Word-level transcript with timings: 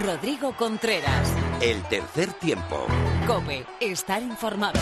Rodrigo 0.00 0.56
Contreras. 0.56 1.32
El 1.60 1.82
tercer 1.84 2.32
tiempo. 2.32 2.86
Cope, 3.26 3.66
estar 3.78 4.22
informado. 4.22 4.80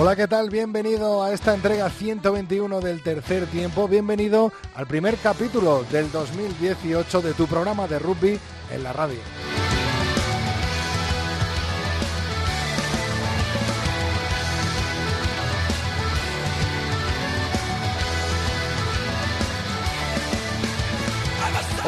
Hola, 0.00 0.16
¿qué 0.16 0.26
tal? 0.26 0.48
Bienvenido 0.48 1.22
a 1.22 1.32
esta 1.32 1.54
entrega 1.54 1.90
121 1.90 2.80
del 2.80 3.02
tercer 3.02 3.46
tiempo. 3.46 3.86
Bienvenido 3.88 4.52
al 4.74 4.86
primer 4.86 5.16
capítulo 5.16 5.84
del 5.92 6.10
2018 6.10 7.20
de 7.20 7.34
tu 7.34 7.46
programa 7.46 7.86
de 7.86 7.98
rugby 7.98 8.40
en 8.72 8.82
la 8.82 8.92
radio. 8.92 9.18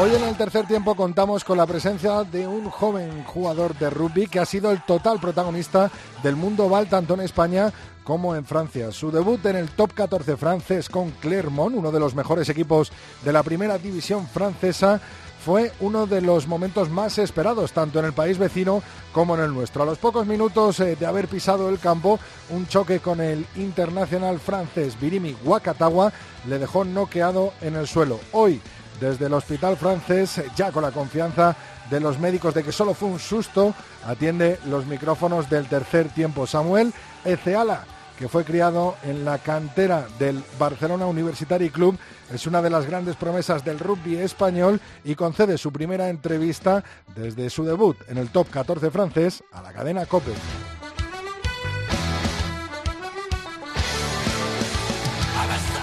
Hoy 0.00 0.14
en 0.14 0.22
el 0.22 0.34
tercer 0.34 0.66
tiempo 0.66 0.94
contamos 0.94 1.44
con 1.44 1.58
la 1.58 1.66
presencia 1.66 2.24
de 2.24 2.48
un 2.48 2.70
joven 2.70 3.22
jugador 3.24 3.78
de 3.78 3.90
rugby 3.90 4.28
que 4.28 4.40
ha 4.40 4.46
sido 4.46 4.70
el 4.70 4.82
total 4.82 5.20
protagonista 5.20 5.90
del 6.22 6.36
mundo 6.36 6.70
Val 6.70 6.88
tanto 6.88 7.12
en 7.12 7.20
España 7.20 7.70
como 8.02 8.34
en 8.34 8.46
Francia. 8.46 8.92
Su 8.92 9.10
debut 9.10 9.44
en 9.44 9.56
el 9.56 9.68
top 9.68 9.92
14 9.92 10.38
francés 10.38 10.88
con 10.88 11.10
Clermont, 11.10 11.76
uno 11.76 11.92
de 11.92 12.00
los 12.00 12.14
mejores 12.14 12.48
equipos 12.48 12.90
de 13.22 13.32
la 13.34 13.42
primera 13.42 13.76
división 13.76 14.26
francesa, 14.26 15.02
fue 15.44 15.70
uno 15.80 16.06
de 16.06 16.22
los 16.22 16.46
momentos 16.46 16.88
más 16.88 17.18
esperados 17.18 17.72
tanto 17.72 17.98
en 17.98 18.06
el 18.06 18.14
país 18.14 18.38
vecino 18.38 18.82
como 19.12 19.34
en 19.34 19.42
el 19.42 19.52
nuestro. 19.52 19.82
A 19.82 19.86
los 19.86 19.98
pocos 19.98 20.26
minutos 20.26 20.80
eh, 20.80 20.96
de 20.96 21.06
haber 21.06 21.28
pisado 21.28 21.68
el 21.68 21.78
campo, 21.78 22.18
un 22.48 22.66
choque 22.68 23.00
con 23.00 23.20
el 23.20 23.44
internacional 23.56 24.40
francés 24.40 24.98
Birimi 24.98 25.36
Wakatawa 25.44 26.10
le 26.48 26.58
dejó 26.58 26.86
noqueado 26.86 27.52
en 27.60 27.76
el 27.76 27.86
suelo. 27.86 28.18
Hoy 28.32 28.62
desde 29.00 29.26
el 29.26 29.34
hospital 29.34 29.76
francés, 29.76 30.42
ya 30.54 30.70
con 30.70 30.82
la 30.82 30.92
confianza 30.92 31.56
de 31.90 32.00
los 32.00 32.18
médicos 32.18 32.54
de 32.54 32.62
que 32.62 32.72
solo 32.72 32.94
fue 32.94 33.08
un 33.08 33.18
susto, 33.18 33.74
atiende 34.06 34.58
los 34.66 34.86
micrófonos 34.86 35.50
del 35.50 35.66
tercer 35.66 36.08
tiempo. 36.10 36.46
Samuel 36.46 36.92
Eceala, 37.24 37.84
que 38.18 38.28
fue 38.28 38.44
criado 38.44 38.96
en 39.02 39.24
la 39.24 39.38
cantera 39.38 40.06
del 40.18 40.44
Barcelona 40.58 41.06
Universitary 41.06 41.70
Club, 41.70 41.98
es 42.32 42.46
una 42.46 42.62
de 42.62 42.70
las 42.70 42.86
grandes 42.86 43.16
promesas 43.16 43.64
del 43.64 43.78
rugby 43.78 44.16
español 44.16 44.80
y 45.04 45.14
concede 45.14 45.58
su 45.58 45.72
primera 45.72 46.08
entrevista 46.08 46.84
desde 47.16 47.50
su 47.50 47.64
debut 47.64 47.96
en 48.08 48.18
el 48.18 48.28
top 48.28 48.50
14 48.50 48.90
francés 48.90 49.42
a 49.52 49.62
la 49.62 49.72
cadena 49.72 50.06
COPE. 50.06 50.79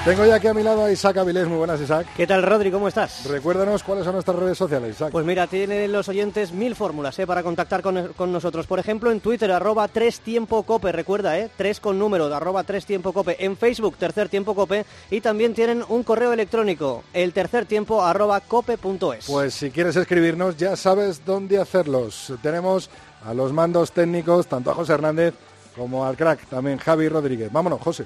Tengo 0.07 0.25
ya 0.25 0.35
aquí 0.35 0.47
a 0.47 0.53
mi 0.53 0.63
lado 0.63 0.85
a 0.85 0.89
Isaac 0.89 1.17
Avilés. 1.17 1.49
Muy 1.49 1.57
buenas, 1.57 1.81
Isaac. 1.81 2.07
¿Qué 2.15 2.25
tal, 2.25 2.41
Rodri? 2.41 2.71
¿Cómo 2.71 2.87
estás? 2.87 3.25
Recuérdanos 3.25 3.83
cuáles 3.83 4.05
son 4.05 4.13
nuestras 4.13 4.37
redes 4.37 4.57
sociales, 4.57 4.95
Isaac. 4.95 5.11
Pues 5.11 5.25
mira, 5.25 5.47
tienen 5.47 5.91
los 5.91 6.07
oyentes 6.07 6.53
mil 6.53 6.75
fórmulas 6.75 7.19
¿eh? 7.19 7.27
para 7.27 7.43
contactar 7.43 7.81
con, 7.81 8.13
con, 8.13 8.31
nosotros. 8.31 8.67
Por 8.67 8.79
ejemplo, 8.79 9.11
en 9.11 9.19
Twitter, 9.19 9.51
arroba 9.51 9.89
tres 9.89 10.21
tiempo 10.21 10.63
cope, 10.63 10.93
recuerda, 10.93 11.37
¿eh? 11.37 11.49
tres 11.57 11.81
con 11.81 11.99
número, 11.99 12.33
arroba 12.33 12.63
tres 12.63 12.85
tiempo 12.85 13.11
cope. 13.11 13.35
En 13.43 13.57
Facebook, 13.57 13.97
tercer 13.97 14.29
tiempo 14.29 14.55
cope. 14.55 14.85
Y 15.11 15.19
también 15.19 15.53
tienen 15.53 15.83
un 15.89 16.03
correo 16.03 16.31
electrónico, 16.31 17.03
el 17.11 17.33
tercer 17.33 17.65
tiempo 17.65 18.01
arroba 18.01 18.39
cope.es. 18.39 19.25
Pues 19.27 19.55
si 19.55 19.71
quieres 19.71 19.97
escribirnos, 19.97 20.55
ya 20.55 20.77
sabes 20.77 21.25
dónde 21.25 21.59
hacerlos. 21.59 22.31
Tenemos 22.41 22.89
a 23.25 23.33
los 23.33 23.51
mandos 23.51 23.91
técnicos, 23.91 24.47
tanto 24.47 24.71
a 24.71 24.73
José 24.73 24.93
Hernández 24.93 25.33
como 25.75 26.05
al 26.05 26.15
crack, 26.15 26.47
también 26.47 26.77
Javi 26.77 27.09
Rodríguez. 27.09 27.51
Vámonos, 27.51 27.81
José. 27.81 28.05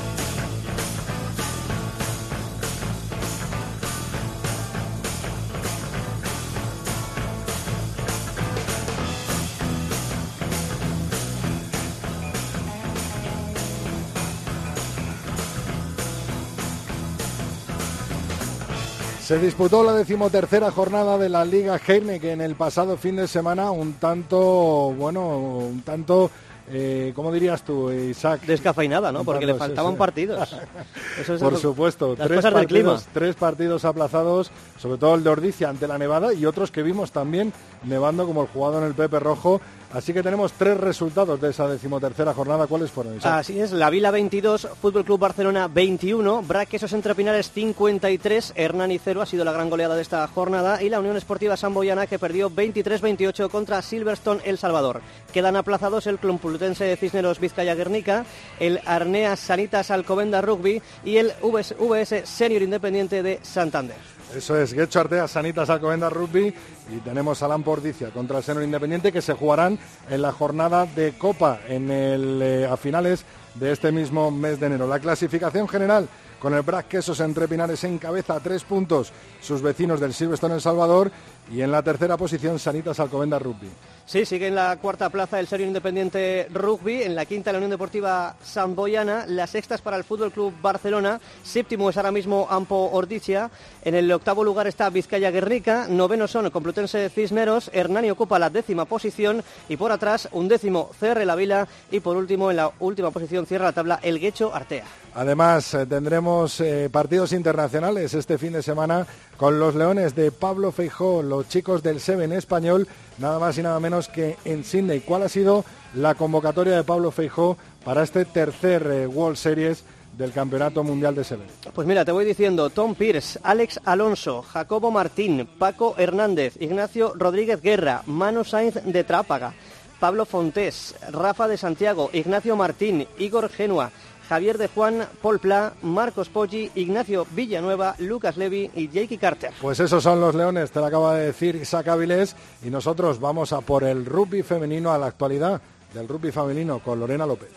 Se 19.31 19.39
disputó 19.39 19.81
la 19.81 19.93
decimotercera 19.93 20.71
jornada 20.71 21.17
de 21.17 21.29
la 21.29 21.45
Liga 21.45 21.79
Heineken 21.79 22.41
el 22.41 22.55
pasado 22.55 22.97
fin 22.97 23.15
de 23.15 23.29
semana, 23.29 23.71
un 23.71 23.93
tanto, 23.93 24.93
bueno, 24.97 25.37
un 25.37 25.83
tanto 25.83 26.29
eh, 26.69 27.13
¿cómo 27.15 27.31
dirías 27.31 27.63
tú, 27.63 27.89
Isaac? 27.91 28.41
Descafeinada, 28.41 29.09
¿no? 29.13 29.23
Porque 29.23 29.45
le 29.45 29.53
faltaban 29.53 29.95
partidos. 29.95 30.53
Eso 31.21 31.35
es 31.35 31.41
Por 31.41 31.57
supuesto, 31.57 32.17
tres, 32.17 32.41
partidos, 32.41 33.07
tres 33.13 33.35
partidos 33.35 33.85
aplazados, 33.85 34.51
sobre 34.77 34.97
todo 34.97 35.15
el 35.15 35.23
de 35.23 35.29
Ordicia 35.29 35.69
ante 35.69 35.87
la 35.87 35.97
Nevada 35.97 36.33
y 36.33 36.45
otros 36.45 36.69
que 36.69 36.83
vimos 36.83 37.13
también 37.13 37.53
nevando 37.85 38.27
como 38.27 38.41
el 38.41 38.49
jugado 38.49 38.79
en 38.79 38.83
el 38.83 38.95
Pepe 38.95 39.21
Rojo 39.21 39.61
Así 39.93 40.13
que 40.13 40.23
tenemos 40.23 40.53
tres 40.53 40.77
resultados 40.77 41.39
de 41.41 41.49
esa 41.49 41.67
decimotercera 41.67 42.33
jornada. 42.33 42.67
¿Cuáles 42.67 42.91
fueron? 42.91 43.19
Así 43.23 43.59
es, 43.59 43.71
la 43.71 43.89
Vila 43.89 44.11
22, 44.11 44.69
Fútbol 44.81 45.03
Club 45.03 45.19
Barcelona 45.19 45.67
21, 45.67 46.43
Braquesos 46.43 46.93
entre 46.93 47.13
Pinares 47.13 47.51
53, 47.51 48.53
Hernani 48.55 48.99
0 48.99 49.21
ha 49.21 49.25
sido 49.25 49.43
la 49.43 49.51
gran 49.51 49.69
goleada 49.69 49.95
de 49.95 50.01
esta 50.01 50.25
jornada 50.27 50.81
y 50.81 50.89
la 50.89 50.99
Unión 50.99 51.17
Esportiva 51.17 51.57
Samboyana 51.57 52.07
que 52.07 52.19
perdió 52.19 52.49
23-28 52.49 53.49
contra 53.49 53.81
Silverstone 53.81 54.41
El 54.45 54.57
Salvador. 54.57 55.01
Quedan 55.33 55.55
aplazados 55.55 56.07
el 56.07 56.19
Clumpulutense 56.19 56.85
de 56.85 56.95
Cisneros 56.95 57.39
Vizcaya 57.39 57.75
Guernica, 57.75 58.25
el 58.59 58.79
Arneas 58.85 59.39
Sanitas 59.39 59.91
Alcobenda 59.91 60.41
Rugby 60.41 60.81
y 61.03 61.17
el 61.17 61.33
VS 61.41 62.23
Senior 62.23 62.61
Independiente 62.61 63.23
de 63.23 63.39
Santander. 63.43 64.20
Eso 64.35 64.57
es, 64.57 64.73
Guecho 64.73 65.01
Artea, 65.01 65.27
Sanitas 65.27 65.69
Alcobenda 65.69 66.09
Rugby 66.09 66.53
y 66.89 66.99
tenemos 67.03 67.43
a 67.43 67.49
Lampordicia 67.49 68.11
contra 68.11 68.37
el 68.37 68.43
Seno 68.43 68.63
Independiente 68.63 69.11
que 69.11 69.21
se 69.21 69.33
jugarán 69.33 69.77
en 70.09 70.21
la 70.21 70.31
jornada 70.31 70.85
de 70.85 71.13
Copa 71.17 71.59
en 71.67 71.91
el, 71.91 72.41
eh, 72.41 72.65
a 72.65 72.77
finales 72.77 73.25
de 73.55 73.73
este 73.73 73.91
mismo 73.91 74.31
mes 74.31 74.59
de 74.59 74.67
enero. 74.67 74.87
La 74.87 74.99
clasificación 74.99 75.67
general 75.67 76.07
con 76.39 76.53
el 76.53 76.61
Brac 76.61 76.87
Quesos 76.87 77.19
entre 77.19 77.47
Pinares 77.47 77.83
en 77.83 77.97
cabeza 77.97 78.35
a 78.35 78.39
tres 78.39 78.63
puntos 78.63 79.11
sus 79.41 79.61
vecinos 79.61 79.99
del 79.99 80.13
Silverstone 80.13 80.55
El 80.55 80.61
Salvador 80.61 81.11
y 81.51 81.61
en 81.61 81.71
la 81.71 81.83
tercera 81.83 82.15
posición 82.15 82.57
Sanitas 82.57 82.99
Alcobenda 82.99 83.37
Rugby. 83.37 83.69
Sí, 84.11 84.25
sigue 84.25 84.47
en 84.47 84.55
la 84.55 84.75
cuarta 84.75 85.09
plaza 85.09 85.39
el 85.39 85.47
Serio 85.47 85.65
Independiente 85.65 86.49
Rugby, 86.51 87.01
en 87.03 87.15
la 87.15 87.23
quinta 87.23 87.53
la 87.53 87.59
Unión 87.59 87.71
Deportiva 87.71 88.35
Samboyana, 88.43 89.23
la 89.25 89.47
sexta 89.47 89.75
es 89.75 89.81
para 89.81 89.95
el 89.95 90.03
Fútbol 90.03 90.33
Club 90.33 90.53
Barcelona, 90.61 91.21
séptimo 91.43 91.89
es 91.89 91.95
ahora 91.95 92.11
mismo 92.11 92.45
Ampo 92.49 92.89
Ordicia, 92.91 93.49
en 93.85 93.95
el 93.95 94.11
octavo 94.11 94.43
lugar 94.43 94.67
está 94.67 94.89
Vizcaya 94.89 95.31
Guernica, 95.31 95.87
noveno 95.87 96.27
son 96.27 96.49
Complutense 96.49 97.07
Cisneros, 97.07 97.71
Hernani 97.71 98.11
ocupa 98.11 98.37
la 98.37 98.49
décima 98.49 98.83
posición 98.83 99.45
y 99.69 99.77
por 99.77 99.93
atrás 99.93 100.27
un 100.33 100.49
décimo 100.49 100.91
CR 100.99 101.25
La 101.25 101.35
Vila 101.37 101.69
y 101.89 102.01
por 102.01 102.17
último 102.17 102.51
en 102.51 102.57
la 102.57 102.69
última 102.81 103.11
posición 103.11 103.45
cierra 103.45 103.67
la 103.67 103.71
tabla 103.71 103.99
el 104.03 104.19
Guecho 104.19 104.53
Artea. 104.53 104.83
Además, 105.13 105.73
eh, 105.73 105.85
tendremos 105.85 106.61
eh, 106.61 106.89
partidos 106.89 107.33
internacionales 107.33 108.13
este 108.13 108.37
fin 108.37 108.53
de 108.53 108.63
semana 108.63 109.05
con 109.35 109.59
los 109.59 109.75
Leones 109.75 110.15
de 110.15 110.31
Pablo 110.31 110.71
Feijó, 110.71 111.21
los 111.21 111.49
chicos 111.49 111.83
del 111.83 111.99
Seven 111.99 112.31
español, 112.31 112.87
nada 113.17 113.37
más 113.37 113.57
y 113.57 113.61
nada 113.61 113.79
menos 113.79 114.07
que 114.07 114.37
en 114.45 114.63
Sydney. 114.63 115.01
¿Cuál 115.01 115.23
ha 115.23 115.29
sido 115.29 115.65
la 115.95 116.15
convocatoria 116.15 116.77
de 116.77 116.83
Pablo 116.83 117.11
Feijó 117.11 117.57
para 117.83 118.03
este 118.03 118.23
tercer 118.23 118.87
eh, 118.89 119.07
World 119.07 119.37
Series? 119.37 119.83
del 120.17 120.33
Campeonato 120.33 120.83
Mundial 120.83 121.15
de 121.15 121.23
Seven. 121.23 121.47
Pues 121.73 121.87
mira, 121.87 122.03
te 122.03 122.11
voy 122.11 122.25
diciendo, 122.25 122.69
Tom 122.69 122.95
Pierce, 122.95 123.39
Alex 123.43 123.79
Alonso, 123.85 124.41
Jacobo 124.41 124.91
Martín, 124.91 125.47
Paco 125.57 125.95
Hernández, 125.97 126.57
Ignacio 126.59 127.13
Rodríguez 127.15 127.61
Guerra, 127.61 128.03
Manu 128.07 128.43
Sainz 128.43 128.75
de 128.83 129.03
Trápaga, 129.05 129.53
Pablo 130.01 130.25
Fontés, 130.25 130.95
Rafa 131.11 131.47
de 131.47 131.57
Santiago, 131.57 132.09
Ignacio 132.11 132.55
Martín, 132.55 133.07
Igor 133.19 133.49
Genua, 133.49 133.91
Javier 134.31 134.57
de 134.57 134.69
Juan, 134.69 135.05
Paul 135.21 135.39
Pla, 135.39 135.73
Marcos 135.81 136.29
Poggi, 136.29 136.71
Ignacio 136.75 137.27
Villanueva, 137.31 137.95
Lucas 137.97 138.37
Levy 138.37 138.71
y 138.73 138.87
Jakey 138.87 139.17
Carter. 139.17 139.51
Pues 139.59 139.81
esos 139.81 140.01
son 140.01 140.21
los 140.21 140.33
leones, 140.35 140.71
te 140.71 140.79
lo 140.79 140.85
acaba 140.85 141.15
de 141.15 141.25
decir 141.25 141.57
Isaac 141.57 141.89
Avilés, 141.89 142.37
y 142.63 142.69
nosotros 142.69 143.19
vamos 143.19 143.51
a 143.51 143.59
por 143.59 143.83
el 143.83 144.05
rugby 144.05 144.41
femenino 144.41 144.93
a 144.93 144.97
la 144.97 145.07
actualidad 145.07 145.61
del 145.93 146.07
rugby 146.07 146.31
femenino 146.31 146.79
con 146.79 146.97
Lorena 147.01 147.25
López. 147.25 147.49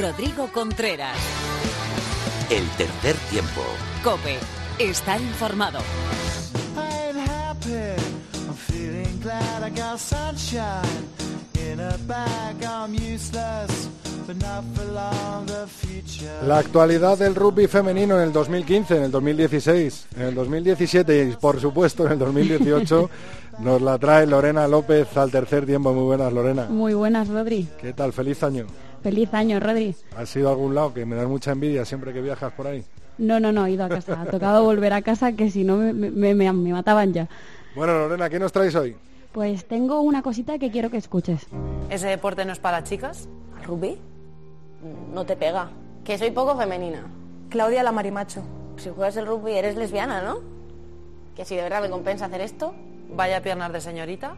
Rodrigo 0.00 0.48
Contreras. 0.52 1.18
El 2.50 2.68
tercer 2.76 3.16
tiempo. 3.28 3.62
Cope, 4.04 4.38
estar 4.78 5.20
informado. 5.20 5.80
glad 9.24 9.62
I 9.62 9.70
got 9.70 9.98
sunshine 9.98 11.08
in 11.58 11.80
a 11.80 11.96
bag. 12.06 12.62
I'm 12.62 12.94
useless, 12.94 13.88
La 16.46 16.58
actualidad 16.58 17.18
del 17.18 17.34
rugby 17.34 17.66
femenino 17.66 18.16
en 18.16 18.22
el 18.28 18.32
2015, 18.32 18.96
en 18.96 19.02
el 19.04 19.10
2016, 19.10 20.06
en 20.16 20.22
el 20.22 20.34
2017 20.34 21.28
y 21.30 21.36
por 21.36 21.60
supuesto 21.60 22.06
en 22.06 22.12
el 22.12 22.18
2018 22.18 23.10
nos 23.60 23.82
la 23.82 23.98
trae 23.98 24.26
Lorena 24.26 24.66
López 24.68 25.16
al 25.16 25.30
tercer 25.30 25.66
tiempo. 25.66 25.92
Muy 25.92 26.04
buenas, 26.04 26.32
Lorena. 26.32 26.66
Muy 26.66 26.94
buenas, 26.94 27.28
Rodri. 27.28 27.68
¿Qué 27.80 27.92
tal? 27.92 28.12
Feliz 28.12 28.42
año. 28.42 28.66
Feliz 29.02 29.32
año, 29.34 29.60
Rodri. 29.60 29.94
¿Has 30.16 30.34
ido 30.36 30.48
a 30.48 30.52
algún 30.52 30.74
lado 30.74 30.92
que 30.94 31.04
me 31.06 31.16
da 31.16 31.26
mucha 31.26 31.52
envidia 31.52 31.84
siempre 31.84 32.12
que 32.12 32.20
viajas 32.20 32.52
por 32.52 32.66
ahí? 32.66 32.84
No, 33.18 33.38
no, 33.40 33.52
no, 33.52 33.66
he 33.66 33.72
ido 33.72 33.84
a 33.84 33.88
casa. 33.88 34.20
Ha 34.20 34.26
tocado 34.26 34.64
volver 34.64 34.92
a 34.92 35.02
casa 35.02 35.32
que 35.32 35.50
si 35.50 35.64
no 35.64 35.76
me, 35.76 35.92
me- 35.92 36.34
me- 36.34 36.52
me 36.52 36.72
mataban 36.72 37.12
ya. 37.12 37.28
Bueno, 37.76 37.92
Lorena, 37.94 38.28
¿qué 38.30 38.38
nos 38.38 38.52
traes 38.52 38.74
hoy? 38.74 38.96
Pues 39.32 39.66
tengo 39.66 40.00
una 40.00 40.22
cosita 40.22 40.58
que 40.58 40.70
quiero 40.70 40.90
que 40.90 40.96
escuches. 40.96 41.46
¿Ese 41.90 42.06
deporte 42.06 42.44
no 42.44 42.52
es 42.52 42.58
para 42.58 42.82
chicas? 42.84 43.28
¿Al 43.58 43.64
rugby? 43.64 43.98
No 45.12 45.24
te 45.24 45.36
pega. 45.36 45.70
Que 46.04 46.18
soy 46.18 46.30
poco 46.30 46.56
femenina. 46.56 47.06
Claudia 47.48 47.82
la 47.82 47.92
Marimacho. 47.92 48.42
Si 48.76 48.90
juegas 48.90 49.16
el 49.16 49.26
rugby 49.26 49.52
eres 49.52 49.76
lesbiana, 49.76 50.22
¿no? 50.22 50.40
Que 51.34 51.44
si 51.44 51.56
de 51.56 51.62
verdad 51.62 51.82
me 51.82 51.90
compensa 51.90 52.26
hacer 52.26 52.40
esto. 52.40 52.74
Vaya 53.10 53.42
piernas 53.42 53.72
de 53.72 53.80
señorita. 53.80 54.36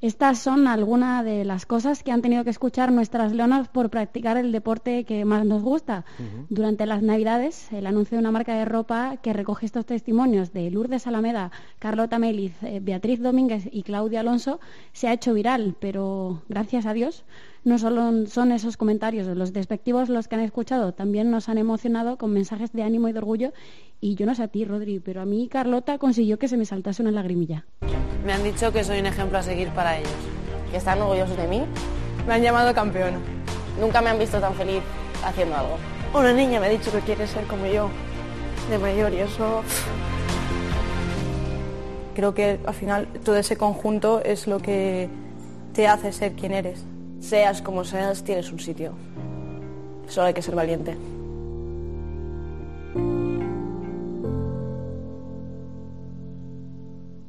Estas 0.00 0.38
son 0.38 0.66
algunas 0.66 1.22
de 1.26 1.44
las 1.44 1.66
cosas 1.66 2.02
que 2.02 2.10
han 2.10 2.22
tenido 2.22 2.42
que 2.42 2.48
escuchar 2.48 2.90
nuestras 2.90 3.32
leonas 3.32 3.68
por 3.68 3.90
practicar 3.90 4.38
el 4.38 4.50
deporte 4.50 5.04
que 5.04 5.26
más 5.26 5.44
nos 5.44 5.62
gusta. 5.62 6.06
Durante 6.48 6.86
las 6.86 7.02
Navidades, 7.02 7.70
el 7.70 7.86
anuncio 7.86 8.16
de 8.16 8.20
una 8.20 8.30
marca 8.30 8.54
de 8.54 8.64
ropa 8.64 9.18
que 9.18 9.34
recoge 9.34 9.66
estos 9.66 9.84
testimonios 9.84 10.54
de 10.54 10.70
Lourdes 10.70 11.06
Alameda, 11.06 11.50
Carlota 11.78 12.18
Meliz, 12.18 12.54
eh, 12.62 12.80
Beatriz 12.80 13.20
Domínguez 13.20 13.68
y 13.70 13.82
Claudia 13.82 14.20
Alonso 14.20 14.58
se 14.92 15.08
ha 15.08 15.12
hecho 15.12 15.34
viral, 15.34 15.76
pero 15.78 16.40
gracias 16.48 16.86
a 16.86 16.94
Dios 16.94 17.24
no 17.64 17.78
solo 17.78 18.26
son 18.26 18.52
esos 18.52 18.76
comentarios 18.76 19.26
los 19.36 19.52
despectivos 19.52 20.08
los 20.08 20.28
que 20.28 20.36
han 20.36 20.40
escuchado, 20.40 20.92
también 20.92 21.30
nos 21.30 21.48
han 21.48 21.58
emocionado 21.58 22.16
con 22.16 22.32
mensajes 22.32 22.72
de 22.72 22.82
ánimo 22.82 23.08
y 23.08 23.12
de 23.12 23.18
orgullo. 23.18 23.52
Y 24.00 24.14
yo 24.14 24.24
no 24.26 24.34
sé 24.34 24.44
a 24.44 24.48
ti, 24.48 24.64
Rodri, 24.64 24.98
pero 25.00 25.20
a 25.20 25.26
mí 25.26 25.48
Carlota 25.48 25.98
consiguió 25.98 26.38
que 26.38 26.48
se 26.48 26.56
me 26.56 26.64
saltase 26.64 27.02
una 27.02 27.10
lagrimilla. 27.10 27.66
Me 28.24 28.32
han 28.32 28.42
dicho 28.44 28.72
que 28.72 28.82
soy 28.82 29.00
un 29.00 29.06
ejemplo 29.06 29.38
a 29.38 29.42
seguir 29.42 29.68
para 29.70 29.98
ellos. 29.98 30.12
Que 30.70 30.78
están 30.78 31.00
orgullosos 31.00 31.36
de 31.36 31.48
mí. 31.48 31.62
Me 32.26 32.34
han 32.34 32.42
llamado 32.42 32.74
campeona. 32.74 33.18
Nunca 33.80 34.00
me 34.00 34.10
han 34.10 34.18
visto 34.18 34.38
tan 34.40 34.54
feliz 34.54 34.82
haciendo 35.24 35.56
algo. 35.56 35.76
Una 36.14 36.32
niña 36.32 36.60
me 36.60 36.66
ha 36.66 36.70
dicho 36.70 36.90
que 36.90 37.00
quiere 37.00 37.26
ser 37.26 37.44
como 37.44 37.66
yo, 37.66 37.88
de 38.70 38.78
mayor, 38.78 39.12
y 39.12 39.18
eso... 39.18 39.62
Creo 42.14 42.34
que 42.34 42.58
al 42.66 42.74
final 42.74 43.06
todo 43.24 43.36
ese 43.36 43.56
conjunto 43.56 44.20
es 44.24 44.46
lo 44.46 44.58
que 44.58 45.08
te 45.72 45.86
hace 45.86 46.12
ser 46.12 46.32
quien 46.32 46.52
eres. 46.52 46.84
Seas 47.20 47.62
como 47.62 47.84
seas, 47.84 48.24
tienes 48.24 48.50
un 48.50 48.58
sitio. 48.58 48.92
Solo 50.08 50.26
hay 50.28 50.34
que 50.34 50.42
ser 50.42 50.54
valiente. 50.54 50.96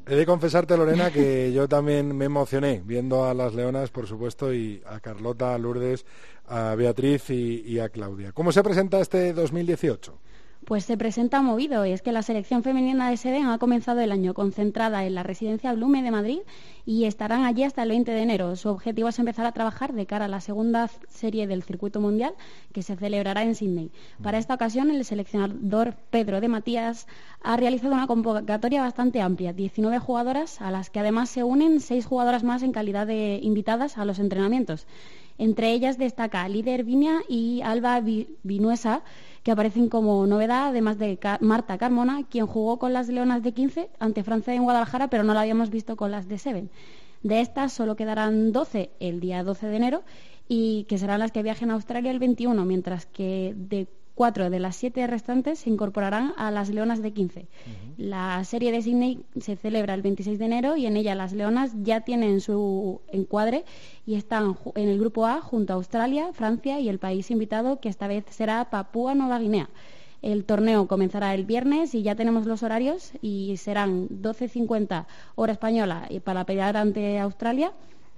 He 0.07 0.15
de 0.15 0.25
confesarte, 0.25 0.75
Lorena, 0.75 1.11
que 1.11 1.51
yo 1.55 1.69
también 1.69 2.17
me 2.17 2.25
emocioné 2.25 2.81
viendo 2.83 3.25
a 3.25 3.33
las 3.33 3.53
leonas, 3.53 3.91
por 3.91 4.07
supuesto, 4.07 4.53
y 4.53 4.81
a 4.85 4.99
Carlota, 4.99 5.53
a 5.53 5.57
Lourdes, 5.57 6.05
a 6.47 6.75
Beatriz 6.75 7.29
y, 7.29 7.61
y 7.65 7.79
a 7.79 7.89
Claudia. 7.89 8.31
¿Cómo 8.33 8.51
se 8.51 8.63
presenta 8.63 8.99
este 8.99 9.31
2018? 9.33 10.19
Pues 10.65 10.85
se 10.85 10.95
presenta 10.95 11.41
movido 11.41 11.85
y 11.87 11.91
es 11.91 12.03
que 12.03 12.11
la 12.11 12.21
selección 12.21 12.61
femenina 12.61 13.09
de 13.09 13.17
Seden 13.17 13.47
ha 13.47 13.57
comenzado 13.57 13.99
el 13.99 14.11
año 14.11 14.35
concentrada 14.35 15.05
en 15.05 15.15
la 15.15 15.23
residencia 15.23 15.73
Blume 15.73 16.03
de 16.03 16.11
Madrid 16.11 16.39
y 16.85 17.05
estarán 17.05 17.43
allí 17.45 17.63
hasta 17.63 17.81
el 17.81 17.89
20 17.89 18.11
de 18.11 18.21
enero. 18.21 18.55
Su 18.55 18.69
objetivo 18.69 19.09
es 19.09 19.17
empezar 19.17 19.47
a 19.47 19.53
trabajar 19.53 19.93
de 19.93 20.05
cara 20.05 20.25
a 20.25 20.27
la 20.27 20.39
segunda 20.39 20.87
serie 21.09 21.47
del 21.47 21.63
circuito 21.63 21.99
mundial 21.99 22.35
que 22.73 22.83
se 22.83 22.95
celebrará 22.95 23.41
en 23.43 23.55
Sydney. 23.55 23.91
Para 24.21 24.37
esta 24.37 24.53
ocasión, 24.53 24.91
el 24.91 25.03
seleccionador 25.03 25.95
Pedro 26.11 26.39
de 26.41 26.47
Matías 26.47 27.07
ha 27.41 27.57
realizado 27.57 27.95
una 27.95 28.07
convocatoria 28.07 28.81
bastante 28.81 29.19
amplia, 29.19 29.53
19 29.53 29.97
jugadoras, 29.97 30.61
a 30.61 30.69
las 30.69 30.91
que 30.91 30.99
además 30.99 31.29
se 31.31 31.43
unen 31.43 31.79
seis 31.79 32.05
jugadoras 32.05 32.43
más 32.43 32.61
en 32.61 32.71
calidad 32.71 33.07
de 33.07 33.39
invitadas 33.41 33.97
a 33.97 34.05
los 34.05 34.19
entrenamientos. 34.19 34.85
Entre 35.37 35.71
ellas 35.73 35.97
destaca 35.97 36.47
Líder 36.47 36.83
Viña 36.83 37.21
y 37.27 37.61
Alba 37.63 37.99
Vi- 38.01 38.27
Vinuesa, 38.43 39.01
que 39.43 39.51
aparecen 39.51 39.89
como 39.89 40.25
novedad, 40.27 40.67
además 40.67 40.97
de 40.99 41.17
Marta 41.39 41.77
Carmona, 41.77 42.23
quien 42.29 42.45
jugó 42.45 42.77
con 42.77 42.93
las 42.93 43.07
Leonas 43.09 43.41
de 43.41 43.53
15 43.53 43.89
ante 43.99 44.23
Francia 44.23 44.53
en 44.53 44.63
Guadalajara, 44.63 45.09
pero 45.09 45.23
no 45.23 45.33
la 45.33 45.41
habíamos 45.41 45.69
visto 45.69 45.95
con 45.95 46.11
las 46.11 46.27
de 46.27 46.37
Seven. 46.37 46.69
De 47.23 47.41
estas 47.41 47.73
solo 47.73 47.95
quedarán 47.95 48.51
12 48.51 48.91
el 48.99 49.19
día 49.19 49.43
12 49.43 49.67
de 49.67 49.75
enero 49.75 50.03
y 50.47 50.83
que 50.85 50.97
serán 50.97 51.19
las 51.19 51.31
que 51.31 51.43
viajen 51.43 51.71
a 51.71 51.75
Australia 51.75 52.11
el 52.11 52.19
21, 52.19 52.65
mientras 52.65 53.05
que 53.05 53.53
de 53.55 53.87
cuatro 54.21 54.51
de 54.51 54.59
las 54.59 54.75
siete 54.75 55.07
restantes 55.07 55.57
se 55.57 55.71
incorporarán 55.71 56.35
a 56.37 56.51
las 56.51 56.69
Leonas 56.69 57.01
de 57.01 57.11
15. 57.11 57.47
La 57.97 58.43
serie 58.43 58.71
de 58.71 58.83
Sydney 58.83 59.25
se 59.39 59.55
celebra 59.55 59.95
el 59.95 60.03
26 60.03 60.37
de 60.37 60.45
enero 60.45 60.77
y 60.77 60.85
en 60.85 60.95
ella 60.95 61.15
las 61.15 61.33
Leonas 61.33 61.71
ya 61.81 62.01
tienen 62.01 62.39
su 62.39 63.01
encuadre 63.11 63.65
y 64.05 64.13
están 64.13 64.57
en 64.75 64.89
el 64.89 64.99
grupo 64.99 65.25
A 65.25 65.41
junto 65.41 65.73
a 65.73 65.77
Australia, 65.77 66.33
Francia 66.33 66.79
y 66.79 66.87
el 66.87 66.99
país 66.99 67.31
invitado 67.31 67.79
que 67.79 67.89
esta 67.89 68.07
vez 68.07 68.25
será 68.29 68.69
Papúa 68.69 69.15
Nueva 69.15 69.39
Guinea. 69.39 69.71
El 70.21 70.45
torneo 70.45 70.87
comenzará 70.87 71.33
el 71.33 71.45
viernes 71.45 71.95
y 71.95 72.03
ya 72.03 72.13
tenemos 72.13 72.45
los 72.45 72.61
horarios 72.61 73.13
y 73.23 73.57
serán 73.57 74.07
12.50 74.07 75.07
hora 75.33 75.51
española 75.51 76.05
y 76.11 76.19
para 76.19 76.45
pelear 76.45 76.77
ante 76.77 77.17
Australia, 77.17 77.73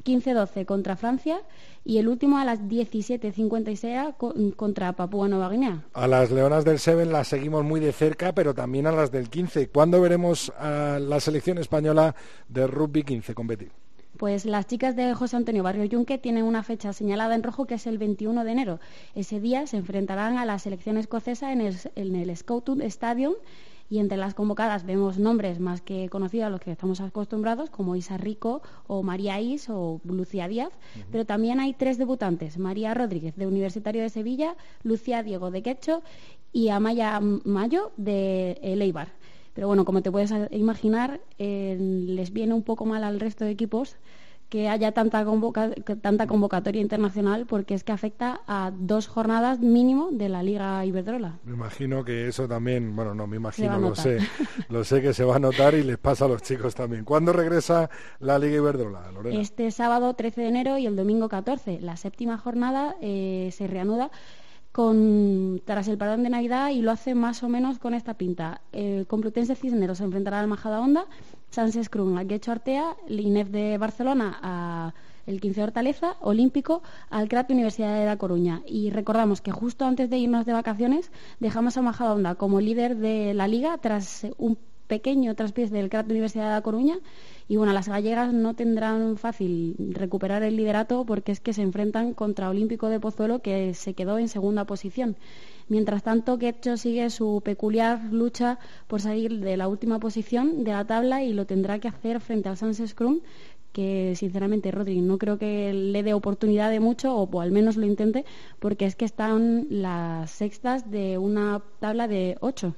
15.12 0.05 0.65
contra 0.65 0.95
Francia 0.95 1.41
y 1.85 1.97
el 1.97 2.07
último 2.07 2.38
a 2.38 2.45
las 2.45 2.59
17.56 2.61 4.15
co- 4.17 4.33
contra 4.55 4.94
Papúa 4.94 5.27
Nueva 5.27 5.50
Guinea. 5.50 5.83
A 5.94 6.07
las 6.07 6.31
leonas 6.31 6.65
del 6.65 6.79
Seven 6.79 7.11
las 7.11 7.27
seguimos 7.27 7.63
muy 7.63 7.79
de 7.79 7.91
cerca, 7.91 8.33
pero 8.33 8.53
también 8.53 8.88
a 8.88 8.91
las 8.91 9.11
del 9.11 9.29
15. 9.29 9.69
¿Cuándo 9.69 10.01
veremos 10.01 10.51
a 10.57 11.00
la 11.00 11.19
selección 11.19 11.57
española 11.57 12.15
de 12.50 12.67
rugby 12.67 13.03
15 13.03 13.33
competir? 13.33 13.71
Pues 14.17 14.45
las 14.45 14.67
chicas 14.67 14.95
de 14.95 15.13
José 15.15 15.38
Antonio 15.38 15.63
Barrio 15.63 15.85
Yunque 15.85 16.19
tienen 16.19 16.44
una 16.44 16.61
fecha 16.63 16.94
señalada 16.94 17.33
en 17.33 17.41
rojo 17.44 17.65
que 17.65 17.75
es 17.75 17.88
el 17.88 17.97
21 17.97 18.44
de 18.44 18.51
enero. 18.51 18.79
Ese 19.15 19.39
día 19.39 19.65
se 19.65 19.77
enfrentarán 19.77 20.38
a 20.38 20.45
la 20.45 20.59
selección 20.59 20.97
escocesa 20.97 21.51
en 21.51 21.61
el, 21.61 21.75
en 21.95 22.15
el 22.15 22.35
Scotland 22.38 22.83
Stadium 22.83 23.33
y 23.93 24.00
entre 24.00 24.17
las 24.17 24.33
convocadas 24.33 24.88
vemos 24.88 25.19
nombres 25.19 25.59
más 25.59 25.81
que 25.81 26.09
conocidos 26.09 26.47
a 26.47 26.50
los 26.50 26.59
que 26.59 26.71
estamos 26.71 27.00
acostumbrados, 27.00 27.69
como 27.69 27.95
Isa 27.95 28.17
Rico 28.17 28.63
o 28.88 29.03
María 29.03 29.39
Is 29.39 29.69
o 29.69 30.01
Lucía 30.03 30.47
Díaz, 30.47 30.71
pero 31.12 31.25
también 31.25 31.59
hay 31.59 31.73
tres 31.75 32.00
debutantes, 32.00 32.57
María 32.57 32.95
Rodríguez 32.95 33.35
de 33.35 33.45
Universitario 33.45 34.01
de 34.01 34.09
Sevilla, 34.09 34.55
Lucía 34.81 35.21
Diego 35.21 35.51
de 35.51 35.62
Quecho 35.62 36.01
y 36.51 36.69
Amaya 36.69 37.19
Mayo 37.19 37.91
de 37.95 38.57
El 38.63 38.81
Eibar. 38.81 39.09
Pero 39.53 39.67
bueno, 39.67 39.85
como 39.85 40.01
te 40.01 40.12
puedes 40.12 40.33
imaginar, 40.50 41.21
eh, 41.38 41.77
les 41.79 42.33
viene 42.33 42.55
un 42.55 42.63
poco 42.63 42.88
mal 42.88 43.03
al 43.03 43.19
resto 43.19 43.45
de 43.45 43.51
equipos 43.51 43.97
que 44.53 44.69
haya 44.69 44.91
tanta, 44.91 45.25
convoca- 45.25 45.74
tanta 46.00 46.27
convocatoria 46.27 46.79
internacional 46.79 47.48
porque 47.48 47.74
es 47.74 47.83
que 47.83 47.91
afecta 47.91 48.41
a 48.45 48.72
dos 48.72 49.07
jornadas 49.07 49.57
mínimo 49.60 50.10
de 50.12 50.29
la 50.29 50.43
Liga 50.43 50.86
Iberdrola. 50.86 51.39
Me 51.43 51.55
imagino 51.55 52.05
que 52.05 52.27
eso 52.27 52.48
también, 52.48 52.95
bueno, 52.95 53.15
no 53.15 53.25
me 53.25 53.38
imagino, 53.38 53.79
lo 53.79 53.95
sé, 53.95 54.19
lo 54.69 54.83
sé 54.83 55.01
que 55.01 55.12
se 55.15 55.24
va 55.24 55.38
a 55.38 55.39
notar 55.39 55.74
y 55.74 55.81
les 55.81 55.98
pasa 55.98 56.25
a 56.25 56.27
los 56.27 56.43
chicos 56.43 56.75
también. 56.75 57.03
¿Cuándo 57.03 57.33
regresa 57.33 57.89
la 58.19 58.38
Liga 58.38 58.57
Iberdrola, 58.57 59.12
Lorena? 59.12 59.41
Este 59.41 59.72
sábado 59.72 60.13
13 60.13 60.41
de 60.41 60.48
enero 60.50 60.77
y 60.77 60.86
el 60.86 60.95
domingo 60.95 61.29
14, 61.29 61.79
la 61.81 61.98
séptima 61.98 62.38
jornada 62.38 62.95
eh, 63.01 63.50
se 63.51 63.65
reanuda 63.65 64.12
con, 64.72 65.62
tras 65.65 65.88
el 65.88 65.98
parón 65.98 66.22
de 66.22 66.29
Navidad 66.29 66.69
y 66.69 66.81
lo 66.83 66.91
hace 66.91 67.15
más 67.15 67.41
o 67.41 67.50
menos 67.50 67.79
con 67.79 67.93
esta 67.95 68.13
pinta. 68.15 68.62
El 68.72 69.07
Complutense 69.07 69.55
Cisneros 69.55 69.98
se 70.00 70.03
enfrentará 70.03 70.39
al 70.39 70.48
Majada 70.48 70.79
Honda, 70.79 71.05
Sánchez 71.53 71.88
Cruz 71.89 72.17
al 72.17 72.27
Guecho 72.27 72.51
Artea, 72.51 72.98
INEF 73.07 73.50
de 73.50 73.77
Barcelona 73.77 74.39
a 74.41 74.93
el 75.27 75.39
15 75.39 75.60
de 75.60 75.63
Hortaleza, 75.63 76.15
Olímpico, 76.19 76.81
al 77.12 77.29
CRAT 77.29 77.51
Universidad 77.51 78.00
de 78.00 78.05
La 78.05 78.17
Coruña. 78.17 78.63
Y 78.65 78.89
recordamos 78.89 79.39
que 79.39 79.51
justo 79.51 79.86
antes 79.86 80.10
de 80.10 80.17
irnos 80.17 80.48
de 80.48 80.53
vacaciones 80.53 81.12
dejamos 81.39 81.77
a 81.77 81.83
Majadahonda 81.83 82.33
como 82.33 82.60
líder 82.60 82.98
de 82.98 83.36
la 83.36 83.48
liga 83.48 83.77
tras 83.77 84.25
un 84.39 84.57
pequeño 84.88 85.36
traspiés 85.36 85.69
del 85.69 85.89
CRAT 85.89 86.10
Universidad 86.10 86.45
de 86.45 86.53
La 86.55 86.62
Coruña. 86.62 86.95
Y 87.47 87.57
bueno, 87.57 87.73
las 87.73 87.89
gallegas 87.89 88.33
no 88.33 88.53
tendrán 88.53 89.17
fácil 89.17 89.75
recuperar 89.91 90.43
el 90.43 90.55
liderato 90.55 91.05
porque 91.05 91.31
es 91.31 91.39
que 91.39 91.53
se 91.53 91.62
enfrentan 91.62 92.13
contra 92.13 92.50
Olímpico 92.50 92.89
de 92.89 93.00
Pozuelo 93.00 93.39
que 93.39 93.73
se 93.73 93.93
quedó 93.93 94.17
en 94.17 94.29
segunda 94.29 94.65
posición. 94.65 95.17
Mientras 95.69 96.03
tanto, 96.03 96.38
Quecho 96.38 96.77
sigue 96.77 97.09
su 97.09 97.41
peculiar 97.43 98.12
lucha 98.12 98.59
por 98.88 99.01
salir 99.01 99.39
de 99.39 99.55
la 99.57 99.67
última 99.67 100.00
posición 100.00 100.63
de 100.63 100.71
la 100.71 100.85
tabla 100.85 101.23
y 101.23 101.33
lo 101.33 101.45
tendrá 101.45 101.79
que 101.79 101.88
hacer 101.88 102.19
frente 102.19 102.50
al 102.50 102.57
Sans 102.57 102.81
Scrum 102.85 103.21
que 103.74 104.13
sinceramente 104.15 104.72
Rodri 104.72 105.01
no 105.01 105.18
creo 105.18 105.38
que 105.38 105.74
le 105.74 106.03
dé 106.03 106.13
oportunidad 106.13 106.70
de 106.70 106.80
mucho 106.80 107.15
o, 107.15 107.42
al 107.42 107.51
menos 107.51 107.75
lo 107.75 107.86
intente 107.86 108.24
porque 108.60 108.86
es 108.86 108.96
que 108.96 109.06
están 109.06 109.68
las 109.70 110.32
sextas 110.32 110.89
de 110.89 111.18
una 111.18 111.62
tabla 111.80 112.08
de 112.08 112.38
ocho. 112.39 112.75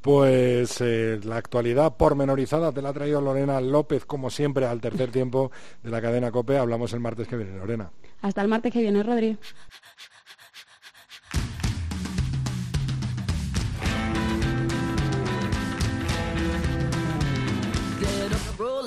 Pues 0.00 0.80
eh, 0.80 1.20
la 1.24 1.36
actualidad 1.36 1.96
pormenorizada 1.96 2.72
te 2.72 2.80
la 2.80 2.90
ha 2.90 2.92
traído 2.92 3.20
Lorena 3.20 3.60
López 3.60 4.04
como 4.06 4.30
siempre 4.30 4.64
al 4.64 4.80
tercer 4.80 5.10
tiempo 5.10 5.50
de 5.82 5.90
la 5.90 6.00
cadena 6.00 6.30
COPE. 6.30 6.56
Hablamos 6.56 6.92
el 6.92 7.00
martes 7.00 7.28
que 7.28 7.36
viene, 7.36 7.58
Lorena. 7.58 7.90
Hasta 8.22 8.40
el 8.40 8.48
martes 8.48 8.72
que 8.72 8.80
viene, 8.80 9.02
Rodri. 9.02 9.36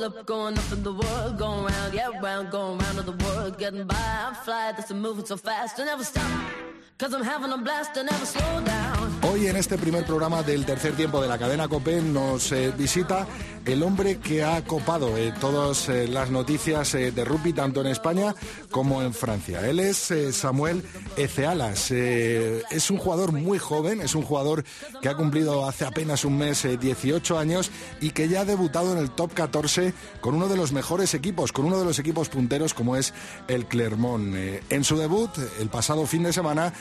Up, 0.03 0.25
going 0.25 0.57
up 0.57 0.71
in 0.71 0.83
the 0.83 0.93
world, 0.93 1.37
going 1.37 1.65
round, 1.65 1.93
yeah, 1.93 2.09
round, 2.21 2.51
going 2.51 2.77
round 2.79 2.99
of 2.99 3.05
the 3.05 3.25
world, 3.25 3.57
getting 3.57 3.85
by. 3.85 3.95
I'm 3.95 4.35
fly, 4.35 4.71
this 4.71 4.85
is 4.85 4.93
moving 4.93 5.25
so 5.25 5.37
fast, 5.37 5.79
I 5.79 5.85
never 5.85 6.03
stop. 6.03 6.31
Cause 6.97 7.13
I'm 7.13 7.23
having 7.23 7.51
a 7.51 7.57
blast, 7.57 7.97
I 7.97 8.03
never 8.03 8.25
slow 8.25 8.63
down. 8.63 9.00
Hoy 9.41 9.47
en 9.47 9.55
este 9.55 9.79
primer 9.79 10.05
programa 10.05 10.43
del 10.43 10.67
tercer 10.67 10.95
tiempo 10.95 11.19
de 11.19 11.27
la 11.27 11.39
cadena 11.39 11.67
COPE 11.67 12.03
nos 12.03 12.51
eh, 12.51 12.71
visita 12.77 13.25
el 13.65 13.81
hombre 13.81 14.19
que 14.19 14.43
ha 14.43 14.63
copado 14.63 15.17
eh, 15.17 15.33
todas 15.39 15.89
eh, 15.89 16.07
las 16.07 16.29
noticias 16.29 16.91
de 16.91 17.25
rugby 17.25 17.51
tanto 17.51 17.81
en 17.81 17.87
España 17.87 18.35
como 18.69 19.01
en 19.01 19.15
Francia. 19.15 19.67
Él 19.67 19.79
es 19.79 20.13
Samuel 20.31 20.83
Ecealas. 21.17 21.89
es 21.89 22.91
un 22.91 22.97
jugador 22.97 23.31
muy 23.31 23.57
joven, 23.57 24.01
es 24.01 24.13
un 24.13 24.21
jugador 24.21 24.63
que 25.01 25.09
ha 25.09 25.15
cumplido 25.15 25.67
hace 25.67 25.85
apenas 25.85 26.23
un 26.23 26.37
mes 26.37 26.67
18 26.79 27.39
años 27.39 27.71
y 27.99 28.11
que 28.11 28.27
ya 28.27 28.41
ha 28.41 28.45
debutado 28.45 28.91
en 28.91 28.99
el 28.99 29.09
top 29.09 29.33
14 29.33 29.95
con 30.21 30.35
uno 30.35 30.49
de 30.49 30.57
los 30.57 30.71
mejores 30.71 31.15
equipos, 31.15 31.51
con 31.51 31.65
uno 31.65 31.79
de 31.79 31.85
los 31.85 31.97
equipos 31.97 32.29
punteros 32.29 32.75
como 32.75 32.95
es 32.95 33.11
el 33.47 33.65
Clermont. 33.65 34.35
en 34.69 34.83
su 34.83 34.97
debut, 34.97 35.31
el 35.59 35.69
pasado 35.69 36.05
fin 36.05 36.23
de 36.23 36.33
semana, 36.33 36.73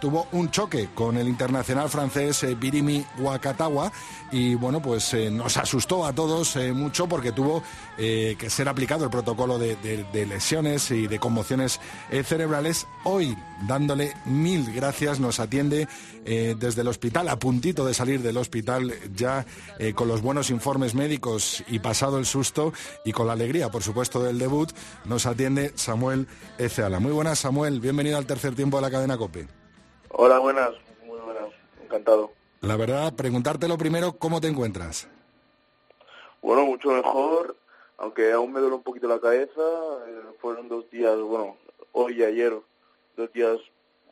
tuvo 0.00 0.26
un 0.32 0.50
choque 0.50 0.88
con 0.94 1.16
el 1.16 1.28
Internacional 1.28 1.62
nacional 1.62 1.88
francés 1.88 2.42
eh, 2.42 2.56
Birimi 2.56 3.06
Wakatawa 3.20 3.92
y 4.32 4.56
bueno, 4.56 4.82
pues 4.82 5.14
eh, 5.14 5.30
nos 5.30 5.56
asustó 5.58 6.04
a 6.04 6.12
todos 6.12 6.56
eh, 6.56 6.72
mucho 6.72 7.06
porque 7.06 7.30
tuvo 7.30 7.62
que 7.96 8.50
ser 8.50 8.68
aplicado 8.68 9.04
el 9.04 9.10
protocolo 9.10 9.58
de, 9.58 10.06
lesiones 10.26 10.90
y 10.90 11.06
de 11.06 11.20
conmociones 11.20 11.78
cerebrales. 12.24 12.88
Hoy, 13.04 13.36
dándole 13.68 14.14
mil 14.24 14.72
gracias, 14.72 15.20
nos 15.20 15.38
atiende 15.38 15.86
desde 16.24 16.80
el 16.80 16.88
hospital, 16.88 17.28
a 17.28 17.38
puntito 17.38 17.84
de 17.86 17.94
salir 17.94 18.22
del 18.22 18.38
hospital, 18.38 18.92
ya 19.14 19.46
con 19.94 20.08
los 20.08 20.20
buenos 20.20 20.50
informes 20.50 20.96
médicos 20.96 21.62
y 21.68 21.78
pasado 21.78 22.18
el 22.18 22.26
susto 22.26 22.72
y 23.04 23.12
con 23.12 23.28
la 23.28 23.34
alegría, 23.34 23.70
por 23.70 23.84
supuesto, 23.84 24.20
del 24.20 24.38
debut, 24.38 24.72
nos 25.04 25.26
atiende 25.26 25.70
Samuel 25.76 26.26
Eceala. 26.58 26.98
Muy 26.98 27.12
buenas, 27.12 27.38
Samuel, 27.38 27.78
bienvenido 27.78 28.18
al 28.18 28.26
tercer 28.26 28.56
tiempo 28.56 28.78
de 28.78 28.82
la 28.82 28.90
cadena 28.90 29.16
COPE. 29.16 29.51
Hola, 30.12 30.38
buenas 30.38 30.72
encantado. 31.92 32.32
La 32.60 32.76
verdad, 32.76 33.12
preguntarte 33.14 33.66
primero, 33.76 34.12
¿cómo 34.12 34.40
te 34.40 34.48
encuentras? 34.48 35.08
Bueno, 36.40 36.64
mucho 36.64 36.90
mejor, 36.90 37.56
aunque 37.98 38.32
aún 38.32 38.52
me 38.52 38.60
duele 38.60 38.76
un 38.76 38.82
poquito 38.82 39.08
la 39.08 39.20
cabeza. 39.20 39.60
Eh, 40.06 40.22
fueron 40.40 40.68
dos 40.68 40.88
días, 40.90 41.18
bueno, 41.18 41.56
hoy 41.92 42.20
y 42.20 42.24
ayer, 42.24 42.54
dos 43.16 43.32
días 43.32 43.58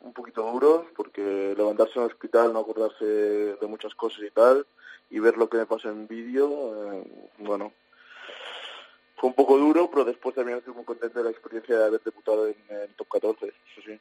un 0.01 0.13
poquito 0.13 0.43
duros, 0.51 0.85
porque 0.95 1.53
levantarse 1.55 1.93
en 1.95 2.05
el 2.05 2.11
hospital, 2.11 2.53
no 2.53 2.59
acordarse 2.59 3.05
de 3.05 3.67
muchas 3.67 3.93
cosas 3.95 4.21
y 4.23 4.31
tal, 4.31 4.65
y 5.09 5.19
ver 5.19 5.37
lo 5.37 5.49
que 5.49 5.57
me 5.57 5.65
pasa 5.65 5.89
en 5.89 6.07
vídeo, 6.07 6.93
eh, 6.93 7.03
bueno, 7.39 7.71
fue 9.17 9.29
un 9.29 9.35
poco 9.35 9.57
duro, 9.57 9.89
pero 9.91 10.03
después 10.03 10.33
también 10.33 10.57
estoy 10.57 10.73
muy 10.73 10.83
contento 10.83 11.19
de 11.19 11.25
la 11.25 11.31
experiencia 11.31 11.77
de 11.77 11.85
haber 11.85 12.01
debutado 12.01 12.47
en, 12.47 12.55
en 12.69 12.93
Top 12.95 13.07
14, 13.09 13.45
eso 13.47 13.81
sí. 13.85 13.99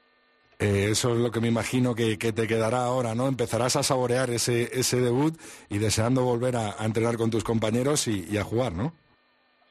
Eh, 0.61 0.89
eso 0.91 1.15
es 1.15 1.19
lo 1.19 1.31
que 1.31 1.41
me 1.41 1.49
imagino 1.49 1.95
que, 1.95 2.19
te 2.19 2.47
quedará 2.47 2.85
ahora, 2.85 3.15
¿no? 3.15 3.27
Empezarás 3.27 3.77
a 3.77 3.83
saborear 3.83 4.29
ese, 4.29 4.69
ese 4.79 5.01
debut 5.01 5.35
y 5.71 5.79
deseando 5.79 6.23
volver 6.23 6.57
a, 6.57 6.77
entrenar 6.85 7.17
con 7.17 7.31
tus 7.31 7.43
compañeros 7.43 8.07
y, 8.07 8.37
a 8.37 8.45
jugar, 8.45 8.75
¿no? 8.75 8.93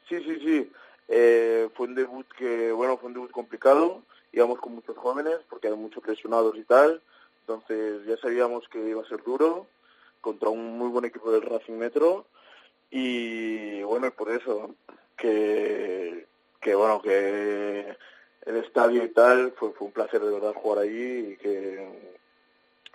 Sí, 0.08 0.20
sí, 0.24 0.40
sí. 0.44 0.72
Eh, 1.06 1.68
fue 1.74 1.86
un 1.86 1.94
debut 1.94 2.26
que, 2.36 2.72
bueno, 2.72 2.96
fue 2.98 3.06
un 3.06 3.14
debut 3.14 3.30
complicado. 3.30 4.02
Íbamos 4.32 4.58
con 4.58 4.74
muchos 4.74 4.96
jóvenes 4.96 5.36
porque 5.48 5.68
hay 5.68 5.76
muchos 5.76 6.02
presionados 6.02 6.56
y 6.56 6.64
tal. 6.64 7.00
Entonces 7.42 8.04
ya 8.04 8.16
sabíamos 8.16 8.68
que 8.68 8.88
iba 8.88 9.00
a 9.00 9.08
ser 9.08 9.22
duro 9.22 9.68
contra 10.20 10.48
un 10.48 10.76
muy 10.76 10.88
buen 10.88 11.04
equipo 11.04 11.30
del 11.30 11.42
Racing 11.42 11.74
Metro. 11.74 12.26
Y 12.90 13.80
bueno, 13.82 14.10
por 14.10 14.32
eso 14.32 14.74
que, 15.16 16.26
que 16.60 16.74
bueno, 16.74 17.00
que 17.00 17.96
el 18.46 18.56
estadio 18.56 19.04
y 19.04 19.08
tal, 19.08 19.52
fue, 19.52 19.72
fue 19.72 19.88
un 19.88 19.92
placer 19.92 20.20
de 20.20 20.30
verdad 20.30 20.54
jugar 20.54 20.80
allí 20.80 21.32
y 21.32 21.36
que, 21.36 22.18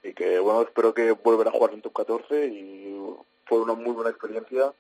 y 0.04 0.14
que 0.14 0.40
bueno, 0.40 0.64
espero 0.64 0.94
que 0.94 1.12
volver 1.12 1.48
a 1.48 1.52
jugar 1.52 1.74
en 1.74 1.82
top 1.82 1.94
14 1.94 2.48
y 2.48 2.96
fue 3.46 3.62
una 3.62 3.74
muy 3.74 3.94
buena 3.94 4.10
experiencia 4.10 4.74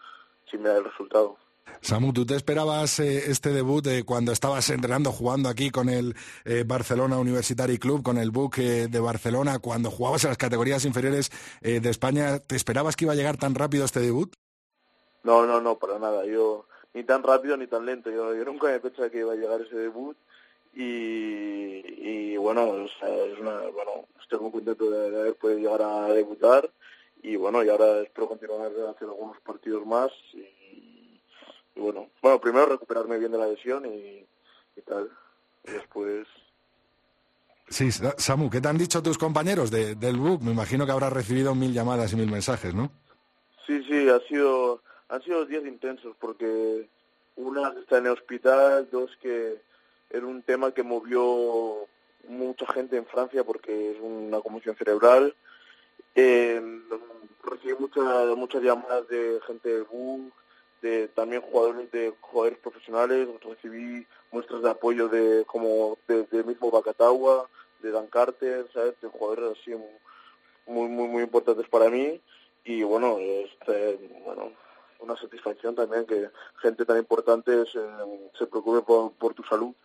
sin 0.49 0.61
mirar 0.61 0.77
el 0.77 0.85
resultado. 0.85 1.37
Samu, 1.81 2.13
¿tú 2.13 2.25
te 2.25 2.35
esperabas 2.35 2.99
eh, 2.99 3.29
este 3.29 3.49
debut 3.49 3.85
eh, 3.87 4.03
cuando 4.05 4.31
estabas 4.31 4.69
entrenando, 4.69 5.11
jugando 5.11 5.49
aquí 5.49 5.71
con 5.71 5.89
el 5.89 6.15
eh, 6.43 6.63
Barcelona 6.65 7.17
University 7.17 7.77
Club, 7.77 8.03
con 8.03 8.17
el 8.17 8.31
BUC 8.31 8.55
de 8.57 8.99
Barcelona, 8.99 9.59
cuando 9.59 9.91
jugabas 9.91 10.23
en 10.23 10.29
las 10.29 10.37
categorías 10.37 10.85
inferiores 10.85 11.31
de 11.61 11.89
España? 11.89 12.39
¿Te 12.39 12.55
esperabas 12.55 12.95
que 12.95 13.05
iba 13.05 13.13
a 13.13 13.15
llegar 13.15 13.37
tan 13.37 13.55
rápido 13.55 13.85
este 13.85 13.99
debut? 13.99 14.33
No, 15.23 15.45
no, 15.45 15.59
no, 15.59 15.77
para 15.77 15.99
nada. 15.99 16.25
Yo 16.25 16.67
ni 16.93 17.03
tan 17.03 17.23
rápido 17.23 17.57
ni 17.57 17.67
tan 17.67 17.85
lento. 17.85 18.09
Yo, 18.09 18.33
yo 18.35 18.45
nunca 18.45 18.67
me 18.67 18.79
pensaba 18.79 19.09
que 19.09 19.19
iba 19.19 19.33
a 19.33 19.35
llegar 19.35 19.61
ese 19.61 19.75
debut 19.75 20.17
y, 20.75 22.35
bueno, 22.37 22.85
es 22.85 22.91
una, 23.39 23.59
bueno, 23.69 24.07
estoy 24.21 24.39
muy 24.39 24.51
contento 24.51 24.89
de, 24.89 25.19
haber 25.19 25.35
podido 25.35 25.59
llegar 25.59 25.81
a 25.81 26.07
debutar 26.09 26.69
y 27.23 27.37
bueno, 27.37 27.63
y 27.63 27.69
ahora 27.69 28.01
espero 28.01 28.27
continuar 28.27 28.61
a 28.61 28.91
hacer 28.91 29.07
algunos 29.07 29.39
partidos 29.41 29.85
más 29.85 30.11
y, 30.33 31.19
bueno, 31.75 32.09
bueno, 32.21 32.39
primero 32.39 32.65
recuperarme 32.65 33.17
bien 33.17 33.31
de 33.31 33.37
la 33.37 33.47
lesión 33.47 33.85
y, 33.85 34.25
tal, 34.85 35.09
y 35.63 35.71
después... 35.71 36.27
Sí, 37.67 37.89
Samu, 37.91 38.49
¿qué 38.49 38.61
te 38.61 38.67
han 38.67 38.77
dicho 38.77 39.01
tus 39.01 39.17
compañeros 39.17 39.71
de, 39.71 39.95
del 39.95 40.17
BUC? 40.17 40.41
Me 40.41 40.51
imagino 40.51 40.85
que 40.85 40.91
habrás 40.91 41.11
recibido 41.11 41.55
mil 41.55 41.73
llamadas 41.73 42.13
y 42.13 42.15
mil 42.15 42.29
mensajes, 42.29 42.75
¿no? 42.75 42.91
Sí, 43.65 43.83
sí, 43.85 44.07
ha 44.07 44.19
sido, 44.27 44.83
han 45.09 45.21
sido 45.23 45.45
días 45.45 45.65
intensos 45.65 46.15
porque 46.19 46.87
una 47.35 47.73
está 47.79 47.97
en 47.97 48.05
el 48.05 48.11
hospital, 48.11 48.87
dos 48.91 49.09
que 49.19 49.59
era 50.15 50.25
un 50.25 50.41
tema 50.43 50.71
que 50.71 50.83
movió 50.83 51.87
mucha 52.29 52.65
gente 52.71 52.95
en 52.95 53.05
Francia 53.05 53.43
porque 53.43 53.91
es 53.91 53.97
una 54.01 54.39
conmoción 54.39 54.75
cerebral. 54.77 55.35
Eh, 56.15 56.61
recibí 57.43 57.75
muchas 57.77 58.27
muchas 58.37 58.63
llamadas 58.63 59.07
de 59.09 59.39
gente 59.45 59.69
del 59.69 59.83
BUG, 59.83 60.31
de 60.81 61.09
también 61.09 61.41
jugadores 61.41 61.91
de 61.91 62.13
jugadores 62.21 62.57
profesionales, 62.59 63.27
recibí 63.41 64.07
muestras 64.31 64.61
de 64.61 64.69
apoyo 64.69 65.09
de 65.09 65.43
como 65.45 65.97
de, 66.07 66.43
mismo 66.45 66.71
Bacatagua, 66.71 67.49
de 67.81 67.91
Dan 67.91 68.07
Carter, 68.07 68.67
¿sabes? 68.73 68.99
de 69.01 69.09
jugadores 69.09 69.59
así 69.59 69.71
muy 70.65 70.87
muy 70.87 71.07
muy 71.07 71.23
importantes 71.23 71.67
para 71.67 71.89
mí 71.89 72.21
y 72.63 72.83
bueno, 72.83 73.17
este, 73.19 73.99
bueno, 74.23 74.53
una 74.99 75.15
satisfacción 75.17 75.75
también 75.75 76.05
que 76.05 76.29
gente 76.61 76.85
tan 76.85 76.97
importante 76.97 77.65
se, 77.65 77.81
se 78.39 78.47
preocupe 78.47 78.81
por 79.19 79.33
tu 79.33 79.43
salud. 79.43 79.75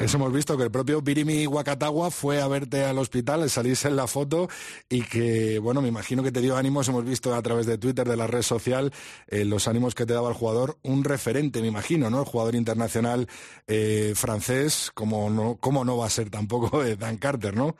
Eso 0.00 0.16
hemos 0.16 0.32
visto 0.32 0.56
que 0.56 0.62
el 0.62 0.70
propio 0.70 1.02
Birimi 1.02 1.46
Wakatawa 1.46 2.10
fue 2.10 2.40
a 2.40 2.48
verte 2.48 2.84
al 2.84 2.96
hospital, 2.96 3.50
salirse 3.50 3.86
en 3.86 3.96
la 3.96 4.06
foto 4.06 4.48
y 4.88 5.02
que, 5.02 5.58
bueno, 5.58 5.82
me 5.82 5.88
imagino 5.88 6.22
que 6.22 6.32
te 6.32 6.40
dio 6.40 6.56
ánimos. 6.56 6.88
Hemos 6.88 7.04
visto 7.04 7.34
a 7.34 7.42
través 7.42 7.66
de 7.66 7.76
Twitter, 7.76 8.08
de 8.08 8.16
la 8.16 8.26
red 8.26 8.40
social, 8.40 8.92
eh, 9.26 9.44
los 9.44 9.68
ánimos 9.68 9.94
que 9.94 10.06
te 10.06 10.14
daba 10.14 10.30
el 10.30 10.34
jugador. 10.34 10.76
Un 10.84 11.04
referente, 11.04 11.60
me 11.60 11.66
imagino, 11.66 12.08
¿no? 12.08 12.20
El 12.20 12.24
jugador 12.24 12.54
internacional 12.54 13.26
eh, 13.66 14.14
francés, 14.16 14.90
como 14.94 15.28
no, 15.28 15.58
como 15.60 15.84
no 15.84 15.98
va 15.98 16.06
a 16.06 16.10
ser 16.10 16.30
tampoco 16.30 16.82
de 16.82 16.96
Dan 16.96 17.18
Carter, 17.18 17.54
¿no? 17.54 17.76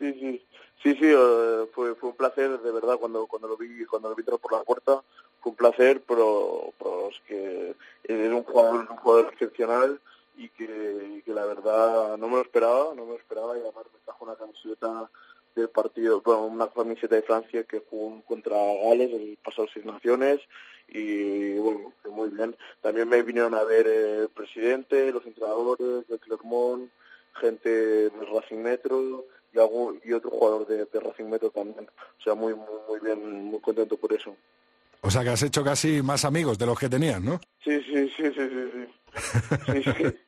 Sí, 0.00 0.12
sí. 0.14 0.44
Sí, 0.82 0.92
sí, 0.94 1.06
eh, 1.06 1.66
fue, 1.72 1.94
fue 1.94 2.10
un 2.10 2.16
placer, 2.16 2.58
de 2.58 2.72
verdad, 2.72 2.96
cuando, 2.98 3.28
cuando 3.28 3.46
lo 3.46 3.56
vi 3.56 3.84
cuando 3.84 4.08
lo 4.08 4.16
vi 4.16 4.24
por 4.24 4.50
la 4.50 4.64
puerta. 4.64 5.00
Fue 5.40 5.50
un 5.50 5.56
placer, 5.56 6.02
pero, 6.04 6.72
pero 6.78 7.10
es 7.10 7.20
que 7.28 7.76
es 8.12 8.32
un 8.32 8.42
jugador, 8.42 8.88
un 8.90 8.96
jugador 8.96 9.30
excepcional 9.32 10.00
y 10.36 10.48
que, 10.50 11.22
la 11.26 11.44
verdad 11.46 12.16
no 12.16 12.28
me 12.28 12.36
lo 12.36 12.42
esperaba, 12.42 12.94
no 12.94 13.04
me 13.04 13.12
lo 13.12 13.18
esperaba 13.18 13.56
y 13.56 13.60
además 13.60 13.86
me 13.92 14.00
trajo 14.04 14.24
una 14.24 14.36
camiseta 14.36 15.10
del 15.54 15.68
partido, 15.68 16.20
bueno, 16.22 16.46
una 16.46 16.68
camiseta 16.68 17.14
de 17.14 17.22
Francia 17.22 17.64
que 17.64 17.82
jugó 17.90 18.22
contra 18.22 18.56
Gales 18.56 19.12
el 19.12 19.38
pasado 19.44 19.68
Seis 19.72 19.84
Naciones 19.84 20.40
y 20.88 21.54
bueno, 21.58 21.92
muy 22.10 22.30
bien. 22.30 22.56
También 22.80 23.08
me 23.08 23.22
vinieron 23.22 23.54
a 23.54 23.62
ver 23.64 23.86
el 23.86 24.28
presidente, 24.28 25.12
los 25.12 25.24
entrenadores 25.26 26.06
de 26.08 26.18
Clermont, 26.18 26.90
gente 27.34 27.70
del 27.70 28.26
Racing 28.32 28.58
Metro 28.58 29.24
y, 29.52 29.58
y 30.08 30.12
otro 30.12 30.30
jugador 30.30 30.66
de, 30.66 31.00
Racing 31.00 31.24
Metro 31.24 31.50
también. 31.50 31.88
O 32.18 32.22
sea, 32.22 32.34
muy, 32.34 32.54
muy, 32.54 32.66
muy 32.88 33.00
bien, 33.00 33.44
muy 33.44 33.60
contento 33.60 33.96
por 33.96 34.12
eso. 34.12 34.36
O 35.00 35.10
sea 35.10 35.22
que 35.22 35.30
has 35.30 35.42
hecho 35.42 35.64
casi 35.64 36.00
más 36.00 36.24
amigos 36.24 36.58
de 36.58 36.66
los 36.66 36.78
que 36.78 36.88
tenías, 36.88 37.20
¿no? 37.20 37.40
Sí, 37.64 37.80
sí, 37.82 38.08
sí, 38.16 38.24
sí, 38.34 38.48
sí, 38.48 38.70
sí. 38.72 39.01
Sí, 39.14 39.82
sí. 39.82 40.18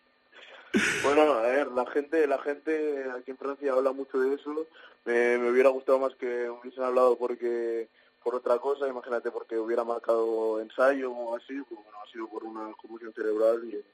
Bueno, 1.04 1.34
a 1.34 1.42
ver, 1.42 1.68
la 1.68 1.86
gente, 1.86 2.26
la 2.26 2.38
gente 2.38 3.04
aquí 3.16 3.30
en 3.30 3.38
Francia 3.38 3.72
habla 3.72 3.92
mucho 3.92 4.18
de 4.18 4.34
eso. 4.34 4.66
Me, 5.04 5.38
me 5.38 5.50
hubiera 5.50 5.68
gustado 5.68 5.98
más 6.00 6.14
que 6.16 6.50
hubiesen 6.50 6.82
hablado 6.82 7.16
porque 7.16 7.88
por 8.22 8.34
otra 8.34 8.58
cosa, 8.58 8.88
imagínate 8.88 9.30
porque 9.30 9.56
hubiera 9.58 9.84
marcado 9.84 10.60
ensayo 10.60 11.12
o 11.12 11.36
así, 11.36 11.54
pues 11.68 11.80
bueno, 11.82 11.98
ha 12.02 12.10
sido 12.10 12.26
por 12.28 12.42
una 12.44 12.72
conmoción 12.80 13.12
cerebral 13.12 13.62
y, 13.64 13.84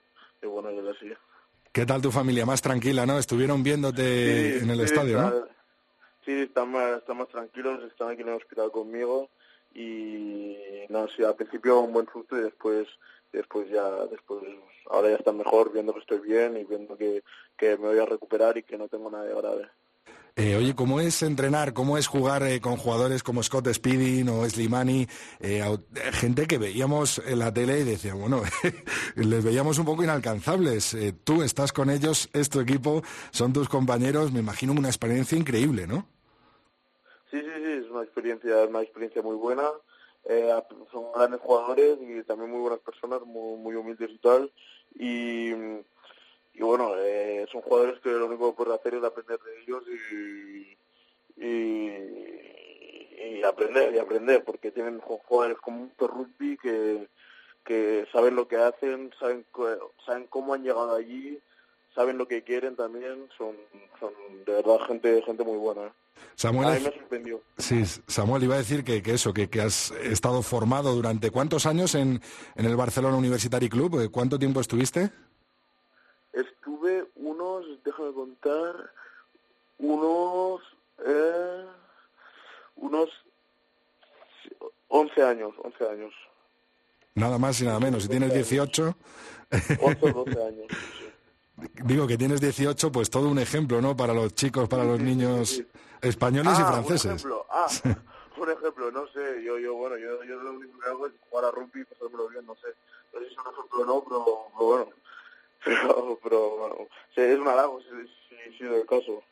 y 0.45 0.49
bueno, 0.49 0.71
es 0.71 0.97
así. 0.97 1.13
¿Qué 1.73 1.85
tal 1.85 2.01
tu 2.01 2.11
familia? 2.11 2.47
Más 2.47 2.63
tranquila, 2.63 3.05
¿no? 3.07 3.19
Estuvieron 3.19 3.63
viéndote 3.63 4.59
Sí, 4.59 4.65
en 4.65 4.71
el 4.71 4.79
sí, 4.79 4.85
estadio, 4.85 5.21
¿no? 5.21 5.33
Sí, 6.25 6.33
están 6.43 6.71
más, 6.71 6.99
están 6.99 7.19
más 7.19 7.29
tranquilos, 7.29 7.83
están 7.85 8.11
aquí 8.11 8.23
en 8.23 8.29
el 8.29 8.35
hospital 8.35 8.71
conmigo 8.71 9.29
y 9.75 10.57
no, 10.89 11.09
sí, 11.09 11.23
al 11.23 11.37
principio 11.37 11.81
un 11.81 11.93
buen 11.93 12.07
susto 12.13 12.37
y 12.37 12.43
después, 12.43 12.89
después 13.33 13.69
ya, 13.71 13.89
después, 14.11 14.43
ahora 14.91 15.11
ya 15.11 15.17
están 15.17 15.37
mejor, 15.37 15.73
viendo 15.73 15.93
que 15.93 16.01
estoy 16.01 16.21
bien 16.21 16.57
y 16.57 16.65
viendo 16.65 16.97
que, 16.97 17.23
que 17.57 17.77
me 17.77 17.89
voy 17.89 17.99
a 17.99 18.07
recuperar 18.07 18.59
y 18.59 18.63
que 18.63 18.77
no 18.77 18.89
tengo 18.89 19.11
nada 19.11 19.25
de 19.25 19.35
grave. 19.35 19.69
Eh, 20.37 20.57
oye, 20.57 20.75
¿cómo 20.75 21.01
es 21.01 21.23
entrenar? 21.23 21.73
¿Cómo 21.73 21.99
es 21.99 22.07
jugar 22.07 22.43
eh, 22.45 22.61
con 22.61 22.77
jugadores 22.77 23.23
como 23.23 23.43
Scott 23.43 23.69
Speeding 23.73 24.29
o 24.29 24.49
Slimani? 24.49 25.03
Eh, 25.41 25.63
eh, 25.63 26.13
gente 26.13 26.47
que 26.47 26.57
veíamos 26.57 27.21
en 27.27 27.41
la 27.41 27.53
tele 27.53 27.81
y 27.81 27.85
decíamos, 27.85 28.31
bueno, 28.31 28.43
les 29.17 29.45
veíamos 29.45 29.79
un 29.79 29.85
poco 29.85 30.05
inalcanzables. 30.05 30.97
Tú 31.25 31.43
estás 31.43 31.73
con 31.73 31.91
ellos, 31.91 32.31
es 32.33 32.49
tu 32.49 32.61
equipo, 32.61 33.03
son 33.33 33.53
tus 33.53 33.69
compañeros, 33.69 34.33
me 34.33 34.41
imagino 34.41 34.73
una 34.73 34.89
experiencia 34.89 35.37
increíble, 35.37 35.87
¿no? 35.87 36.07
Es 37.79 37.89
una 37.91 38.03
experiencia, 38.03 38.65
una 38.67 38.83
experiencia 38.83 39.23
muy 39.23 39.37
buena. 39.37 39.69
Eh, 40.25 40.53
son 40.93 41.13
grandes 41.13 41.41
jugadores 41.41 41.99
y 42.01 42.23
también 42.25 42.51
muy 42.51 42.61
buenas 42.61 42.81
personas, 42.81 43.23
muy, 43.23 43.59
muy 43.59 43.75
humildes 43.75 44.11
y 44.11 44.19
tal. 44.19 44.53
Y, 44.95 45.51
y 45.53 46.61
bueno, 46.61 46.93
eh, 46.99 47.47
son 47.51 47.63
jugadores 47.63 48.01
que 48.01 48.11
lo 48.11 48.27
único 48.27 48.51
que 48.51 48.57
puedes 48.65 48.79
hacer 48.79 48.95
es 48.95 49.05
aprender 49.05 49.39
de 49.41 49.63
ellos 49.63 49.85
y, 49.89 50.77
y, 51.45 53.39
y 53.39 53.43
aprender, 53.45 53.95
y 53.95 53.99
aprender, 53.99 54.45
porque 54.45 54.71
tienen 54.71 55.01
ju- 55.01 55.21
jugadores 55.25 55.59
con 55.59 55.75
mucho 55.75 56.07
rugby 56.09 56.57
que, 56.59 57.09
que 57.65 58.07
saben 58.13 58.37
lo 58.37 58.47
que 58.49 58.57
hacen, 58.57 59.11
saben, 59.19 59.47
saben 60.05 60.27
cómo 60.27 60.55
han 60.55 60.63
llegado 60.63 60.95
allí, 60.95 61.41
saben 61.95 62.19
lo 62.19 62.27
que 62.29 62.43
quieren 62.43 62.77
también, 62.77 63.29
son, 63.37 63.57
son 63.99 64.13
de 64.47 64.53
verdad 64.53 64.79
gente, 64.87 65.23
gente 65.23 65.45
muy 65.45 65.59
buena. 65.59 65.87
¿eh? 65.87 65.93
Samuel, 66.35 66.69
A 66.69 66.73
mí 66.75 66.81
me 66.85 66.93
sorprendió. 66.93 67.41
Sí, 67.59 67.85
Samuel, 68.07 68.45
iba 68.45 68.55
a 68.55 68.59
decir 68.59 68.85
que, 68.85 69.03
que 69.03 69.13
eso, 69.15 69.33
que, 69.33 69.49
que 69.49 69.61
has 69.61 69.91
estado 69.91 70.43
formado 70.43 70.95
durante 70.95 71.31
cuántos 71.31 71.67
años 71.67 71.95
en, 71.95 72.21
en 72.57 72.67
el 72.67 72.77
Barcelona 72.77 73.17
University 73.17 73.69
Club, 73.69 74.01
Eh, 74.01 74.09
¿cuánto 74.11 74.39
tiempo 74.39 74.61
estuviste? 74.61 75.11
Estuve 76.33 77.07
unos, 77.17 77.67
déjame 77.85 78.13
contar, 78.13 78.91
unos, 79.79 80.61
eh, 81.05 81.65
unos 82.77 83.09
11 84.89 85.23
años, 85.23 85.55
11 85.63 85.89
años, 85.89 86.13
Nada 87.15 87.39
más 87.39 87.61
y 87.61 87.65
nada 87.65 87.81
menos. 87.81 88.05
Si 88.05 88.09
tienes 88.09 88.33
18, 88.33 88.97
11 89.81 90.07
o 90.15 90.25
12 90.25 90.43
años. 90.47 90.67
Digo 91.85 92.07
que 92.07 92.17
tienes 92.19 92.41
18, 92.41 92.93
pues 92.93 93.11
todo 93.11 93.29
un 93.29 93.39
ejemplo, 93.39 93.81
¿no? 93.81 93.97
Para 93.97 94.15
los 94.15 94.35
chicos, 94.35 94.69
para 94.69 94.85
los 94.85 95.01
niños 95.01 95.63
españoles 96.01 96.53
y 96.59 96.63
Ah, 96.63 96.67
franceses. 96.73 97.05
Un 97.05 97.11
ejemplo, 97.17 97.47
ah, 97.51 97.67
un 98.37 98.51
ejemplo, 98.51 98.91
no 98.91 99.07
sé, 99.09 99.43
yo, 99.45 99.59
yo, 99.59 99.75
bueno, 99.75 99.97
yo, 99.99 100.23
yo 100.25 100.37
lo 100.43 100.53
único 100.53 100.79
que 100.79 100.87
hago 100.89 101.07
es 101.07 101.13
jugar 101.29 101.45
a 101.47 101.51
rugby 101.51 101.81
y 101.81 101.85
pasármelo 101.85 102.29
bien, 102.29 102.47
no 102.47 102.55
sé, 102.57 102.69
no 103.13 103.21
sé 103.21 103.27
si 103.27 103.33
es 103.33 103.39
un 103.39 103.53
ejemplo 103.53 103.81
o 103.83 103.87
no, 103.87 104.05
pero, 104.05 104.25
pero 104.53 104.67
bueno, 104.67 104.89
pero, 105.65 106.19
pero 106.23 106.51
bueno, 106.59 106.77
es 107.17 107.39
un 107.39 107.49
halago, 107.49 107.81
si, 107.81 107.89
si, 108.29 108.59
si 108.59 108.65
del 108.65 108.87
caso. 108.87 109.23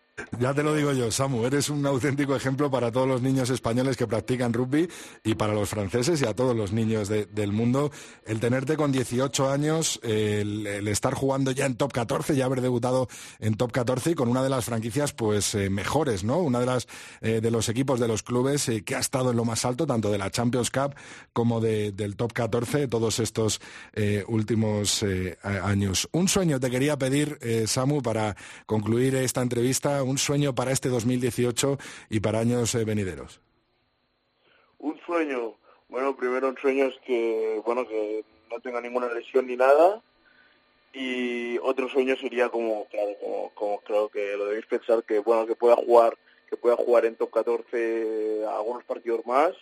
Ya 0.41 0.53
te 0.53 0.63
lo 0.63 0.75
digo 0.75 0.93
yo, 0.93 1.11
Samu, 1.11 1.45
eres 1.47 1.69
un 1.69 1.85
auténtico 1.87 2.35
ejemplo 2.35 2.71
para 2.71 2.91
todos 2.91 3.07
los 3.07 3.23
niños 3.23 3.51
españoles 3.51 3.97
que 3.97 4.07
practican 4.07 4.53
rugby 4.53 4.89
y 5.25 5.35
para 5.35 5.55
los 5.55 5.69
franceses 5.69 6.21
y 6.23 6.27
a 6.27 6.35
todos 6.35 6.57
los 6.57 6.73
niños 6.73 7.09
de- 7.09 7.27
del 7.27 7.53
mundo. 7.53 7.91
El 8.27 8.41
tenerte 8.41 8.77
con 8.77 8.91
18 8.91 9.49
años, 9.49 10.01
el, 10.03 10.67
estar 10.89 11.15
jugando 11.15 11.51
ya 11.53 11.67
en 11.67 11.77
top 11.77 11.93
14, 11.93 12.35
ya 12.35 12.47
haber 12.47 12.61
debutado 12.61 13.09
en 13.39 13.55
top 13.55 13.71
14 13.73 14.11
y 14.11 14.15
con 14.15 14.29
una 14.29 14.43
de 14.43 14.49
las 14.49 14.65
franquicias 14.65 15.13
pues 15.13 15.55
eh, 15.55 15.71
mejores, 15.71 16.25
¿no? 16.25 16.39
Una 16.39 16.61
de 16.61 16.67
las 16.67 16.89
eh, 17.21 17.41
de 17.41 17.51
los 17.51 17.69
equipos 17.69 18.01
de 18.01 18.09
los 18.09 18.23
clubes 18.23 18.69
eh, 18.69 18.83
que 18.83 18.97
ha 18.97 19.01
estado 19.01 19.31
en 19.31 19.37
lo 19.37 19.45
más 19.45 19.65
alto, 19.65 19.87
tanto 19.87 20.11
de 20.11 20.19
la 20.19 20.31
Champions 20.31 20.71
Cup 20.71 20.95
como 21.33 21.61
de- 21.61 21.93
del 21.93 22.17
top 22.17 22.33
14, 22.33 22.89
todos 22.89 23.19
estos 23.21 23.61
últimos 24.27 25.05
años. 25.63 26.09
Un 26.13 26.29
sueño 26.29 26.59
te 26.61 26.71
quería 26.71 26.97
pedir, 26.99 27.39
Samu, 27.67 28.03
para 28.03 28.37
concluir 28.67 29.15
esta 29.17 29.43
entrevista, 29.43 30.03
un 30.09 30.19
sueño 30.19 30.55
para 30.55 30.73
este 30.73 30.89
2018 30.89 31.79
y 32.11 32.21
para 32.21 32.41
años 32.41 32.75
eh, 32.75 32.85
venideros. 32.85 33.41
Un 34.79 34.99
sueño, 35.07 35.55
bueno, 35.89 36.17
primero 36.17 36.49
un 36.49 36.57
sueño 36.57 36.87
es 36.87 36.95
que, 37.07 37.61
bueno, 37.65 37.87
que 37.87 38.25
no 38.51 38.61
tenga 38.61 38.81
ninguna 38.81 39.13
lesión 39.13 39.47
ni 39.47 39.57
nada. 39.57 40.03
Y 40.93 41.59
otro 41.59 41.89
sueño 41.89 42.17
sería 42.17 42.49
como, 42.49 42.87
claro, 42.87 43.15
como, 43.21 43.51
como 43.55 43.81
creo 43.81 44.09
que 44.09 44.37
lo 44.37 44.47
debéis 44.47 44.67
pensar, 44.67 45.03
que 45.05 45.19
bueno, 45.19 45.47
que 45.47 45.55
pueda 45.55 45.77
jugar, 45.77 46.17
que 46.49 46.57
pueda 46.57 46.77
jugar 46.77 47.05
en 47.05 47.17
top 47.17 47.31
14 47.31 48.45
algunos 48.47 48.85
partidos 48.85 49.25
más. 49.27 49.53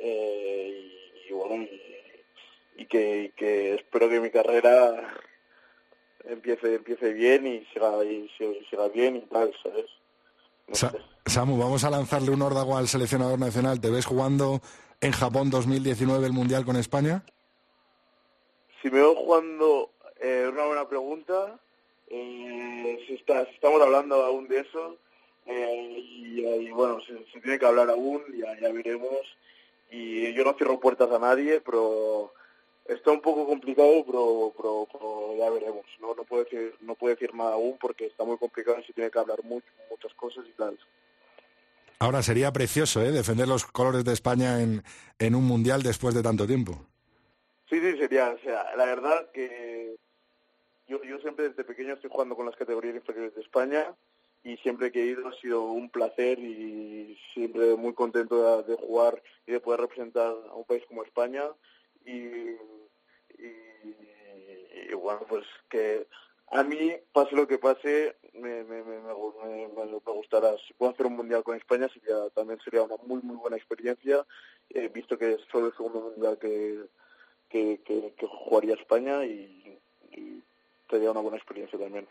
eh, 0.00 0.88
y, 1.28 1.32
bueno, 1.32 1.66
y 2.76 2.86
que 2.86 3.74
espero 3.74 4.08
que 4.08 4.20
mi 4.20 4.30
carrera 4.30 5.14
empiece, 6.26 6.74
empiece 6.76 7.12
bien 7.12 7.46
y 7.46 7.64
siga, 7.72 8.04
y 8.04 8.28
siga, 8.70 8.88
bien 8.88 9.16
y 9.16 9.20
tal, 9.22 9.52
¿sabes? 9.62 9.86
No 10.68 10.74
Sa- 10.74 10.90
sé. 10.90 10.98
Samu, 11.26 11.56
vamos 11.56 11.84
a 11.84 11.90
lanzarle 11.90 12.30
un 12.30 12.42
órdago 12.42 12.76
al 12.76 12.88
seleccionador 12.88 13.38
nacional. 13.38 13.80
¿Te 13.80 13.90
ves 13.90 14.06
jugando 14.06 14.60
en 15.00 15.12
Japón 15.12 15.50
2019 15.50 16.26
el 16.26 16.32
Mundial 16.32 16.64
con 16.64 16.76
España? 16.76 17.24
Si 18.82 18.90
me 18.90 18.98
veo 18.98 19.14
jugando, 19.14 19.90
eh, 20.20 20.48
una 20.52 20.66
buena 20.66 20.88
pregunta. 20.88 21.58
Eh, 22.08 23.04
si, 23.06 23.14
está- 23.14 23.44
si 23.46 23.52
estamos 23.54 23.80
hablando 23.80 24.22
aún 24.24 24.48
de 24.48 24.60
eso, 24.60 24.96
eh, 25.46 25.96
y, 25.98 26.40
y 26.44 26.70
bueno, 26.72 26.98
se, 27.06 27.14
se 27.32 27.40
tiene 27.40 27.58
que 27.58 27.66
hablar 27.66 27.88
aún, 27.90 28.22
ya, 28.36 28.58
ya 28.60 28.72
veremos. 28.72 29.18
Y 29.90 30.32
yo 30.34 30.42
no 30.44 30.54
cierro 30.54 30.80
puertas 30.80 31.10
a 31.10 31.18
nadie, 31.18 31.60
pero 31.60 32.32
está 32.86 33.10
un 33.10 33.20
poco 33.20 33.46
complicado, 33.46 34.04
pero, 34.06 34.52
pero, 34.56 34.88
pero 34.92 35.36
ya 35.38 35.50
veremos. 35.50 35.84
No, 36.00 36.14
no 36.14 36.24
puedo 36.24 36.44
decir, 36.44 36.74
no 36.80 36.94
puedo 36.94 37.14
decir 37.14 37.34
nada 37.34 37.54
aún 37.54 37.76
porque 37.80 38.06
está 38.06 38.24
muy 38.24 38.38
complicado 38.38 38.78
y 38.80 38.84
se 38.84 38.92
tiene 38.92 39.10
que 39.10 39.18
hablar 39.18 39.42
mucho, 39.44 39.66
muchas 39.90 40.12
cosas 40.14 40.44
y 40.48 40.52
tal. 40.52 40.78
Ahora 41.98 42.22
sería 42.22 42.52
precioso 42.52 43.00
¿eh? 43.00 43.12
defender 43.12 43.46
los 43.46 43.64
colores 43.64 44.04
de 44.04 44.12
España 44.12 44.60
en, 44.60 44.82
en 45.18 45.34
un 45.34 45.44
Mundial 45.44 45.82
después 45.82 46.14
de 46.14 46.22
tanto 46.22 46.46
tiempo. 46.46 46.72
Sí, 47.70 47.80
sí, 47.80 47.96
sería, 47.96 48.30
o 48.30 48.38
sea, 48.40 48.74
la 48.76 48.84
verdad 48.86 49.30
que 49.32 49.94
yo, 50.88 51.02
yo 51.04 51.18
siempre 51.20 51.48
desde 51.48 51.64
pequeño 51.64 51.94
estoy 51.94 52.10
jugando 52.10 52.34
con 52.34 52.44
las 52.44 52.56
categorías 52.56 52.96
inferiores 52.96 53.34
de 53.34 53.40
España 53.42 53.94
y 54.42 54.56
siempre 54.58 54.90
que 54.90 55.02
he 55.02 55.06
ido 55.06 55.28
ha 55.28 55.40
sido 55.40 55.62
un 55.62 55.88
placer 55.88 56.40
y 56.40 57.16
siempre 57.32 57.76
muy 57.76 57.94
contento 57.94 58.62
de, 58.62 58.72
de 58.72 58.76
jugar 58.76 59.22
y 59.46 59.52
de 59.52 59.60
poder 59.60 59.80
representar 59.82 60.34
a 60.50 60.54
un 60.54 60.64
país 60.64 60.82
como 60.88 61.04
España 61.04 61.44
y, 62.04 62.56
y- 63.44 64.94
bueno, 64.94 65.20
pues 65.28 65.44
que 65.68 66.06
a 66.48 66.62
mí, 66.62 66.92
pase 67.12 67.34
lo 67.34 67.46
que 67.48 67.58
pase, 67.58 68.16
me, 68.34 68.62
me, 68.64 68.82
me, 68.82 69.00
me 69.00 69.14
me- 69.14 69.68
gustará. 70.12 70.54
Si 70.66 70.74
puedo 70.74 70.92
hacer 70.92 71.06
un 71.06 71.16
mundial 71.16 71.42
con 71.42 71.56
España, 71.56 71.88
sería, 71.88 72.28
también 72.34 72.60
sería 72.62 72.82
una 72.82 72.96
muy, 72.98 73.20
muy 73.22 73.36
buena 73.36 73.56
experiencia, 73.56 74.24
visto 74.92 75.16
que 75.18 75.32
es 75.34 75.40
solo 75.50 75.68
el 75.68 75.76
segundo 75.76 76.00
mundial 76.00 76.38
que, 76.38 76.84
que, 77.48 77.80
que, 77.84 78.14
jugaría 78.26 78.74
España 78.74 79.24
y 79.24 79.78
sería 80.90 81.10
una 81.10 81.20
buena 81.20 81.38
experiencia 81.38 81.78
también. 81.78 82.06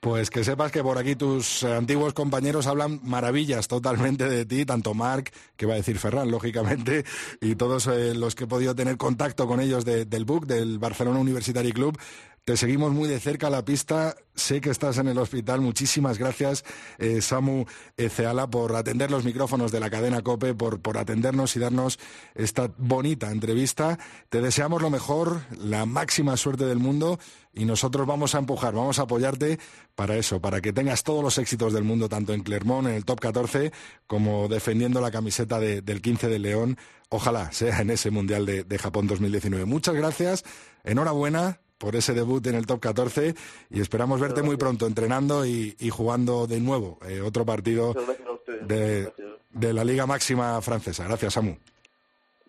Pues 0.00 0.30
que 0.30 0.44
sepas 0.44 0.70
que 0.70 0.82
por 0.82 0.98
aquí 0.98 1.16
tus 1.16 1.62
eh, 1.64 1.74
antiguos 1.74 2.12
compañeros 2.12 2.66
hablan 2.66 3.00
maravillas 3.02 3.66
totalmente 3.66 4.28
de 4.28 4.44
ti, 4.44 4.64
tanto 4.64 4.94
Marc, 4.94 5.32
que 5.56 5.66
va 5.66 5.72
a 5.72 5.76
decir 5.76 5.98
Ferran, 5.98 6.30
lógicamente, 6.30 7.04
y 7.40 7.56
todos 7.56 7.86
eh, 7.88 8.14
los 8.14 8.34
que 8.34 8.44
he 8.44 8.46
podido 8.46 8.74
tener 8.74 8.98
contacto 8.98 9.46
con 9.48 9.58
ellos 9.60 9.84
de- 9.84 10.04
del 10.04 10.24
BUC, 10.24 10.46
del 10.46 10.78
Barcelona 10.78 11.18
University 11.18 11.72
Club, 11.72 11.98
te 12.46 12.56
seguimos 12.56 12.92
muy 12.92 13.08
de 13.08 13.18
cerca 13.18 13.48
a 13.48 13.50
la 13.50 13.64
pista. 13.64 14.14
Sé 14.36 14.60
que 14.60 14.70
estás 14.70 14.98
en 14.98 15.08
el 15.08 15.18
hospital. 15.18 15.60
Muchísimas 15.60 16.16
gracias, 16.16 16.64
eh, 16.98 17.20
Samu 17.20 17.64
Ceala, 18.08 18.48
por 18.48 18.76
atender 18.76 19.10
los 19.10 19.24
micrófonos 19.24 19.72
de 19.72 19.80
la 19.80 19.90
cadena 19.90 20.22
COPE, 20.22 20.54
por, 20.54 20.80
por 20.80 20.96
atendernos 20.96 21.56
y 21.56 21.58
darnos 21.58 21.98
esta 22.36 22.70
bonita 22.78 23.32
entrevista. 23.32 23.98
Te 24.28 24.40
deseamos 24.40 24.80
lo 24.80 24.90
mejor, 24.90 25.40
la 25.58 25.86
máxima 25.86 26.36
suerte 26.36 26.66
del 26.66 26.78
mundo 26.78 27.18
y 27.52 27.64
nosotros 27.64 28.06
vamos 28.06 28.36
a 28.36 28.38
empujar, 28.38 28.74
vamos 28.74 29.00
a 29.00 29.02
apoyarte 29.02 29.58
para 29.96 30.14
eso, 30.14 30.40
para 30.40 30.60
que 30.60 30.72
tengas 30.72 31.02
todos 31.02 31.24
los 31.24 31.38
éxitos 31.38 31.72
del 31.72 31.82
mundo, 31.82 32.08
tanto 32.08 32.32
en 32.32 32.44
Clermont, 32.44 32.86
en 32.86 32.94
el 32.94 33.04
top 33.04 33.18
14, 33.18 33.72
como 34.06 34.46
defendiendo 34.46 35.00
la 35.00 35.10
camiseta 35.10 35.58
del 35.58 36.00
15 36.00 36.28
de 36.28 36.38
León. 36.38 36.78
Ojalá 37.08 37.50
sea 37.50 37.80
en 37.80 37.90
ese 37.90 38.12
Mundial 38.12 38.46
de, 38.46 38.62
de 38.62 38.78
Japón 38.78 39.08
2019. 39.08 39.64
Muchas 39.64 39.96
gracias, 39.96 40.44
enhorabuena 40.84 41.58
por 41.78 41.96
ese 41.96 42.14
debut 42.14 42.46
en 42.46 42.54
el 42.54 42.66
top 42.66 42.80
14 42.80 43.34
y 43.70 43.80
esperamos 43.80 44.20
verte 44.20 44.42
muy 44.42 44.56
pronto 44.56 44.86
entrenando 44.86 45.44
y, 45.44 45.76
y 45.78 45.90
jugando 45.90 46.46
de 46.46 46.60
nuevo 46.60 46.98
eh, 47.06 47.20
otro 47.20 47.44
partido 47.44 47.94
de, 48.62 49.12
de, 49.50 49.72
la 49.72 49.84
Liga 49.84 50.06
Máxima 50.06 50.60
Francesa. 50.62 51.04
Gracias, 51.04 51.34
Samu. 51.34 51.56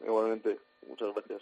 Igualmente, 0.04 0.60
muchas 0.88 1.13
gracias. 1.13 1.42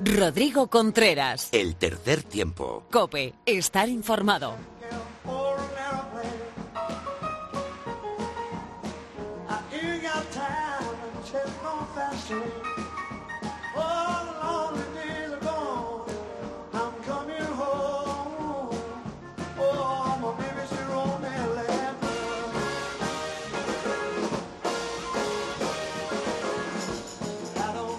Rodrigo 0.00 0.68
Contreras. 0.68 1.48
El 1.52 1.76
tercer 1.76 2.22
tiempo. 2.22 2.84
Cope, 2.90 3.34
estar 3.46 3.88
informado. 3.88 4.54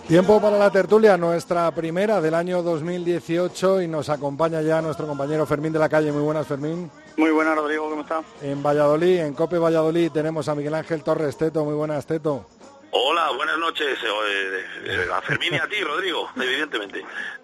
Tiempo 0.09 0.41
para 0.41 0.57
la 0.57 0.71
tertulia, 0.71 1.17
nuestra 1.17 1.69
primera 1.69 2.19
del 2.19 2.33
año 2.33 2.63
2018 2.63 3.83
y 3.83 3.87
nos 3.87 4.09
acompaña 4.09 4.59
ya 4.61 4.81
nuestro 4.81 5.05
compañero 5.05 5.45
Fermín 5.45 5.71
de 5.71 5.77
la 5.77 5.87
Calle. 5.87 6.11
Muy 6.11 6.23
buenas, 6.23 6.47
Fermín. 6.47 6.89
Muy 7.15 7.29
buenas, 7.29 7.55
Rodrigo, 7.55 7.87
¿cómo 7.89 8.01
está? 8.01 8.23
En 8.41 8.63
Valladolid, 8.63 9.19
en 9.19 9.33
Cope 9.35 9.59
Valladolid, 9.59 10.11
tenemos 10.11 10.49
a 10.49 10.55
Miguel 10.55 10.73
Ángel 10.73 11.03
Torres 11.03 11.37
Teto. 11.37 11.63
Muy 11.63 11.75
buenas, 11.75 12.07
Teto. 12.07 12.43
Hola, 12.91 13.31
buenas 13.35 13.57
noches. 13.59 13.99
Eh, 14.03 14.63
eh, 14.85 15.07
a 15.13 15.21
Fermín 15.21 15.53
y 15.53 15.57
a 15.57 15.67
ti, 15.67 15.81
Rodrigo, 15.83 16.27
evidentemente. 16.35 17.03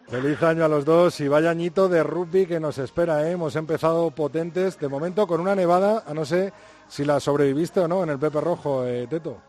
Feliz 0.09 0.41
año 0.43 0.65
a 0.65 0.67
los 0.67 0.85
dos 0.85 1.19
y 1.19 1.27
vaya 1.27 1.51
añito 1.51 1.87
de 1.87 2.03
rugby 2.03 2.45
que 2.45 2.59
nos 2.59 2.77
espera. 2.77 3.27
¿eh? 3.27 3.31
Hemos 3.31 3.55
empezado 3.55 4.11
potentes, 4.11 4.79
de 4.79 4.87
momento 4.87 5.27
con 5.27 5.41
una 5.41 5.55
nevada, 5.55 6.03
a 6.05 6.13
no 6.13 6.25
sé 6.25 6.51
si 6.87 7.05
la 7.05 7.19
sobreviviste 7.19 7.79
o 7.79 7.87
no 7.87 8.03
en 8.03 8.09
el 8.09 8.19
Pepe 8.19 8.41
Rojo, 8.41 8.85
eh, 8.85 9.07
Teto. 9.07 9.41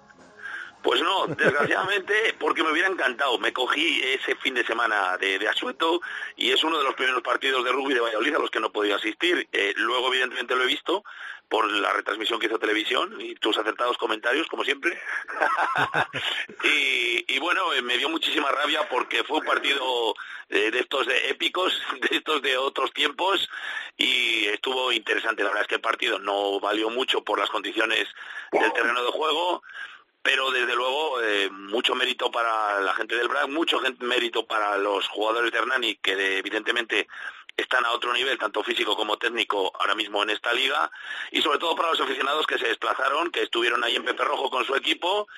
Pues 0.87 1.03
no, 1.03 1.27
desgraciadamente, 1.27 2.15
porque 2.39 2.63
me 2.63 2.71
hubiera 2.71 2.87
encantado. 2.87 3.41
Me 3.41 3.53
cogí 3.53 4.01
ese 4.05 4.37
fin 4.37 4.55
de 4.55 4.65
semana 4.65 5.19
de, 5.19 5.37
de, 5.37 5.49
asueto 5.49 6.01
y 6.37 6.53
es 6.53 6.63
uno 6.63 6.79
de 6.79 6.85
los 6.85 6.95
primeros 6.95 7.23
partidos 7.23 7.65
de 7.65 7.73
rugby 7.73 7.93
de 7.93 7.99
Valladolid 7.99 8.37
a 8.37 8.39
los 8.39 8.53
que 8.53 8.61
no 8.61 8.69
he 8.69 8.71
podido 8.71 8.95
asistir. 8.95 9.49
Eh, 9.51 9.75
luego, 9.79 10.07
evidentemente, 10.07 10.55
lo 10.55 10.63
he 10.63 10.69
visto 10.69 11.03
por 11.49 11.69
la 11.69 11.93
retransmisión 11.93 12.39
que 12.39 12.47
hizo 12.47 12.61
televisión 12.61 13.21
y 13.21 13.35
tus 13.35 13.59
acertados 13.59 13.99
comentarios, 13.99 14.47
como 14.47 14.63
siempre. 14.63 14.97
y, 16.63 17.35
y, 17.35 17.39
bueno, 17.41 17.73
eh, 17.73 17.83
me 17.83 17.99
dio 17.99 18.09
muchísima 18.09 18.53
rabia 18.53 18.89
porque 18.89 19.25
fue 19.25 19.41
un 19.41 19.45
partido 19.45 20.15
eh, 20.51 20.71
de 20.71 20.79
estos 20.79 21.09
de 21.09 21.31
épicos, 21.31 21.83
de 22.01 22.17
estos 22.17 22.43
de 22.43 22.57
otros 22.59 22.93
tiempos 22.93 23.51
y 23.97 24.47
estuvo 24.47 24.93
interesante. 24.93 25.43
La 25.43 25.49
verdad 25.49 25.63
es 25.63 25.69
que 25.69 25.75
el 25.75 25.81
partido 25.81 26.21
no 26.21 26.61
valió 26.61 26.91
mucho 26.91 27.25
por 27.25 27.41
las 27.41 27.51
condiciones 27.51 28.07
del 28.53 28.73
terreno 28.73 29.03
de 29.03 29.11
juego 29.11 29.65
pero 30.27 30.51
desde 30.51 30.75
luego 30.75 31.23
eh, 31.23 31.49
mucho 31.53 31.95
mérito 31.95 32.33
para 32.33 32.81
la 32.81 32.93
gente 32.95 33.15
del 33.15 33.29
BRAC, 33.29 33.47
mucho 33.47 33.81
mérito 34.01 34.45
para 34.45 34.77
los 34.77 35.07
jugadores 35.07 35.53
de 35.53 35.59
Hernani 35.59 35.95
que 36.03 36.17
de, 36.17 36.39
evidentemente 36.39 37.07
están 37.57 37.85
a 37.87 37.93
otro 37.93 38.13
nivel, 38.13 38.37
tanto 38.37 38.65
físico 38.65 38.97
como 38.97 39.19
técnico, 39.19 39.71
ahora 39.79 39.95
mismo 39.95 40.25
en 40.25 40.31
esta 40.31 40.53
liga, 40.53 40.91
y 41.31 41.41
sobre 41.43 41.61
todo 41.61 41.77
para 41.77 41.91
los 41.91 42.01
aficionados 42.01 42.45
que 42.45 42.59
se 42.59 42.67
desplazaron, 42.67 43.31
que 43.31 43.45
estuvieron 43.45 43.85
ahí 43.85 43.95
en 43.95 44.05
Pepe 44.05 44.25
Rojo 44.25 44.51
con 44.51 44.65
su 44.65 44.75
equipo. 44.75 45.29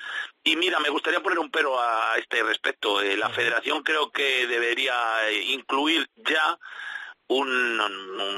Y 0.43 0.55
mira, 0.55 0.79
me 0.79 0.89
gustaría 0.89 1.21
poner 1.21 1.37
un 1.37 1.51
pero 1.51 1.79
a 1.79 2.17
este 2.17 2.41
respecto. 2.41 2.99
Eh, 2.99 3.15
la 3.15 3.29
federación 3.29 3.83
creo 3.83 4.09
que 4.09 4.47
debería 4.47 4.95
incluir 5.45 6.09
ya 6.15 6.57
un, 7.27 7.47
un, 7.79 8.35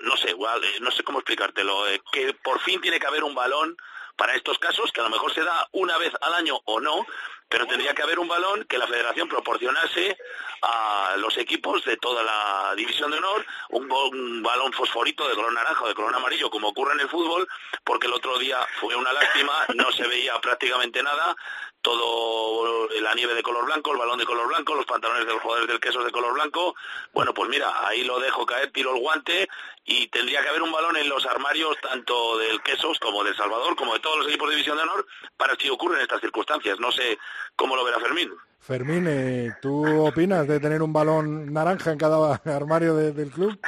no 0.00 0.16
sé, 0.16 0.34
no 0.80 0.90
sé 0.90 1.04
cómo 1.04 1.18
explicártelo, 1.18 1.86
eh, 1.88 2.00
que 2.10 2.32
por 2.32 2.60
fin 2.60 2.80
tiene 2.80 2.98
que 2.98 3.06
haber 3.06 3.24
un 3.24 3.34
balón 3.34 3.76
para 4.22 4.36
estos 4.36 4.56
casos, 4.60 4.92
que 4.92 5.00
a 5.00 5.02
lo 5.02 5.10
mejor 5.10 5.34
se 5.34 5.42
da 5.42 5.68
una 5.72 5.98
vez 5.98 6.12
al 6.20 6.32
año 6.34 6.56
o 6.66 6.78
no, 6.78 7.04
pero 7.48 7.66
tendría 7.66 7.92
que 7.92 8.04
haber 8.04 8.20
un 8.20 8.28
balón 8.28 8.64
que 8.66 8.78
la 8.78 8.86
federación 8.86 9.28
proporcionase 9.28 10.16
a 10.62 11.16
los 11.16 11.36
equipos 11.38 11.84
de 11.84 11.96
toda 11.96 12.22
la 12.22 12.72
división 12.76 13.10
de 13.10 13.18
honor, 13.18 13.44
un, 13.70 14.40
balón 14.40 14.72
fosforito 14.74 15.26
de 15.26 15.34
color 15.34 15.52
naranja 15.52 15.82
o 15.82 15.88
de 15.88 15.94
color 15.94 16.14
amarillo, 16.14 16.50
como 16.50 16.68
ocurre 16.68 16.92
en 16.92 17.00
el 17.00 17.08
fútbol, 17.08 17.48
porque 17.82 18.06
el 18.06 18.12
otro 18.12 18.38
día 18.38 18.64
fue 18.80 18.94
una 18.94 19.12
lástima, 19.12 19.66
no 19.74 19.90
se 19.90 20.06
veía 20.06 20.40
prácticamente 20.40 21.02
nada, 21.02 21.34
todo 21.82 22.88
la 23.00 23.14
nieve 23.14 23.34
de 23.34 23.42
color 23.42 23.66
blanco, 23.66 23.92
el 23.92 23.98
balón 23.98 24.18
de 24.18 24.24
color 24.24 24.48
blanco, 24.48 24.74
los 24.74 24.86
pantalones 24.86 25.26
de 25.26 25.32
los 25.32 25.42
jugadores 25.42 25.68
del 25.68 25.80
queso 25.80 26.02
de 26.02 26.10
color 26.10 26.32
blanco. 26.34 26.74
Bueno, 27.12 27.34
pues 27.34 27.50
mira, 27.50 27.86
ahí 27.86 28.04
lo 28.04 28.18
dejo 28.20 28.46
caer, 28.46 28.70
tiro 28.72 28.94
el 28.94 29.00
guante 29.00 29.48
y 29.84 30.06
tendría 30.08 30.42
que 30.42 30.48
haber 30.48 30.62
un 30.62 30.72
balón 30.72 30.96
en 30.96 31.08
los 31.08 31.26
armarios 31.26 31.76
tanto 31.82 32.38
del 32.38 32.62
Quesos 32.62 32.98
como 32.98 33.24
del 33.24 33.36
Salvador, 33.36 33.76
como 33.76 33.94
de 33.94 34.00
todos 34.00 34.18
los 34.18 34.28
equipos 34.28 34.48
de 34.48 34.54
división 34.54 34.76
de 34.76 34.84
honor, 34.84 35.06
para 35.36 35.56
si 35.56 35.68
ocurren 35.68 36.00
estas 36.00 36.20
circunstancias. 36.20 36.78
No 36.78 36.92
sé 36.92 37.18
cómo 37.56 37.76
lo 37.76 37.84
verá 37.84 37.98
Fermín. 37.98 38.32
Fermín, 38.62 39.06
eh, 39.08 39.50
¿tú 39.60 39.84
opinas 40.06 40.46
de 40.46 40.60
tener 40.60 40.82
un 40.82 40.92
balón 40.92 41.52
naranja 41.52 41.90
en 41.90 41.98
cada 41.98 42.36
armario 42.44 42.94
de, 42.94 43.12
del 43.12 43.30
club? 43.30 43.58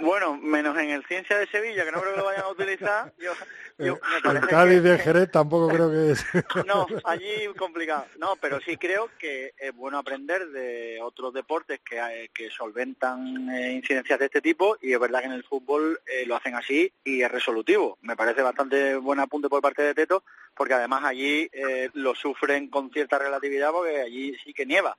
Bueno, 0.00 0.36
menos 0.36 0.76
en 0.78 0.90
el 0.90 1.04
Ciencia 1.06 1.38
de 1.38 1.46
Sevilla, 1.46 1.84
que 1.84 1.92
no 1.92 2.00
creo 2.00 2.14
que 2.14 2.20
lo 2.20 2.26
vayan 2.26 2.44
a 2.44 2.48
utilizar. 2.48 3.12
Yo, 3.18 3.32
yo, 3.78 3.98
el 4.30 4.40
Cádiz 4.46 4.82
que... 4.82 4.88
de 4.88 4.98
Jerez 4.98 5.30
tampoco 5.30 5.68
creo 5.68 5.90
que 5.90 6.12
es. 6.12 6.24
No, 6.66 6.86
allí 7.04 7.46
complicado. 7.56 8.06
No, 8.18 8.36
pero 8.36 8.60
sí 8.60 8.76
creo 8.76 9.10
que 9.18 9.54
es 9.56 9.74
bueno 9.74 9.98
aprender 9.98 10.48
de 10.48 10.98
otros 11.02 11.32
deportes 11.32 11.80
que, 11.80 11.98
eh, 11.98 12.30
que 12.32 12.50
solventan 12.50 13.48
eh, 13.50 13.72
incidencias 13.72 14.18
de 14.18 14.26
este 14.26 14.40
tipo 14.40 14.76
y 14.80 14.92
es 14.92 15.00
verdad 15.00 15.20
que 15.20 15.26
en 15.26 15.32
el 15.32 15.44
fútbol 15.44 16.00
eh, 16.06 16.26
lo 16.26 16.36
hacen 16.36 16.54
así 16.54 16.92
y 17.04 17.22
es 17.22 17.30
resolutivo. 17.30 17.98
Me 18.02 18.16
parece 18.16 18.42
bastante 18.42 18.96
buen 18.96 19.20
apunte 19.20 19.48
por 19.48 19.62
parte 19.62 19.82
de 19.82 19.94
Teto 19.94 20.24
porque 20.56 20.74
además 20.74 21.04
allí 21.04 21.48
eh, 21.52 21.90
lo 21.92 22.14
sufren 22.14 22.68
con 22.68 22.90
cierta 22.90 23.18
relatividad 23.18 23.70
porque 23.70 24.00
allí 24.00 24.34
sí 24.42 24.52
que 24.54 24.66
nieva. 24.66 24.96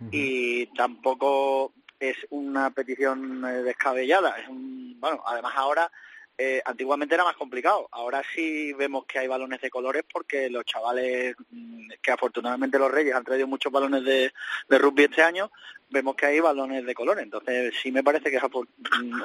Uh 0.00 0.04
-huh. 0.04 0.08
Y 0.12 0.66
tampoco 0.68 1.72
es 1.98 2.16
una 2.30 2.70
petición 2.70 3.44
eh, 3.44 3.62
descabellada. 3.62 4.38
Es 4.38 4.48
un, 4.48 4.96
bueno, 4.98 5.22
además 5.26 5.52
ahora, 5.56 5.90
eh, 6.38 6.62
antiguamente 6.64 7.14
era 7.14 7.24
más 7.24 7.36
complicado. 7.36 7.88
Ahora 7.92 8.22
sí 8.34 8.72
vemos 8.72 9.04
que 9.04 9.18
hay 9.18 9.26
balones 9.28 9.60
de 9.60 9.68
colores 9.68 10.04
porque 10.10 10.48
los 10.48 10.64
chavales, 10.64 11.36
mm, 11.50 11.90
que 12.00 12.10
afortunadamente 12.10 12.78
los 12.78 12.90
Reyes 12.90 13.14
han 13.14 13.24
traído 13.24 13.46
muchos 13.46 13.70
balones 13.70 14.04
de, 14.04 14.32
de 14.68 14.78
rugby 14.78 15.04
este 15.04 15.22
año, 15.22 15.50
vemos 15.90 16.14
que 16.14 16.26
hay 16.26 16.40
balones 16.40 16.84
de 16.86 16.94
colores. 16.94 17.24
Entonces 17.24 17.74
sí 17.82 17.90
me 17.92 18.02
parece 18.02 18.30
que 18.30 18.36
es 18.36 18.42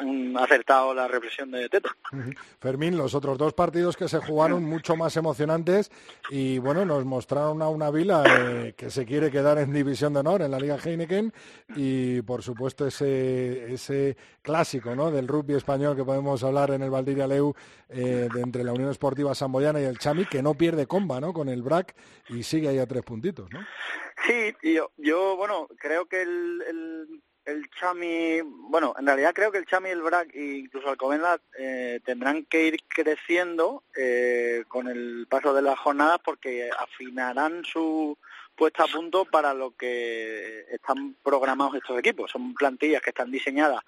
un 0.01 0.35
acertado 0.37 0.93
la 0.93 1.07
reflexión 1.07 1.51
de 1.51 1.69
Teto. 1.69 1.89
Fermín, 2.59 2.97
los 2.97 3.13
otros 3.13 3.37
dos 3.37 3.53
partidos 3.53 3.95
que 3.95 4.07
se 4.07 4.19
jugaron 4.19 4.63
mucho 4.65 4.95
más 4.95 5.15
emocionantes 5.17 5.91
y 6.29 6.57
bueno, 6.59 6.85
nos 6.85 7.05
mostraron 7.05 7.61
a 7.61 7.69
una 7.69 7.91
vila 7.91 8.23
eh, 8.25 8.73
que 8.75 8.89
se 8.89 9.05
quiere 9.05 9.31
quedar 9.31 9.57
en 9.57 9.73
división 9.73 10.13
de 10.13 10.19
honor 10.19 10.41
en 10.41 10.51
la 10.51 10.59
Liga 10.59 10.77
Heineken 10.83 11.33
y 11.75 12.21
por 12.21 12.43
supuesto 12.43 12.87
ese, 12.87 13.73
ese 13.73 14.17
clásico 14.41 14.95
¿no? 14.95 15.11
del 15.11 15.27
rugby 15.27 15.55
español 15.55 15.95
que 15.95 16.03
podemos 16.03 16.43
hablar 16.43 16.71
en 16.71 16.81
el 16.81 16.89
Valdiria 16.89 17.27
Leu 17.27 17.53
eh, 17.89 18.27
de 18.33 18.41
entre 18.41 18.63
la 18.63 18.73
Unión 18.73 18.89
Esportiva 18.89 19.35
Samboyana 19.35 19.79
y 19.81 19.83
el 19.83 19.97
Chami 19.97 20.25
que 20.25 20.41
no 20.41 20.55
pierde 20.55 20.87
comba 20.87 21.19
¿no? 21.19 21.33
con 21.33 21.49
el 21.49 21.61
BRAC 21.61 21.95
y 22.29 22.43
sigue 22.43 22.69
ahí 22.69 22.79
a 22.79 22.87
tres 22.87 23.03
puntitos. 23.03 23.49
¿no? 23.51 23.59
Sí, 24.23 24.55
yo, 24.63 24.91
yo 24.97 25.35
bueno, 25.35 25.67
creo 25.77 26.05
que 26.05 26.21
el, 26.21 26.63
el, 26.67 27.21
el, 27.45 27.69
Chami, 27.71 28.41
bueno, 28.41 28.95
en 28.97 29.05
realidad 29.05 29.33
creo 29.33 29.51
que 29.51 29.57
el 29.57 29.65
Chami, 29.65 29.89
el 29.89 30.01
BRAC 30.01 30.33
e 30.33 30.57
incluso 30.57 30.89
Alcobendas 30.89 31.41
eh, 31.59 31.99
tendrán 32.03 32.45
que 32.45 32.67
ir 32.67 32.79
creciendo 32.87 33.83
eh, 33.95 34.63
con 34.67 34.87
el 34.87 35.27
paso 35.29 35.53
de 35.53 35.61
las 35.61 35.77
jornadas 35.77 36.19
porque 36.23 36.69
afinarán 36.77 37.63
su 37.65 38.17
puesta 38.55 38.83
a 38.83 38.87
punto 38.87 39.25
para 39.25 39.53
lo 39.53 39.75
que 39.75 40.65
están 40.71 41.15
programados 41.21 41.75
estos 41.75 41.99
equipos. 41.99 42.31
Son 42.31 42.53
plantillas 42.53 43.01
que 43.01 43.09
están 43.09 43.29
diseñadas 43.29 43.81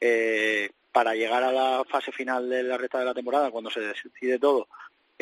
eh, 0.00 0.70
para 0.92 1.14
llegar 1.14 1.42
a 1.42 1.50
la 1.50 1.84
fase 1.88 2.12
final 2.12 2.48
de 2.48 2.62
la 2.62 2.76
recta 2.76 2.98
de 2.98 3.06
la 3.06 3.14
temporada 3.14 3.50
cuando 3.50 3.70
se 3.70 3.80
decide 3.80 4.38
todo 4.38 4.68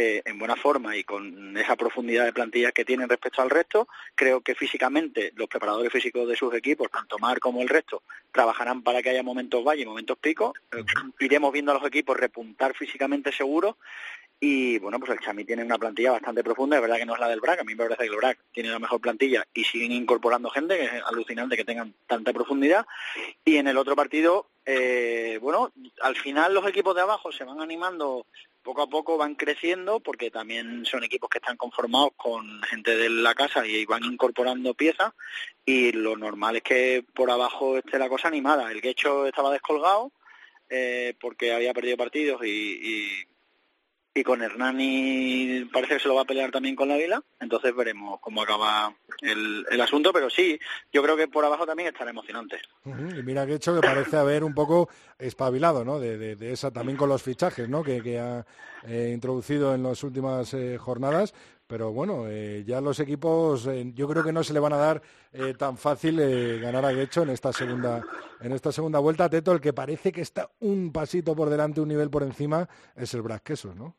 eh, 0.00 0.22
en 0.24 0.38
buena 0.38 0.56
forma 0.56 0.96
y 0.96 1.04
con 1.04 1.56
esa 1.58 1.76
profundidad 1.76 2.24
de 2.24 2.32
plantillas 2.32 2.72
que 2.72 2.86
tienen 2.86 3.08
respecto 3.08 3.42
al 3.42 3.50
resto. 3.50 3.86
Creo 4.14 4.40
que 4.40 4.54
físicamente 4.54 5.32
los 5.36 5.46
preparadores 5.46 5.92
físicos 5.92 6.26
de 6.26 6.36
sus 6.36 6.54
equipos, 6.54 6.90
tanto 6.90 7.18
Mar 7.18 7.38
como 7.38 7.60
el 7.60 7.68
resto, 7.68 8.02
trabajarán 8.32 8.82
para 8.82 9.02
que 9.02 9.10
haya 9.10 9.22
momentos 9.22 9.62
valle 9.62 9.82
y 9.82 9.86
momentos 9.86 10.16
pico. 10.18 10.54
Iremos 11.18 11.52
viendo 11.52 11.72
a 11.72 11.74
los 11.74 11.86
equipos 11.86 12.16
repuntar 12.16 12.74
físicamente 12.74 13.30
seguro 13.30 13.76
y 14.42 14.78
bueno, 14.78 14.98
pues 14.98 15.12
el 15.12 15.20
Chami 15.20 15.44
tiene 15.44 15.62
una 15.62 15.76
plantilla 15.76 16.12
bastante 16.12 16.42
profunda, 16.42 16.76
es 16.76 16.82
verdad 16.82 16.96
que 16.96 17.04
no 17.04 17.12
es 17.12 17.20
la 17.20 17.28
del 17.28 17.40
BRAC, 17.40 17.60
a 17.60 17.64
mí 17.64 17.74
me 17.74 17.84
parece 17.84 18.04
que 18.04 18.08
el 18.08 18.16
BRAC 18.16 18.38
tiene 18.52 18.70
la 18.70 18.78
mejor 18.78 18.98
plantilla 18.98 19.44
y 19.52 19.64
siguen 19.64 19.92
incorporando 19.92 20.48
gente, 20.48 20.78
que 20.78 20.84
es 20.86 21.02
alucinante 21.04 21.58
que 21.58 21.64
tengan 21.64 21.92
tanta 22.06 22.32
profundidad. 22.32 22.86
Y 23.44 23.56
en 23.56 23.68
el 23.68 23.76
otro 23.76 23.94
partido, 23.94 24.46
eh, 24.64 25.38
bueno, 25.42 25.72
al 26.00 26.16
final 26.16 26.54
los 26.54 26.66
equipos 26.66 26.94
de 26.94 27.02
abajo 27.02 27.30
se 27.30 27.44
van 27.44 27.60
animando 27.60 28.24
poco 28.62 28.82
a 28.82 28.86
poco 28.86 29.16
van 29.16 29.34
creciendo 29.34 30.00
porque 30.00 30.30
también 30.30 30.84
son 30.84 31.04
equipos 31.04 31.28
que 31.30 31.38
están 31.38 31.56
conformados 31.56 32.12
con 32.16 32.62
gente 32.62 32.96
de 32.96 33.08
la 33.08 33.34
casa 33.34 33.66
y 33.66 33.84
van 33.84 34.04
incorporando 34.04 34.74
piezas 34.74 35.12
y 35.64 35.92
lo 35.92 36.16
normal 36.16 36.56
es 36.56 36.62
que 36.62 37.04
por 37.14 37.30
abajo 37.30 37.78
esté 37.78 37.98
la 37.98 38.08
cosa 38.08 38.28
animada. 38.28 38.70
El 38.70 38.80
Guecho 38.80 39.26
estaba 39.26 39.52
descolgado 39.52 40.12
eh, 40.68 41.14
porque 41.20 41.52
había 41.52 41.74
perdido 41.74 41.96
partidos 41.96 42.42
y, 42.44 42.48
y 42.48 43.29
con 44.24 44.42
Hernani 44.42 45.68
parece 45.72 45.94
que 45.94 46.00
se 46.00 46.08
lo 46.08 46.16
va 46.16 46.22
a 46.22 46.26
pelear 46.26 46.50
también 46.50 46.74
con 46.74 46.88
la 46.88 46.96
Vila, 46.96 47.22
entonces 47.38 47.74
veremos 47.74 48.18
cómo 48.20 48.42
acaba 48.42 48.92
el, 49.22 49.64
el 49.70 49.80
asunto, 49.80 50.12
pero 50.12 50.28
sí, 50.28 50.58
yo 50.92 51.02
creo 51.02 51.16
que 51.16 51.28
por 51.28 51.44
abajo 51.44 51.64
también 51.64 51.88
estará 51.88 52.10
emocionante. 52.10 52.60
Y 52.84 53.22
mira 53.22 53.46
que 53.46 53.54
hecho 53.54 53.74
que 53.74 53.86
parece 53.86 54.16
haber 54.16 54.42
un 54.42 54.52
poco 54.52 54.88
espabilado, 55.18 55.84
¿no? 55.84 56.00
De, 56.00 56.34
de, 56.34 56.52
esa 56.52 56.72
también 56.72 56.98
con 56.98 57.08
los 57.08 57.22
fichajes, 57.22 57.68
¿no? 57.68 57.84
Que, 57.84 58.02
que 58.02 58.18
ha 58.18 58.44
eh, 58.84 59.12
introducido 59.14 59.74
en 59.74 59.84
las 59.84 60.02
últimas 60.02 60.52
eh, 60.54 60.76
jornadas, 60.76 61.32
pero 61.70 61.92
bueno, 61.92 62.24
eh, 62.28 62.64
ya 62.66 62.80
los 62.80 62.98
equipos 63.00 63.68
yo 63.94 64.08
creo 64.08 64.24
que 64.24 64.32
no 64.32 64.44
se 64.44 64.52
le 64.52 64.60
van 64.60 64.72
a 64.72 64.76
dar 64.76 65.02
tan 65.56 65.78
fácil 65.78 66.16
ganar 66.60 66.84
a 66.84 66.92
Guecho 66.92 67.22
en 67.22 67.30
esta 67.30 67.52
segunda 67.52 68.04
en 68.40 68.52
esta 68.52 68.72
segunda 68.72 68.98
vuelta. 68.98 69.30
Teto, 69.30 69.52
el 69.52 69.60
que 69.60 69.72
parece 69.72 70.12
que 70.12 70.22
está 70.22 70.50
un 70.60 70.92
pasito 70.92 71.34
por 71.36 71.48
delante, 71.48 71.80
un 71.80 71.88
nivel 71.88 72.10
por 72.10 72.22
encima, 72.22 72.68
es 72.96 73.14
el 73.14 73.22
Brasquesos, 73.22 73.76
¿no? 73.76 73.96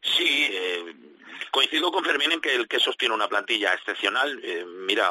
Sí, 0.00 0.48
eh, 0.50 0.94
coincido 1.50 1.90
con 1.90 2.04
Fermín 2.04 2.32
en 2.32 2.40
que 2.40 2.54
el 2.54 2.68
Quesos 2.68 2.96
tiene 2.96 3.14
una 3.14 3.28
plantilla 3.28 3.72
excepcional. 3.72 4.40
Eh, 4.42 4.64
mira, 4.86 5.10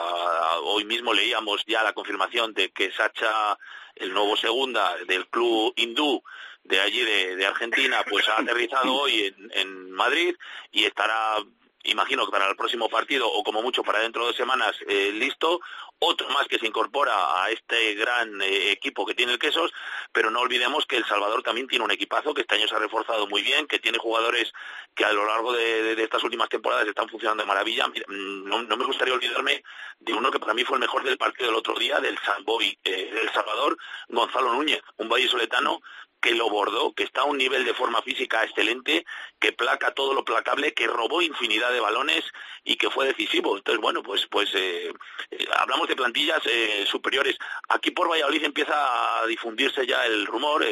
hoy 0.63 0.85
mismo 0.85 1.13
leíamos 1.13 1.63
ya 1.65 1.83
la 1.83 1.93
confirmación 1.93 2.53
de 2.53 2.71
que 2.71 2.91
Sacha, 2.91 3.57
el 3.95 4.13
nuevo 4.13 4.35
segunda 4.37 4.95
del 5.07 5.27
club 5.27 5.73
hindú 5.75 6.23
de 6.63 6.79
allí 6.79 7.01
de, 7.01 7.45
Argentina, 7.45 8.03
pues 8.09 8.27
ha 8.29 8.41
aterrizado 8.41 8.93
hoy 8.93 9.35
en 9.51 9.91
Madrid 9.91 10.35
y 10.71 10.85
estará 10.85 11.43
imagino 11.83 12.25
que 12.25 12.31
para 12.31 12.49
el 12.49 12.55
próximo 12.55 12.89
partido 12.89 13.29
o 13.29 13.43
como 13.43 13.61
mucho 13.61 13.83
para 13.83 13.99
dentro 13.99 14.27
de 14.27 14.33
semanas 14.33 14.75
eh, 14.87 15.11
listo, 15.13 15.59
otro 15.99 16.27
más 16.29 16.47
que 16.47 16.59
se 16.59 16.67
incorpora 16.67 17.43
a 17.43 17.49
este 17.49 17.95
gran 17.95 18.41
eh, 18.41 18.71
equipo 18.71 19.05
que 19.05 19.13
tiene 19.13 19.33
el 19.33 19.39
Quesos, 19.39 19.71
pero 20.11 20.29
no 20.31 20.41
olvidemos 20.41 20.85
que 20.85 20.97
El 20.97 21.05
Salvador 21.05 21.43
también 21.43 21.67
tiene 21.67 21.85
un 21.85 21.91
equipazo 21.91 22.33
que 22.33 22.41
este 22.41 22.55
año 22.55 22.67
se 22.67 22.75
ha 22.75 22.79
reforzado 22.79 23.27
muy 23.27 23.41
bien, 23.41 23.67
que 23.67 23.79
tiene 23.79 23.97
jugadores 23.97 24.51
que 24.95 25.05
a 25.05 25.13
lo 25.13 25.25
largo 25.25 25.53
de, 25.53 26.01
estas 26.03 26.23
últimas 26.23 26.49
temporadas 26.49 26.87
están 26.87 27.09
funcionando 27.09 27.43
de 27.43 27.47
maravilla. 27.47 27.87
Mm, 27.87 28.45
no, 28.45 28.77
me 28.77 28.85
gustaría 28.85 29.13
olvidarme 29.13 29.63
de 29.99 30.13
uno 30.13 30.31
que 30.31 30.39
para 30.39 30.53
mí 30.53 30.63
fue 30.63 30.75
el 30.75 30.81
mejor 30.81 31.03
del 31.03 31.17
partido 31.17 31.47
del 31.47 31.55
otro 31.55 31.75
día, 31.75 31.99
del 31.99 32.17
San 32.19 32.43
Boy 32.43 32.77
eh, 32.83 33.11
del 33.13 33.29
Salvador, 33.31 33.77
Gonzalo 34.09 34.53
Núñez, 34.53 34.81
un 34.97 35.09
vallisoletano 35.09 35.81
que 36.23 36.33
lo 36.33 36.49
bordó, 36.49 36.93
que 36.93 37.03
está 37.03 37.21
a 37.21 37.25
un 37.25 37.37
nivel 37.37 37.65
de 37.65 37.73
forma 37.73 38.01
física 38.01 38.45
excelente, 38.45 39.05
que 39.39 39.51
placa 39.51 39.93
todo 39.93 40.13
lo 40.13 40.23
placable, 40.23 40.73
que 40.73 40.87
robó 40.87 41.21
infinidad 41.21 41.73
de 41.73 41.81
balones 41.81 42.23
y 42.63 42.77
que 42.77 42.89
fue 42.89 43.05
decisivo. 43.05 43.57
Entonces, 43.57 43.81
bueno, 43.81 44.01
pues, 44.01 44.25
pues 44.27 44.49
eh, 44.55 44.93
eh, 45.31 45.47
hablamos 45.59 45.89
de 45.89 45.97
plantillas 45.97 46.41
eh, 46.45 46.85
superiores. 46.87 47.37
Aquí 47.67 47.91
por 47.91 48.09
Valladolid 48.09 48.45
empieza 48.45 49.19
a 49.21 49.27
difundirse 49.27 49.85
ya 49.85 50.05
el 50.05 50.25
rumor, 50.25 50.65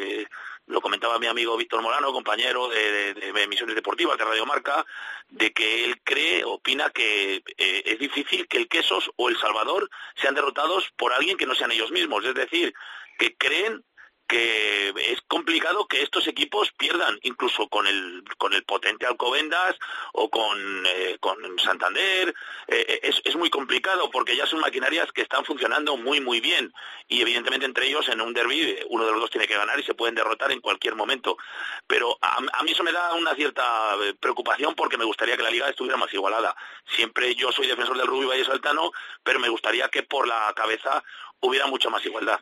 lo 0.67 0.79
comentaba 0.79 1.19
mi 1.19 1.27
amigo 1.27 1.57
Víctor 1.57 1.81
Morano, 1.81 2.13
compañero 2.13 2.69
de, 2.69 3.13
de, 3.13 3.43
Emisiones 3.43 3.75
Deportivas 3.75 4.17
de 4.17 4.23
Radio 4.23 4.45
Marca, 4.45 4.85
de 5.27 5.51
que 5.51 5.83
él 5.83 5.99
cree, 6.01 6.45
opina 6.45 6.91
que 6.91 7.43
es 7.57 7.99
difícil 7.99 8.47
que 8.47 8.57
el 8.57 8.69
Quesos 8.69 9.11
o 9.17 9.27
el 9.27 9.37
Salvador 9.37 9.89
sean 10.15 10.33
derrotados 10.33 10.89
por 10.95 11.11
alguien 11.11 11.35
que 11.35 11.45
no 11.45 11.55
sean 11.55 11.73
ellos 11.73 11.91
mismos. 11.91 12.23
Es 12.23 12.35
decir, 12.35 12.73
que 13.17 13.35
creen 13.35 13.83
que 14.31 14.93
es 15.11 15.21
complicado 15.27 15.85
que 15.87 16.01
estos 16.01 16.25
equipos 16.25 16.71
pierdan, 16.77 17.19
incluso 17.23 17.67
con 17.67 17.85
el, 17.85 18.23
con 18.37 18.53
el 18.53 18.63
potente 18.63 19.05
Alcobendas 19.05 19.75
o 20.13 20.29
con, 20.29 20.57
eh, 20.85 21.17
con 21.19 21.37
Santander. 21.59 22.33
Eh, 22.65 23.01
es, 23.03 23.21
es, 23.25 23.35
muy 23.35 23.49
complicado 23.49 24.09
porque 24.09 24.37
ya 24.37 24.45
son 24.45 24.61
maquinarias 24.61 25.11
que 25.11 25.23
están 25.23 25.43
funcionando 25.43 25.97
muy, 25.97 26.21
muy 26.21 26.39
bien. 26.39 26.73
Y 27.09 27.21
evidentemente 27.21 27.65
entre 27.65 27.87
ellos 27.87 28.07
en 28.07 28.21
un 28.21 28.33
derby 28.33 28.77
uno 28.87 29.05
de 29.05 29.11
los 29.11 29.19
dos 29.19 29.31
tiene 29.31 29.47
que 29.47 29.57
ganar 29.57 29.77
y 29.77 29.83
se 29.83 29.95
pueden 29.95 30.15
derrotar 30.15 30.49
en 30.53 30.61
cualquier 30.61 30.95
momento. 30.95 31.37
Pero 31.85 32.17
a, 32.21 32.63
mí 32.63 32.71
eso 32.71 32.83
me 32.83 32.93
da 32.93 33.13
una 33.15 33.35
cierta 33.35 33.97
eh, 34.01 34.13
preocupación 34.17 34.75
porque 34.75 34.97
me 34.97 35.03
gustaría 35.03 35.35
que 35.35 35.43
la 35.43 35.51
liga 35.51 35.67
estuviera 35.67 35.97
más 35.97 36.13
igualada. 36.13 36.55
Siempre 36.95 37.35
yo 37.35 37.51
soy 37.51 37.67
defensor 37.67 37.97
del 37.97 38.07
Rubio 38.07 38.29
Valle 38.29 38.45
Saltano, 38.45 38.93
pero 39.23 39.41
me 39.41 39.49
gustaría 39.49 39.89
que 39.89 40.03
por 40.03 40.25
la 40.25 40.53
cabeza 40.55 41.03
hubiera 41.41 41.67
mucha 41.67 41.89
más 41.89 42.05
igualdad. 42.05 42.39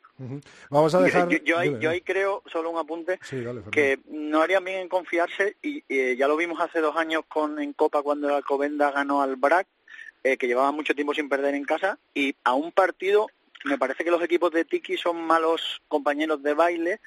Vamos 0.69 0.93
a 0.93 1.01
dejar... 1.01 1.27
Yo, 1.43 1.57
ahí, 1.57 2.01
creo, 2.01 2.43
solo 2.51 2.69
un 2.69 2.77
apunte, 2.77 3.19
que 3.71 3.99
no 4.09 4.41
harían 4.41 4.63
bien 4.63 4.79
en 4.81 4.89
confiarse, 4.89 5.55
y, 5.62 5.83
ya 6.17 6.27
lo 6.27 6.38
vimos 6.38 6.59
hace 6.59 6.79
dos 6.79 6.95
años 6.95 7.23
con 7.27 7.59
en 7.59 7.73
Copa 7.73 8.03
cuando 8.03 8.27
el 8.27 8.35
Alcobenda 8.35 8.91
ganó 8.91 9.21
al 9.21 9.35
BRAC, 9.35 9.67
eh, 10.23 10.38
que 10.38 10.47
llevaba 10.47 10.71
mucho 10.71 10.93
tiempo 10.93 11.13
sin 11.13 11.29
perder 11.29 11.55
en 11.55 11.63
casa, 11.63 11.97
y 12.13 12.35
a 12.43 12.53
un 12.53 12.71
partido 12.71 13.27
me 13.65 13.77
parece 13.77 14.03
que 14.03 14.12
los 14.12 14.21
equipos 14.21 14.51
de 14.51 14.65
Tiki 14.65 14.97
son 14.97 15.21
malos 15.21 15.81
compañeros 15.88 16.41
de 16.43 16.53
baile, 16.53 16.99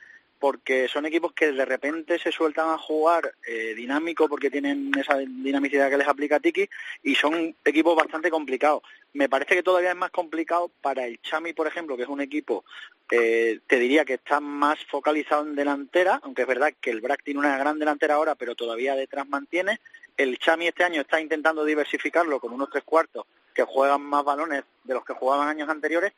porque 0.43 0.89
son 0.89 1.07
equipos 1.07 1.33
que 1.35 1.53
de 1.53 1.65
repente 1.65 2.19
se 2.19 2.33
sueltan 2.33 2.69
a 2.69 2.77
jugar 2.77 3.33
eh, 3.47 3.75
dinámico 3.77 4.29
porque 4.29 4.51
tienen 4.51 4.91
esa 4.99 5.19
dinamicidad 5.19 5.89
que 5.89 5.99
les 5.99 6.09
aplica 6.09 6.41
Tiki 6.41 6.69
y 7.05 7.15
son 7.15 7.55
equipos 7.65 7.95
bastante 7.95 8.29
complicados. 8.29 8.83
Me 9.13 9.29
parece 9.29 9.55
que 9.55 9.63
todavía 9.63 9.91
es 9.91 9.97
más 9.97 10.11
complicado 10.11 10.69
para 10.81 11.07
el 11.07 11.23
Chami, 11.23 11.53
por 11.53 11.69
ejemplo, 11.69 11.97
que 11.97 12.03
es 12.03 12.09
un 12.09 12.21
equipo, 12.21 12.65
eh, 13.13 13.61
te 13.69 13.79
diría 13.79 14.05
que 14.05 14.15
está 14.15 14.41
más 14.41 14.85
focalizado 14.87 15.45
en 15.45 15.55
delantera, 15.55 16.19
aunque 16.25 16.43
es 16.43 16.49
verdad 16.49 16.75
que 16.81 16.91
el 16.91 17.01
BRAC 17.01 17.23
tiene 17.23 17.39
una 17.39 17.57
gran 17.57 17.79
delantera 17.79 18.15
ahora, 18.15 18.35
pero 18.35 18.57
todavía 18.57 18.97
detrás 18.97 19.29
mantiene. 19.29 19.79
El 20.17 20.39
Chami 20.39 20.67
este 20.67 20.83
año 20.83 21.03
está 21.03 21.21
intentando 21.21 21.65
diversificarlo 21.65 22.41
con 22.41 22.53
unos 22.53 22.69
tres 22.69 22.83
cuartos 22.83 23.27
que 23.55 23.63
juegan 23.63 24.03
más 24.03 24.25
balones 24.25 24.65
de 24.83 24.95
los 24.95 25.05
que 25.05 25.13
jugaban 25.15 25.47
años 25.47 25.69
anteriores, 25.69 26.13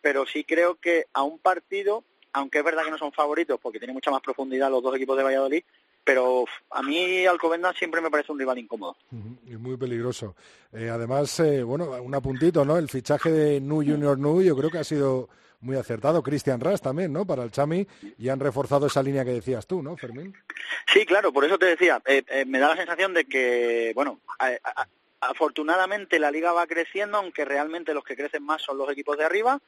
pero 0.00 0.26
sí 0.26 0.42
creo 0.42 0.74
que 0.74 1.04
a 1.12 1.22
un 1.22 1.38
partido 1.38 2.02
aunque 2.32 2.58
es 2.58 2.64
verdad 2.64 2.84
que 2.84 2.90
no 2.90 2.98
son 2.98 3.12
favoritos 3.12 3.58
porque 3.60 3.78
tiene 3.78 3.94
mucha 3.94 4.10
más 4.10 4.20
profundidad 4.20 4.70
los 4.70 4.82
dos 4.82 4.94
equipos 4.94 5.16
de 5.16 5.24
Valladolid, 5.24 5.62
pero 6.04 6.44
a 6.70 6.82
mí 6.82 7.26
Alcobendas 7.26 7.76
siempre 7.76 8.00
me 8.00 8.10
parece 8.10 8.32
un 8.32 8.38
rival 8.38 8.58
incómodo. 8.58 8.96
Y 9.46 9.56
muy 9.56 9.76
peligroso. 9.76 10.34
Eh, 10.72 10.88
además, 10.88 11.40
eh, 11.40 11.62
bueno, 11.62 11.90
un 12.02 12.14
apuntito, 12.14 12.64
¿no? 12.64 12.76
El 12.78 12.88
fichaje 12.88 13.30
de 13.30 13.60
Nu 13.60 13.76
Junior 13.76 14.18
Nu 14.18 14.42
yo 14.42 14.56
creo 14.56 14.70
que 14.70 14.78
ha 14.78 14.84
sido 14.84 15.28
muy 15.60 15.76
acertado. 15.76 16.22
Cristian 16.22 16.60
Ras 16.60 16.80
también, 16.80 17.12
¿no? 17.12 17.26
Para 17.26 17.42
el 17.42 17.50
Chami 17.50 17.86
y 18.18 18.28
han 18.28 18.40
reforzado 18.40 18.86
esa 18.86 19.02
línea 19.02 19.24
que 19.24 19.32
decías 19.32 19.66
tú, 19.66 19.82
¿no, 19.82 19.96
Fermín? 19.96 20.34
Sí, 20.90 21.04
claro, 21.04 21.32
por 21.32 21.44
eso 21.44 21.58
te 21.58 21.66
decía, 21.66 22.00
eh, 22.06 22.44
me 22.46 22.58
da 22.58 22.68
la 22.68 22.76
sensación 22.76 23.12
de 23.12 23.26
que, 23.26 23.92
bueno, 23.94 24.20
afortunadamente 25.20 26.18
la 26.18 26.30
liga 26.30 26.52
va 26.52 26.66
creciendo, 26.66 27.18
aunque 27.18 27.44
realmente 27.44 27.92
los 27.92 28.04
que 28.04 28.16
crecen 28.16 28.42
más 28.42 28.62
son 28.62 28.78
los 28.78 28.90
equipos 28.90 29.18
de 29.18 29.24
arriba 29.24 29.60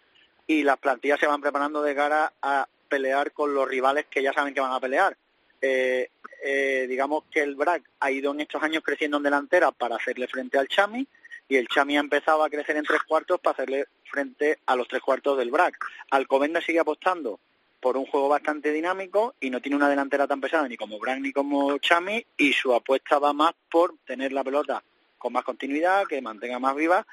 y 0.47 0.63
las 0.63 0.79
plantillas 0.79 1.21
se 1.21 1.27
van 1.27 1.41
preparando 1.41 1.83
de 1.83 1.95
cara 1.95 2.33
a 2.43 2.67
pelear 2.89 3.33
con 3.33 3.55
los 3.55 3.69
rivales 3.69 4.07
que 4.11 4.23
ya 4.23 4.33
saben 4.33 4.53
que 4.53 4.61
van 4.61 4.73
a 4.73 4.81
pelear. 4.81 5.17
Eh, 5.61 6.11
eh, 6.45 6.87
digamos 6.89 7.25
que 7.31 7.41
el 7.41 7.55
BRAC 7.55 7.85
ha 8.01 8.11
ido 8.11 8.33
en 8.33 8.41
estos 8.41 8.63
años 8.63 8.83
creciendo 8.85 9.17
en 9.17 9.23
delantera 9.23 9.71
para 9.71 9.97
hacerle 9.97 10.27
frente 10.27 10.59
al 10.59 10.69
Chami 10.69 11.07
y 11.49 11.57
el 11.57 11.69
Chami 11.69 11.97
ha 11.97 12.01
empezado 12.01 12.43
a 12.43 12.51
crecer 12.51 12.77
en 12.77 12.85
tres 12.85 13.03
cuartos 13.05 13.41
para 13.41 13.55
hacerle 13.55 13.87
frente 14.11 14.59
a 14.67 14.75
los 14.75 14.89
tres 14.89 15.01
cuartos 15.03 15.39
del 15.39 15.51
BRAC. 15.51 15.77
Alcobenda 16.11 16.61
sigue 16.61 16.81
apostando 16.81 17.39
por 17.81 17.97
un 17.97 18.07
juego 18.07 18.29
bastante 18.29 18.73
dinámico 18.73 19.35
y 19.41 19.51
no 19.51 19.61
tiene 19.61 19.77
una 19.77 19.89
delantera 19.89 20.27
tan 20.27 20.41
pesada 20.41 20.69
ni 20.69 20.77
como 20.77 20.99
BRAC 20.99 21.21
ni 21.21 21.33
como 21.33 21.79
Chami 21.79 22.25
y 22.37 22.53
su 22.53 22.75
apuesta 22.75 23.19
va 23.19 23.33
más 23.33 23.55
por 23.71 23.95
tener 24.05 24.33
la 24.33 24.45
pelota 24.45 24.83
con 25.23 25.33
más 25.33 25.45
continuidad, 25.45 26.05
que 26.09 26.21
mantenga 26.21 26.59
más 26.59 26.75
viva. 26.75 27.07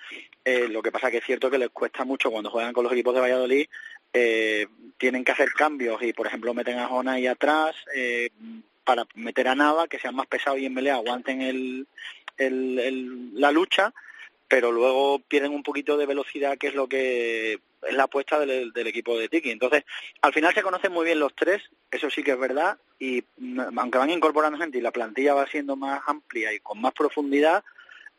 Eh, 0.44 0.68
lo 0.68 0.82
que 0.82 0.92
pasa 0.92 1.12
que 1.12 1.18
es 1.18 1.24
cierto 1.24 1.52
que 1.52 1.60
les 1.60 1.70
cuesta 1.70 2.04
mucho 2.06 2.32
cuando 2.32 2.50
juegan 2.50 2.74
con 2.74 2.84
los 2.84 2.92
equipos 2.92 3.14
de 3.14 3.22
Valladolid, 3.22 3.68
eh, 4.12 4.66
tienen 4.98 5.24
que 5.24 5.32
hacer 5.32 5.52
cambios 5.54 6.02
y, 6.02 6.12
por 6.12 6.26
ejemplo, 6.26 6.56
meten 6.56 6.80
a 6.80 6.88
Jona 6.88 7.14
ahí 7.14 7.28
atrás 7.28 7.76
eh, 7.96 8.32
para 8.84 9.06
meter 9.14 9.48
a 9.48 9.54
Nava, 9.54 9.88
que 9.88 10.00
sean 10.00 10.16
más 10.16 10.26
pesados 10.26 10.60
y 10.60 10.66
en 10.66 10.74
pelea 10.74 10.96
aguanten 10.96 11.44
el, 11.44 11.86
el, 12.40 13.40
la 13.40 13.52
lucha, 13.52 13.94
pero 14.48 14.72
luego 14.72 15.20
pierden 15.20 15.54
un 15.54 15.62
poquito 15.62 15.96
de 15.96 16.08
velocidad, 16.08 16.58
que 16.58 16.70
es 16.70 16.74
lo 16.74 16.88
que 16.88 17.54
es 17.54 17.94
la 17.94 18.06
apuesta 18.06 18.40
del, 18.40 18.74
del 18.74 18.88
equipo 18.88 19.20
de 19.20 19.30
Tiki. 19.30 19.52
Entonces, 19.52 19.84
al 20.24 20.34
final 20.34 20.52
se 20.56 20.64
conocen 20.64 20.92
muy 20.92 21.06
bien 21.06 21.20
los 21.20 21.36
tres, 21.36 21.62
eso 21.92 22.10
sí 22.10 22.24
que 22.24 22.32
es 22.32 22.40
verdad, 22.40 22.80
y 22.98 23.24
mm, 23.38 23.78
aunque 23.78 24.00
van 24.00 24.10
incorporando 24.10 24.58
gente 24.58 24.80
y 24.80 24.82
la 24.82 24.92
plantilla 24.92 25.36
va 25.36 25.46
siendo 25.46 25.76
más 25.76 26.02
amplia 26.08 26.52
y 26.52 26.60
con 26.60 26.82
más 26.82 26.94
profundidad, 26.94 27.64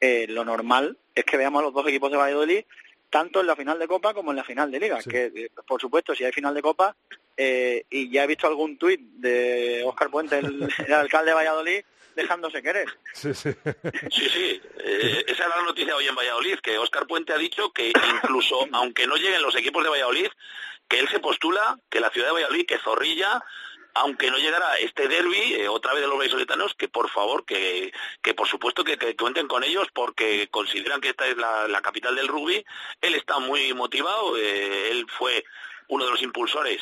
eh, 0.01 0.27
lo 0.29 0.45
normal 0.45 0.97
es 1.15 1.25
que 1.25 1.37
veamos 1.37 1.61
a 1.61 1.65
los 1.65 1.75
dos 1.75 1.87
equipos 1.87 2.11
de 2.11 2.17
Valladolid 2.17 2.65
tanto 3.11 3.41
en 3.41 3.47
la 3.49 3.57
final 3.57 3.79
de 3.79 3.89
Copa 3.89 4.15
como 4.15 4.31
en 4.31 4.37
la 4.37 4.45
final 4.45 4.71
de 4.71 4.81
Liga. 4.81 5.01
Que, 5.03 5.33
eh, 5.35 5.51
por 5.67 5.81
supuesto, 5.81 6.15
si 6.15 6.25
hay 6.25 6.33
final 6.33 6.55
de 6.55 6.63
Copa, 6.63 6.95
eh, 7.37 7.85
y 7.91 8.11
ya 8.11 8.25
he 8.25 8.27
visto 8.29 8.47
algún 8.47 8.79
tuit 8.79 9.01
de 9.01 9.83
Óscar 9.85 10.11
Puente, 10.11 10.39
el, 10.39 10.69
el 10.87 10.93
alcalde 10.95 11.33
de 11.33 11.35
Valladolid, 11.35 11.85
dejándose 12.15 12.63
querer. 12.63 12.89
Sí, 13.13 13.35
sí. 13.35 13.51
Sí, 14.11 14.29
sí. 14.29 14.63
Eh, 14.79 15.25
esa 15.27 15.45
es 15.45 15.49
la 15.57 15.63
noticia 15.63 15.97
hoy 15.97 16.07
en 16.07 16.15
Valladolid, 16.15 16.59
que 16.61 16.79
Óscar 16.79 17.07
Puente 17.07 17.33
ha 17.33 17.39
dicho 17.39 17.73
que 17.73 17.93
incluso, 18.23 18.67
aunque 18.73 19.07
no 19.07 19.17
lleguen 19.17 19.43
los 19.43 19.57
equipos 19.57 19.83
de 19.83 19.91
Valladolid, 19.91 20.29
que 20.89 20.99
él 20.99 21.09
se 21.09 21.21
postula 21.21 21.79
que 21.89 22.01
la 22.01 22.11
ciudad 22.11 22.29
de 22.29 22.35
Valladolid, 22.35 22.67
que 22.67 22.79
Zorrilla, 22.79 23.43
aunque 23.95 24.31
no 24.31 24.39
llegara 24.39 24.77
este 24.77 25.09
derby, 25.09 25.55
eh, 25.55 25.69
otra 25.69 25.93
vez 25.93 26.03
de 26.03 26.09
los 26.09 26.19
vallisoletanos, 26.19 26.75
que 26.75 26.89
por 26.89 27.11
favor, 27.11 27.45
que, 27.45 27.93
que 28.23 28.35
por 28.35 28.49
supuesto 28.49 28.85
que, 28.85 29.17
cuenten 29.17 29.49
con 29.49 29.65
ellos 29.65 29.89
porque 29.93 30.49
consideran 30.51 31.01
que 31.01 31.11
esta 31.11 31.27
es 31.27 31.37
la, 31.37 31.69
la 31.69 31.83
capital 31.83 32.15
del 32.17 32.29
rugby. 32.29 32.65
Él 33.01 33.15
está 33.15 33.39
muy 33.39 33.73
motivado, 33.75 34.37
eh, 34.37 34.91
él 34.91 35.07
fue 35.09 35.45
uno 35.89 36.05
de 36.05 36.11
los 36.13 36.23
impulsores 36.23 36.81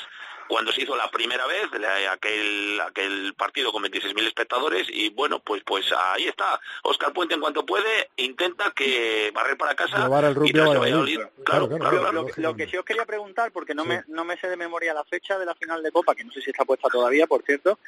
cuando 0.49 0.73
se 0.73 0.83
hizo 0.83 0.97
la 0.97 1.11
primera 1.11 1.47
vez 1.47 1.71
la- 1.79 2.13
aquel 2.13 2.81
aquel 2.81 3.35
partido 3.37 3.71
con 3.71 3.83
26.000 3.85 4.27
espectadores 4.27 4.89
y 4.91 5.11
bueno 5.11 5.39
pues 5.41 5.63
pues 5.65 5.93
ahí 5.93 6.27
está 6.27 6.61
Óscar 6.83 7.13
Puente 7.13 7.35
en 7.35 7.41
cuanto 7.41 7.65
puede 7.67 8.09
intenta 8.17 8.71
que 8.73 9.31
barrer 9.35 9.57
para 9.57 9.75
casa 9.75 9.99
Llevar 10.05 10.25
el 10.25 10.35
rugby 10.35 10.51
y 10.55 10.59
a 10.59 10.65
Valladolid. 10.65 10.81
Valladolid. 10.81 11.17
claro, 11.17 11.33
Claro, 11.45 11.69
claro, 11.69 11.79
claro, 11.79 12.01
claro. 12.01 12.13
Lo, 12.37 12.51
lo 12.51 12.57
que 12.57 12.67
sí 12.67 12.77
os 12.77 12.85
quería 12.85 13.05
preguntar, 13.07 13.53
porque 13.53 13.75
no, 13.75 13.85
me, 13.85 14.03
no 14.09 14.25
me 14.25 14.37
sé 14.39 14.49
de 14.49 14.57
memoria 14.57 14.93
la 14.95 15.05
fecha 15.05 15.39
de 15.39 15.45
la 15.47 15.55
final 15.55 15.83
de 15.83 15.91
Copa, 15.93 16.15
que 16.15 16.25
no 16.25 16.33
sé 16.33 16.41
si 16.41 16.51
está 16.51 16.65
puesta 16.65 16.89
todavía, 16.89 17.27
por 17.27 17.43
cierto, 17.43 17.79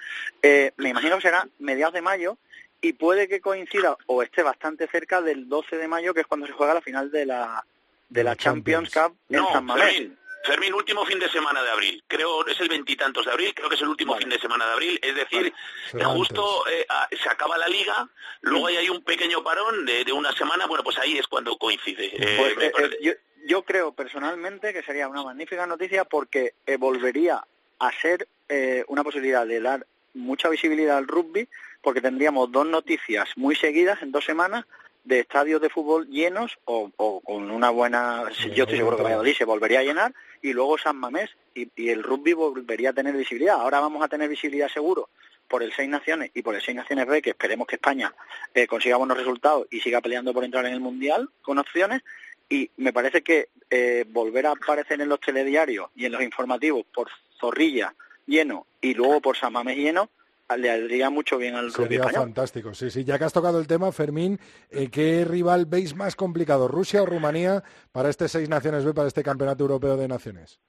eh, 0.42 0.72
me 0.76 0.90
imagino 0.90 1.16
que 1.16 1.22
será 1.22 1.46
mediados 1.58 1.94
de 1.94 2.02
mayo 2.02 2.36
y 2.82 2.92
puede 2.94 3.28
que 3.28 3.40
coincida 3.40 3.96
o 4.06 4.22
esté 4.22 4.42
bastante 4.42 4.86
cerca 4.88 5.20
del 5.22 5.48
12 5.48 5.76
de 5.76 5.88
mayo, 5.88 6.14
que 6.14 6.20
es 6.20 6.26
cuando 6.26 6.46
se 6.46 6.52
juega 6.52 6.74
la 6.74 6.80
final 6.80 7.10
de 7.10 7.26
la, 7.26 7.64
de 8.08 8.24
la 8.24 8.36
Champions 8.36 8.90
Cup 8.90 9.14
en 9.28 9.36
No, 9.36 9.52
San 9.52 9.64
Mamés. 9.64 10.08
Fermín, 10.44 10.74
último 10.74 11.04
fin 11.04 11.18
de 11.18 11.28
semana 11.28 11.62
de 11.62 11.70
abril. 11.70 12.02
Creo 12.06 12.46
es 12.46 12.58
el 12.60 12.68
veintitantos 12.68 13.26
de 13.26 13.32
abril, 13.32 13.52
creo 13.54 13.68
que 13.68 13.74
es 13.74 13.82
el 13.82 13.88
último 13.88 14.16
fin 14.16 14.28
de 14.28 14.38
semana 14.38 14.66
de 14.66 14.72
abril. 14.72 15.00
Es 15.02 15.14
decir, 15.14 15.52
eh, 15.92 16.04
justo 16.04 16.66
eh, 16.68 16.86
ah, 16.88 17.08
se 17.10 17.28
acaba 17.28 17.58
la 17.58 17.68
liga, 17.68 18.08
luego 18.40 18.68
hay 18.68 18.76
ahí 18.76 18.88
un 18.88 19.02
pequeño 19.02 19.42
parón 19.42 19.84
de, 19.84 20.04
de 20.04 20.12
una 20.12 20.32
semana, 20.32 20.66
bueno, 20.66 20.82
pues 20.82 20.98
ahí 20.98 21.18
es 21.18 21.26
cuando 21.26 21.56
coincide. 21.56 22.06
Eh, 22.06 22.36
Pues, 22.38 22.52
eh, 22.58 22.72
eh, 22.78 22.98
yo, 23.02 23.12
yo 23.46 23.62
creo 23.62 23.92
personalmente 23.92 24.72
que 24.72 24.82
sería 24.82 25.08
una 25.08 25.22
magnífica 25.22 25.66
noticia 25.66 26.04
porque 26.04 26.54
volvería 26.78 27.44
a 27.78 27.92
ser 28.00 28.26
eh, 28.48 28.84
una 28.88 29.04
posibilidad 29.04 29.46
de 29.46 29.60
dar 29.60 29.86
mucha 30.14 30.48
visibilidad 30.48 30.96
al 30.96 31.06
rugby 31.06 31.48
porque 31.82 32.00
tendríamos 32.00 32.50
dos 32.50 32.66
noticias 32.66 33.28
muy 33.36 33.56
seguidas 33.56 34.02
en 34.02 34.12
dos 34.12 34.24
semanas 34.24 34.66
de 35.04 35.20
estadios 35.20 35.60
de 35.60 35.70
fútbol 35.70 36.08
llenos 36.08 36.58
o, 36.64 36.90
o 36.96 37.20
con 37.20 37.50
una 37.50 37.70
buena... 37.70 38.24
yo 38.54 38.64
estoy 38.64 38.78
seguro 38.78 38.96
que 38.96 39.02
Valladolid 39.02 39.34
se 39.34 39.44
volvería 39.44 39.80
a 39.80 39.84
llenar 39.84 40.14
y 40.42 40.52
luego 40.52 40.78
San 40.78 40.96
Mamés 40.96 41.30
y, 41.54 41.68
y 41.76 41.90
el 41.90 42.02
rugby 42.02 42.32
volvería 42.32 42.90
a 42.90 42.92
tener 42.92 43.16
visibilidad. 43.16 43.56
Ahora 43.60 43.80
vamos 43.80 44.02
a 44.02 44.08
tener 44.08 44.28
visibilidad 44.28 44.68
seguro 44.68 45.08
por 45.48 45.62
el 45.64 45.72
Seis 45.72 45.88
Naciones 45.88 46.30
y 46.32 46.42
por 46.42 46.54
el 46.54 46.62
Seis 46.62 46.76
Naciones 46.76 47.06
B, 47.06 47.20
que 47.20 47.30
esperemos 47.30 47.66
que 47.66 47.74
España 47.74 48.14
eh, 48.54 48.66
consiga 48.68 48.96
buenos 48.96 49.18
resultados 49.18 49.66
y 49.70 49.80
siga 49.80 50.00
peleando 50.00 50.32
por 50.32 50.44
entrar 50.44 50.64
en 50.64 50.72
el 50.72 50.80
Mundial 50.80 51.28
con 51.42 51.58
opciones. 51.58 52.02
Y 52.48 52.70
me 52.76 52.92
parece 52.92 53.22
que 53.22 53.48
eh, 53.68 54.04
volver 54.08 54.46
a 54.46 54.52
aparecer 54.52 55.00
en 55.00 55.08
los 55.08 55.20
telediarios 55.20 55.90
y 55.96 56.06
en 56.06 56.12
los 56.12 56.22
informativos 56.22 56.86
por 56.94 57.08
Zorrilla 57.38 57.94
lleno 58.26 58.66
y 58.80 58.94
luego 58.94 59.20
por 59.20 59.36
San 59.36 59.52
Mamés 59.52 59.76
lleno, 59.76 60.08
le 60.56 60.70
haría 60.70 61.10
mucho 61.10 61.38
bien 61.38 61.54
al 61.54 61.66
rugby 61.72 61.82
Sería 61.84 61.98
español. 62.00 62.22
fantástico, 62.22 62.74
sí, 62.74 62.90
sí. 62.90 63.04
Ya 63.04 63.18
que 63.18 63.24
has 63.24 63.32
tocado 63.32 63.58
el 63.60 63.66
tema, 63.66 63.92
Fermín, 63.92 64.38
eh, 64.70 64.88
¿qué 64.90 65.24
rival 65.24 65.66
veis 65.66 65.94
más 65.94 66.16
complicado, 66.16 66.68
Rusia 66.68 67.02
o 67.02 67.06
Rumanía, 67.06 67.62
para 67.92 68.08
este 68.10 68.28
Seis 68.28 68.48
Naciones 68.48 68.84
B, 68.84 68.92
para 68.94 69.08
este 69.08 69.22
Campeonato 69.22 69.62
Europeo 69.64 69.96
de 69.96 70.08
Naciones? 70.08 70.60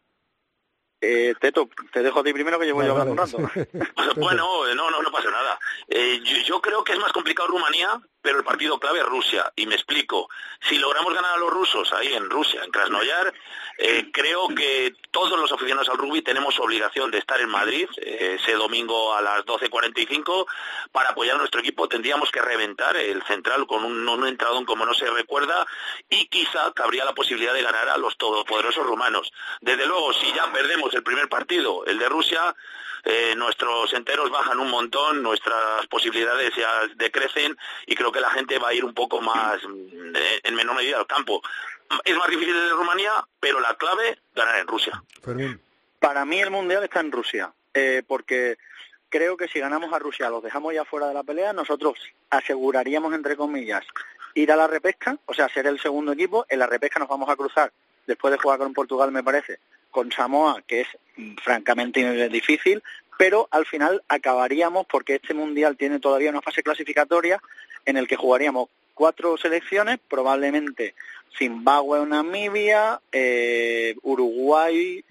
Eh, 1.04 1.34
Teto, 1.41 1.67
te 1.91 2.04
dejo 2.04 2.20
a 2.20 2.24
ti 2.24 2.32
primero 2.32 2.60
que 2.60 2.65
llevo 2.67 2.84
yo 2.84 2.94
Vale, 2.94 3.10
hablando 3.12 3.24
un 3.24 3.48
vale. 3.48 3.67
rato. 3.74 3.91
Bueno, 4.22 4.46
no, 4.76 4.91
no, 4.91 5.02
no 5.02 5.12
pasa 5.12 5.32
nada. 5.32 5.58
Eh, 5.88 6.20
yo, 6.24 6.38
yo 6.46 6.62
creo 6.62 6.84
que 6.84 6.94
es 6.94 7.00
más 7.00 7.12
complicado 7.12 7.48
Rumanía, 7.48 8.00
pero 8.22 8.40
el 8.40 8.44
partido 8.44 8.80
clave 8.80 9.00
es 9.00 9.06
Rusia. 9.06 9.52
Y 9.56 9.66
me 9.66 9.76
explico. 9.76 10.30
Si 10.68 10.78
logramos 10.78 11.14
ganar 11.14 11.34
a 11.34 11.38
los 11.38 11.52
rusos 11.52 11.92
ahí 11.94 12.14
en 12.14 12.30
Rusia, 12.30 12.64
en 12.64 12.72
Krasnoyar, 12.72 13.34
eh, 13.78 14.12
creo 14.12 14.48
que 14.50 14.94
todos 15.10 15.40
los 15.40 15.52
aficionados 15.52 15.90
al 15.90 15.98
rugby 15.98 16.22
tenemos 16.22 16.60
obligación 16.60 17.10
de 17.10 17.18
estar 17.18 17.40
en 17.42 17.50
Madrid 17.50 17.88
eh, 17.98 18.38
ese 18.40 18.54
domingo 18.54 19.16
a 19.16 19.22
las 19.22 19.44
12.45 19.46 20.46
para 20.92 21.10
apoyar 21.10 21.36
a 21.36 21.40
nuestro 21.40 21.62
equipo. 21.62 21.88
Tendríamos 21.88 22.30
que 22.30 22.42
reventar 22.42 22.96
el 22.96 23.24
central 23.24 23.66
con 23.66 23.84
un, 23.84 24.28
entradón 24.28 24.66
como 24.66 24.86
no 24.86 24.94
se 24.94 25.10
recuerda 25.10 25.66
y 26.10 26.28
quizá 26.28 26.72
cabría 26.74 27.06
la 27.06 27.16
posibilidad 27.16 27.54
de 27.54 27.64
ganar 27.64 27.90
a 27.90 27.98
los 27.98 28.18
todopoderosos 28.18 28.86
rumanos. 28.86 29.32
Desde 29.62 29.88
luego, 29.88 30.14
si 30.14 30.32
ya 30.34 30.52
perdemos 30.52 30.94
el 30.94 31.04
primer 31.04 31.28
partido, 31.28 31.84
el 31.86 31.98
de 31.98 32.08
Rusia, 32.08 32.56
eh, 33.04 33.34
nuestros 33.36 33.92
enteros 33.94 34.30
bajan 34.30 34.60
un 34.60 34.70
montón, 34.70 35.24
nuestras 35.24 35.88
posibilidades 35.88 36.54
ya 36.56 36.88
decrecen 36.96 37.58
y 37.88 37.96
creo 37.96 38.11
que 38.12 38.21
la 38.21 38.30
gente 38.30 38.58
va 38.60 38.69
a 38.69 38.74
ir 38.74 38.84
un 38.84 38.93
poco 38.93 39.21
más, 39.21 39.62
eh, 39.63 40.41
en 40.43 40.56
menor 40.56 40.76
medida, 40.76 40.97
al 40.97 41.08
campo. 41.08 41.41
Es 42.04 42.15
más 42.15 42.30
difícil 42.30 42.54
de 42.54 42.69
Rumanía, 42.69 43.12
pero 43.39 43.60
la 43.60 43.76
clave, 43.76 44.19
ganar 44.34 44.60
en 44.60 44.67
Rusia. 44.67 45.04
Fermín. 45.21 45.62
Para 46.00 46.26
mí 46.26 46.39
el 46.39 46.50
Mundial 46.50 46.84
está 46.84 47.00
en 47.00 47.12
Rusia, 47.12 47.54
eh, 47.74 48.02
porque 48.08 48.58
creo 49.10 49.38
que 49.38 49.47
si 49.47 49.60
ganamos 49.60 49.93
a 49.93 50.00
Rusia, 50.00 50.30
los 50.30 50.41
dejamos 50.41 50.74
ya 50.74 50.86
fuera 50.86 51.08
de 51.08 51.13
la 51.13 51.24
pelea, 51.24 51.54
nosotros 51.54 52.00
aseguraríamos, 52.30 53.13
entre 53.13 53.36
comillas, 53.36 53.86
ir 54.34 54.52
a 54.52 54.56
la 54.56 54.67
repesca, 54.67 55.17
o 55.26 55.34
sea, 55.34 55.50
ser 55.50 55.67
el 55.67 55.80
segundo 55.80 56.13
equipo. 56.13 56.45
En 56.50 56.60
la 56.60 56.67
repesca 56.67 57.00
nos 57.00 57.10
vamos 57.10 57.30
a 57.30 57.36
cruzar, 57.36 57.71
después 58.08 58.32
de 58.32 58.39
jugar 58.39 58.60
con 58.60 58.74
Portugal, 58.74 59.12
me 59.12 59.24
parece, 59.24 59.60
con 59.91 60.12
Samoa, 60.12 60.62
que 60.65 60.82
es 60.82 60.88
francamente 61.43 62.30
difícil, 62.30 62.82
pero 63.17 63.47
al 63.52 63.65
final 63.65 64.02
acabaríamos, 64.08 64.88
porque 64.88 65.15
este 65.15 65.34
Mundial 65.34 65.78
tiene 65.78 66.00
todavía 66.00 66.32
una 66.32 66.41
fase 66.41 66.63
clasificatoria 66.63 67.39
en 67.86 67.98
el 67.98 68.08
que 68.08 68.15
jugaríamos 68.15 68.70
cuatro 68.94 69.38
selecciones, 69.38 70.00
probablemente 70.08 70.96
Zimbabue 71.38 72.00
o 72.00 72.06
Namibia, 72.06 73.00
eh, 73.12 73.96
Uruguay 74.04 75.04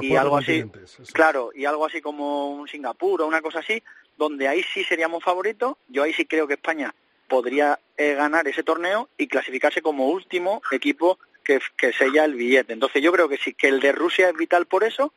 y 0.00 0.16
algo 0.16 0.36
así, 0.36 0.64
claro, 1.12 1.50
y 1.54 1.64
algo 1.64 1.86
así 1.86 2.00
como 2.00 2.50
un 2.50 2.68
Singapur 2.68 3.22
o 3.22 3.26
una 3.26 3.42
cosa 3.42 3.60
así, 3.60 3.82
donde 4.16 4.48
ahí 4.48 4.62
sí 4.74 4.84
seríamos 4.84 5.24
favoritos. 5.24 5.76
Yo 5.88 6.02
ahí 6.02 6.12
sí 6.12 6.26
creo 6.26 6.46
que 6.46 6.54
España 6.54 6.94
podría 7.28 7.78
eh, 7.96 8.14
ganar 8.14 8.46
ese 8.46 8.62
torneo 8.62 9.08
y 9.16 9.26
clasificarse 9.26 9.82
como 9.82 10.08
último 10.08 10.62
equipo 10.70 11.18
que, 11.42 11.60
que 11.76 11.92
sella 11.92 12.24
el 12.24 12.34
billete. 12.34 12.72
Entonces 12.72 13.02
yo 13.02 13.10
creo 13.10 13.28
que 13.28 13.38
sí, 13.38 13.54
que 13.54 13.68
el 13.68 13.80
de 13.80 13.92
Rusia 13.92 14.28
es 14.28 14.36
vital 14.36 14.66
por 14.66 14.84
eso. 14.84 15.12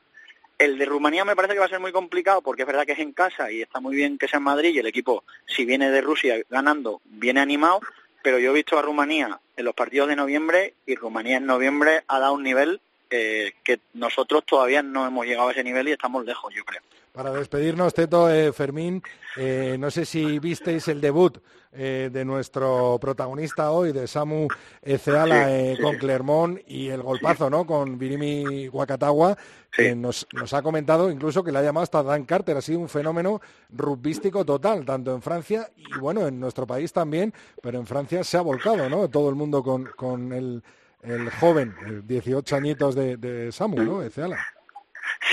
El 0.57 0.77
de 0.77 0.85
Rumanía 0.85 1.25
me 1.25 1.35
parece 1.35 1.53
que 1.53 1.59
va 1.59 1.65
a 1.65 1.69
ser 1.69 1.79
muy 1.79 1.91
complicado 1.91 2.41
porque 2.41 2.61
es 2.61 2.67
verdad 2.67 2.85
que 2.85 2.93
es 2.93 2.99
en 2.99 3.11
casa 3.11 3.51
y 3.51 3.61
está 3.61 3.79
muy 3.79 3.95
bien 3.95 4.17
que 4.17 4.27
sea 4.27 4.37
en 4.37 4.43
Madrid 4.43 4.73
y 4.73 4.79
el 4.79 4.87
equipo, 4.87 5.23
si 5.45 5.65
viene 5.65 5.91
de 5.91 6.01
Rusia 6.01 6.41
ganando, 6.49 7.01
viene 7.03 7.41
animado, 7.41 7.81
pero 8.23 8.39
yo 8.39 8.51
he 8.51 8.53
visto 8.53 8.79
a 8.79 8.81
Rumanía 8.81 9.39
en 9.57 9.65
los 9.65 9.75
partidos 9.75 10.07
de 10.07 10.15
noviembre 10.15 10.73
y 10.85 10.95
Rumanía 10.95 11.37
en 11.37 11.45
noviembre 11.45 12.03
ha 12.07 12.19
dado 12.19 12.33
un 12.33 12.43
nivel 12.43 12.79
eh, 13.09 13.53
que 13.63 13.79
nosotros 13.93 14.45
todavía 14.45 14.81
no 14.81 15.05
hemos 15.05 15.25
llegado 15.25 15.49
a 15.49 15.51
ese 15.51 15.63
nivel 15.63 15.89
y 15.89 15.91
estamos 15.91 16.25
lejos, 16.25 16.53
yo 16.53 16.63
creo. 16.63 16.81
Para 17.15 17.31
despedirnos, 17.31 17.93
Teto, 17.93 18.29
eh, 18.29 18.51
Fermín, 18.51 19.01
eh, 19.37 19.77
no 19.79 19.89
sé 19.89 20.03
si 20.03 20.37
visteis 20.37 20.85
el 20.89 20.99
debut 20.99 21.37
eh, 21.71 22.09
de 22.11 22.25
nuestro 22.25 22.97
protagonista 22.99 23.71
hoy, 23.71 23.93
de 23.93 24.05
Samu 24.05 24.49
Ceala, 24.97 25.45
Sí, 25.45 25.51
eh, 25.53 25.73
sí, 25.77 25.81
con. 25.81 25.95
Clermont 25.95 26.59
y 26.67 26.89
el 26.89 27.01
golpazo, 27.01 27.49
¿no? 27.49 27.65
Con 27.65 27.97
Virimi 27.97 28.67
Wakatawa, 28.67 29.37
que 29.71 29.95
nos, 29.95 30.27
nos 30.33 30.53
ha 30.53 30.61
comentado 30.61 31.09
incluso 31.09 31.41
que 31.41 31.53
le 31.53 31.59
ha 31.59 31.63
llamado 31.63 31.83
hasta 31.83 32.03
Dan 32.03 32.25
Carter. 32.25 32.57
Ha 32.57 32.61
sido 32.61 32.79
un 32.79 32.89
fenómeno 32.89 33.39
rugbyístico 33.69 34.43
total, 34.43 34.85
tanto 34.85 35.15
en 35.15 35.21
Francia 35.21 35.69
y, 35.77 35.97
bueno, 35.99 36.27
en 36.27 36.37
nuestro 36.37 36.67
país 36.67 36.91
también, 36.91 37.33
pero 37.61 37.79
en 37.79 37.85
Francia 37.85 38.25
se 38.25 38.35
ha 38.35 38.41
volcado, 38.41 38.89
¿no? 38.89 39.09
Todo 39.09 39.29
el 39.29 39.35
mundo 39.35 39.63
con, 39.63 39.85
con 39.95 40.33
el, 40.33 40.61
el 41.01 41.29
joven, 41.29 41.75
el 41.85 42.05
18 42.05 42.55
añitos 42.57 42.93
de, 42.93 43.15
de 43.15 43.53
Samu, 43.53 43.81
¿no? 43.81 44.09
Ceala. 44.09 44.37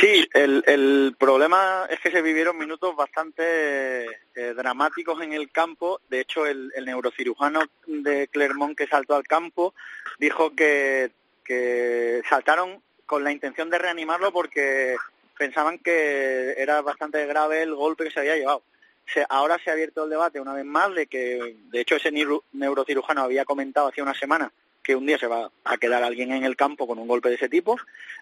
Sí, 0.00 0.28
el, 0.35 0.62
el 0.66 1.14
problema 1.18 1.87
es 1.90 2.00
que 2.00 2.11
se 2.11 2.22
vivieron 2.22 2.58
minutos 2.58 2.94
bastante 2.96 4.04
eh, 4.35 4.54
dramáticos 4.54 5.20
en 5.22 5.32
el 5.32 5.50
campo. 5.50 6.00
De 6.08 6.20
hecho, 6.20 6.46
el, 6.46 6.72
el 6.74 6.85
neurocirujano 6.85 7.61
de 7.87 8.28
Clermont 8.28 8.76
que 8.76 8.87
saltó 8.87 9.14
al 9.14 9.26
campo 9.26 9.74
dijo 10.18 10.54
que, 10.54 11.11
que 11.44 12.22
saltaron 12.28 12.82
con 13.06 13.24
la 13.24 13.32
intención 13.32 13.70
de 13.70 13.78
reanimarlo 13.78 14.32
porque 14.32 14.96
pensaban 15.38 15.78
que 15.78 16.54
era 16.56 16.80
bastante 16.82 17.24
grave 17.26 17.62
el 17.62 17.74
golpe 17.74 18.04
que 18.04 18.11
se 18.11 18.20
había 18.20 18.37
llevado. 18.37 18.62
Se- 19.06 19.26
ahora 19.28 19.58
se 19.62 19.70
ha 19.70 19.72
abierto 19.74 20.04
el 20.04 20.11
debate 20.11 20.40
una 20.40 20.54
vez 20.54 20.64
más 20.64 20.94
de 20.94 21.06
que, 21.06 21.56
de 21.70 21.80
hecho, 21.80 21.96
ese 21.96 22.11
neuro- 22.12 22.44
neurocirujano 22.52 23.22
había 23.22 23.44
comentado 23.44 23.88
hace 23.88 24.02
una 24.02 24.14
semana 24.14 24.52
que 24.83 24.97
un 24.97 25.07
día 25.07 25.18
se 25.18 25.27
va 25.27 25.51
a 25.64 25.77
quedar 25.79 26.03
alguien 26.03 26.33
en 26.33 26.45
el 26.45 26.57
campo 26.57 26.87
con 26.87 26.99
un 26.99 27.09
golpe 27.09 27.28
de 27.28 27.37
ese 27.37 27.49
tipo. 27.49 27.76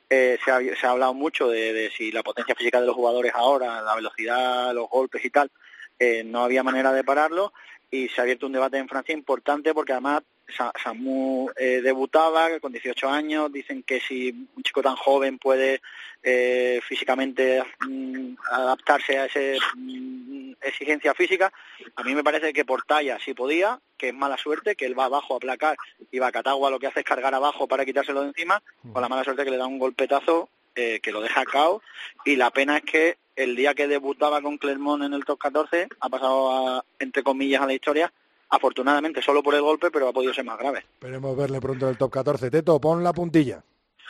Eh, 0.08 0.38
se, 0.44 0.50
ha, 0.50 0.58
se 0.58 0.86
ha 0.86 0.90
hablado 0.90 1.14
mucho 1.14 1.48
de, 1.48 1.72
de 1.72 1.90
si 1.90 2.12
la 2.12 2.22
potencia 2.22 2.54
física 2.54 2.80
de 2.80 2.86
los 2.86 2.96
jugadores 2.96 3.32
ahora, 3.34 3.80
la 3.82 3.94
velocidad, 3.94 4.74
los 4.74 4.88
golpes 4.88 5.24
y 5.24 5.30
tal, 5.30 5.50
eh, 5.98 6.24
no 6.24 6.42
había 6.42 6.62
manera 6.62 6.92
de 6.92 7.04
pararlo 7.04 7.52
y 7.90 8.08
se 8.08 8.20
ha 8.20 8.24
abierto 8.24 8.46
un 8.46 8.52
debate 8.52 8.78
en 8.78 8.88
Francia 8.88 9.14
importante 9.14 9.74
porque 9.74 9.92
además 9.92 10.22
Samu 10.50 11.50
eh, 11.56 11.80
debutaba 11.82 12.58
con 12.60 12.72
18 12.72 13.08
años, 13.08 13.52
dicen 13.52 13.82
que 13.82 14.00
si 14.00 14.30
un 14.30 14.62
chico 14.62 14.82
tan 14.82 14.96
joven 14.96 15.38
puede 15.38 15.80
eh, 16.22 16.80
físicamente 16.86 17.62
mm, 17.86 18.34
adaptarse 18.50 19.18
a 19.18 19.26
esa 19.26 19.40
exigencia 20.60 21.14
física, 21.14 21.52
a 21.96 22.02
mí 22.02 22.14
me 22.14 22.24
parece 22.24 22.52
que 22.52 22.64
por 22.64 22.84
talla 22.84 23.18
sí 23.24 23.34
podía, 23.34 23.80
que 23.96 24.08
es 24.08 24.14
mala 24.14 24.36
suerte, 24.36 24.76
que 24.76 24.86
él 24.86 24.98
va 24.98 25.04
abajo 25.04 25.34
a 25.34 25.36
aplacar 25.38 25.76
y 26.10 26.18
Bacatagua 26.18 26.70
lo 26.70 26.78
que 26.78 26.86
hace 26.86 27.00
es 27.00 27.06
cargar 27.06 27.34
abajo 27.34 27.66
para 27.66 27.84
quitárselo 27.84 28.22
de 28.22 28.28
encima, 28.28 28.62
con 28.92 29.02
la 29.02 29.08
mala 29.08 29.24
suerte 29.24 29.44
que 29.44 29.50
le 29.50 29.56
da 29.56 29.66
un 29.66 29.78
golpetazo 29.78 30.48
eh, 30.74 31.00
que 31.00 31.12
lo 31.12 31.20
deja 31.20 31.44
cao. 31.44 31.82
Y 32.24 32.36
la 32.36 32.50
pena 32.50 32.78
es 32.78 32.84
que 32.84 33.16
el 33.36 33.56
día 33.56 33.74
que 33.74 33.88
debutaba 33.88 34.40
con 34.40 34.58
Clermont 34.58 35.02
en 35.02 35.14
el 35.14 35.24
top 35.24 35.38
14 35.38 35.88
ha 35.98 36.08
pasado 36.08 36.50
a, 36.50 36.84
entre 36.98 37.22
comillas 37.22 37.62
a 37.62 37.66
la 37.66 37.74
historia 37.74 38.12
afortunadamente 38.50 39.22
solo 39.22 39.42
por 39.42 39.54
el 39.54 39.62
golpe 39.62 39.90
pero 39.90 40.08
ha 40.08 40.12
podido 40.12 40.34
ser 40.34 40.44
más 40.44 40.58
grave 40.58 40.80
Esperemos 40.94 41.36
verle 41.36 41.60
pronto 41.60 41.86
en 41.86 41.92
el 41.92 41.98
top 41.98 42.10
14. 42.10 42.50
Teto, 42.50 42.80
pon 42.80 43.02
la 43.02 43.12
puntilla. 43.12 43.62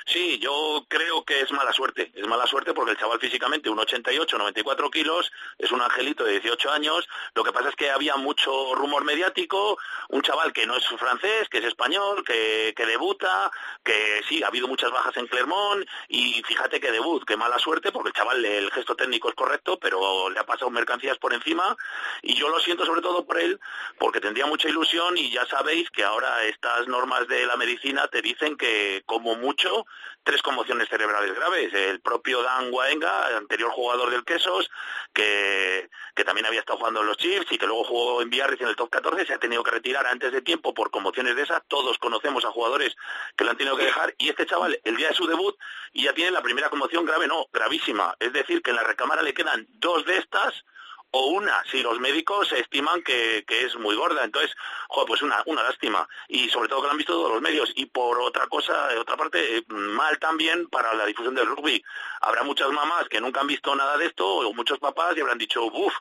Sí, 0.06 0.38
yo 0.38 0.84
creo 0.88 1.24
que 1.24 1.40
es 1.40 1.52
mala 1.52 1.72
suerte. 1.72 2.12
Es 2.14 2.26
mala 2.26 2.46
suerte 2.46 2.72
porque 2.72 2.92
el 2.92 2.96
chaval 2.98 3.20
físicamente, 3.20 3.70
un 3.70 3.78
88, 3.78 4.38
94 4.38 4.90
kilos, 4.90 5.30
es 5.58 5.70
un 5.70 5.80
angelito 5.80 6.24
de 6.24 6.32
18 6.40 6.70
años. 6.70 7.08
Lo 7.34 7.44
que 7.44 7.52
pasa 7.52 7.68
es 7.68 7.76
que 7.76 7.90
había 7.90 8.16
mucho 8.16 8.74
rumor 8.74 9.04
mediático, 9.04 9.78
un 10.08 10.22
chaval 10.22 10.52
que 10.52 10.66
no 10.66 10.76
es 10.76 10.86
francés, 10.86 11.48
que 11.48 11.58
es 11.58 11.64
español, 11.64 12.24
que, 12.24 12.72
que 12.76 12.86
debuta, 12.86 13.50
que 13.84 14.22
sí, 14.28 14.42
ha 14.42 14.48
habido 14.48 14.68
muchas 14.68 14.90
bajas 14.90 15.16
en 15.16 15.26
Clermont 15.26 15.86
y 16.08 16.42
fíjate 16.42 16.80
que 16.80 16.90
debut, 16.90 17.24
que 17.24 17.36
mala 17.36 17.58
suerte 17.58 17.92
porque 17.92 18.08
el 18.08 18.14
chaval, 18.14 18.44
el 18.44 18.70
gesto 18.70 18.96
técnico 18.96 19.28
es 19.28 19.34
correcto, 19.34 19.78
pero 19.78 20.30
le 20.30 20.38
ha 20.38 20.46
pasado 20.46 20.70
mercancías 20.70 21.18
por 21.18 21.32
encima 21.32 21.76
y 22.22 22.34
yo 22.34 22.48
lo 22.48 22.58
siento 22.60 22.84
sobre 22.84 23.02
todo 23.02 23.24
por 23.24 23.38
él 23.38 23.60
porque 23.98 24.20
tendría 24.20 24.46
mucha 24.46 24.68
ilusión 24.68 25.16
y 25.16 25.30
ya 25.30 25.46
sabéis 25.46 25.90
que 25.90 26.04
ahora 26.04 26.44
estas 26.44 26.88
normas 26.88 27.26
de 27.28 27.46
la 27.46 27.56
medicina 27.56 28.08
te 28.08 28.22
dicen 28.22 28.56
que 28.56 29.02
como 29.06 29.34
mucho 29.36 29.86
tres 30.22 30.42
conmociones 30.42 30.88
cerebrales 30.88 31.34
graves. 31.34 31.72
El 31.72 32.00
propio 32.00 32.42
Dan 32.42 32.72
Waenga, 32.72 33.36
anterior 33.36 33.70
jugador 33.70 34.10
del 34.10 34.24
Quesos, 34.24 34.70
que, 35.12 35.88
que 36.14 36.24
también 36.24 36.46
había 36.46 36.60
estado 36.60 36.78
jugando 36.78 37.00
en 37.00 37.06
los 37.06 37.16
Chiefs 37.16 37.50
y 37.52 37.58
que 37.58 37.66
luego 37.66 37.84
jugó 37.84 38.22
en 38.22 38.30
Biarritz 38.30 38.60
en 38.60 38.68
el 38.68 38.76
top 38.76 38.90
14, 38.90 39.26
se 39.26 39.34
ha 39.34 39.38
tenido 39.38 39.62
que 39.62 39.70
retirar 39.70 40.06
antes 40.06 40.32
de 40.32 40.42
tiempo 40.42 40.74
por 40.74 40.90
conmociones 40.90 41.36
de 41.36 41.42
esas. 41.42 41.62
Todos 41.68 41.98
conocemos 41.98 42.44
a 42.44 42.50
jugadores 42.50 42.96
que 43.36 43.44
lo 43.44 43.50
han 43.50 43.56
tenido 43.56 43.76
que 43.76 43.84
dejar 43.84 44.14
y 44.18 44.28
este 44.28 44.46
chaval, 44.46 44.78
el 44.84 44.96
día 44.96 45.08
de 45.08 45.14
su 45.14 45.26
debut, 45.26 45.56
y 45.92 46.04
ya 46.04 46.12
tiene 46.12 46.30
la 46.30 46.42
primera 46.42 46.70
conmoción 46.70 47.04
grave, 47.04 47.26
no, 47.26 47.46
gravísima. 47.52 48.14
Es 48.18 48.32
decir, 48.32 48.62
que 48.62 48.70
en 48.70 48.76
la 48.76 48.84
recámara 48.84 49.22
le 49.22 49.34
quedan 49.34 49.66
dos 49.70 50.04
de 50.04 50.18
estas 50.18 50.64
o 51.12 51.26
una, 51.26 51.62
si 51.70 51.82
los 51.82 51.98
médicos 51.98 52.52
estiman 52.52 53.02
que, 53.02 53.44
que 53.46 53.64
es 53.64 53.76
muy 53.76 53.96
gorda. 53.96 54.24
Entonces, 54.24 54.54
joder, 54.88 55.08
pues 55.08 55.22
una, 55.22 55.42
una 55.46 55.62
lástima. 55.62 56.08
Y 56.28 56.48
sobre 56.48 56.68
todo 56.68 56.80
que 56.80 56.86
lo 56.86 56.92
han 56.92 56.98
visto 56.98 57.14
todos 57.14 57.32
los 57.32 57.42
medios. 57.42 57.72
Y 57.74 57.86
por 57.86 58.20
otra 58.20 58.46
cosa, 58.46 58.88
de 58.88 58.98
otra 58.98 59.16
parte, 59.16 59.58
eh, 59.58 59.64
mal 59.68 60.18
también 60.18 60.68
para 60.68 60.94
la 60.94 61.06
difusión 61.06 61.34
del 61.34 61.46
rugby. 61.46 61.82
Habrá 62.20 62.42
muchas 62.42 62.70
mamás 62.70 63.08
que 63.08 63.20
nunca 63.20 63.40
han 63.40 63.46
visto 63.46 63.74
nada 63.74 63.96
de 63.96 64.06
esto, 64.06 64.26
o 64.26 64.52
muchos 64.52 64.78
papás, 64.78 65.16
y 65.16 65.20
habrán 65.20 65.38
dicho, 65.38 65.64
uff, 65.64 65.94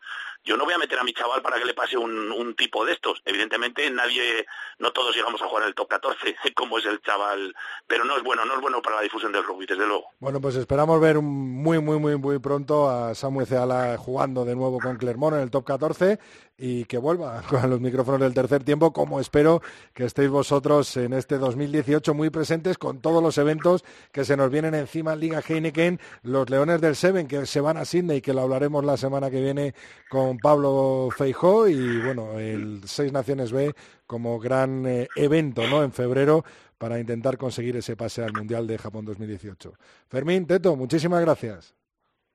yo 0.43 0.57
no 0.57 0.65
voy 0.65 0.73
a 0.73 0.77
meter 0.77 0.97
a 0.99 1.03
mi 1.03 1.13
chaval 1.13 1.41
para 1.41 1.57
que 1.57 1.65
le 1.65 1.73
pase 1.73 1.97
un, 1.97 2.31
un 2.31 2.55
tipo 2.55 2.85
de 2.85 2.93
estos. 2.93 3.21
Evidentemente, 3.25 3.89
nadie, 3.89 4.45
no 4.79 4.91
todos 4.91 5.15
llegamos 5.15 5.41
a 5.41 5.47
jugar 5.47 5.63
en 5.63 5.69
el 5.69 5.75
top 5.75 5.87
14, 5.89 6.35
como 6.55 6.77
es 6.77 6.85
el 6.85 7.01
chaval, 7.01 7.53
pero 7.87 8.05
no 8.05 8.17
es 8.17 8.23
bueno, 8.23 8.45
no 8.45 8.55
es 8.55 8.61
bueno 8.61 8.81
para 8.81 8.97
la 8.97 9.01
difusión 9.01 9.31
del 9.31 9.43
rugby, 9.43 9.65
desde 9.65 9.85
luego. 9.85 10.07
Bueno, 10.19 10.39
pues 10.39 10.55
esperamos 10.55 10.99
ver 11.01 11.19
muy, 11.19 11.79
muy, 11.79 11.99
muy, 11.99 12.17
muy 12.17 12.39
pronto 12.39 12.89
a 12.89 13.15
Samuel 13.15 13.47
Ceala 13.47 13.97
jugando 13.97 14.45
de 14.45 14.55
nuevo 14.55 14.79
con 14.79 14.97
Clermont 14.99 15.35
en 15.35 15.41
el 15.41 15.49
top 15.49 15.65
14 15.65 16.19
y 16.57 16.85
que 16.85 16.99
vuelva 16.99 17.41
con 17.49 17.67
los 17.69 17.79
micrófonos 17.79 18.19
del 18.21 18.33
tercer 18.33 18.63
tiempo, 18.63 18.93
como 18.93 19.19
espero 19.19 19.61
que 19.93 20.05
estéis 20.05 20.29
vosotros 20.29 20.95
en 20.97 21.13
este 21.13 21.37
2018 21.39 22.13
muy 22.13 22.29
presentes 22.29 22.77
con 22.77 23.01
todos 23.01 23.23
los 23.23 23.37
eventos 23.37 23.83
que 24.11 24.25
se 24.25 24.37
nos 24.37 24.51
vienen 24.51 24.75
encima 24.75 25.13
en 25.13 25.19
Liga 25.21 25.41
Heineken, 25.41 25.99
los 26.21 26.49
Leones 26.49 26.81
del 26.81 26.95
Seven 26.95 27.27
que 27.27 27.45
se 27.45 27.61
van 27.61 27.77
a 27.77 27.85
Sydney, 27.85 28.21
que 28.21 28.33
lo 28.33 28.41
hablaremos 28.41 28.85
la 28.85 28.97
semana 28.97 29.31
que 29.31 29.41
viene 29.41 29.73
con 30.09 30.37
Pablo 30.37 31.09
Feijó 31.15 31.67
y 31.67 32.01
bueno, 32.01 32.37
el 32.37 32.81
Seis 32.85 33.11
Naciones 33.11 33.51
B 33.51 33.73
como 34.05 34.39
gran 34.39 34.85
eh, 34.85 35.07
evento 35.15 35.65
¿no? 35.67 35.83
en 35.83 35.91
febrero 35.91 36.43
para 36.77 36.99
intentar 36.99 37.37
conseguir 37.37 37.75
ese 37.75 37.95
pase 37.95 38.23
al 38.23 38.33
Mundial 38.33 38.65
de 38.65 38.77
Japón 38.77 39.05
2018. 39.05 39.73
Fermín, 40.07 40.47
Teto, 40.47 40.75
muchísimas 40.75 41.21
gracias. 41.21 41.75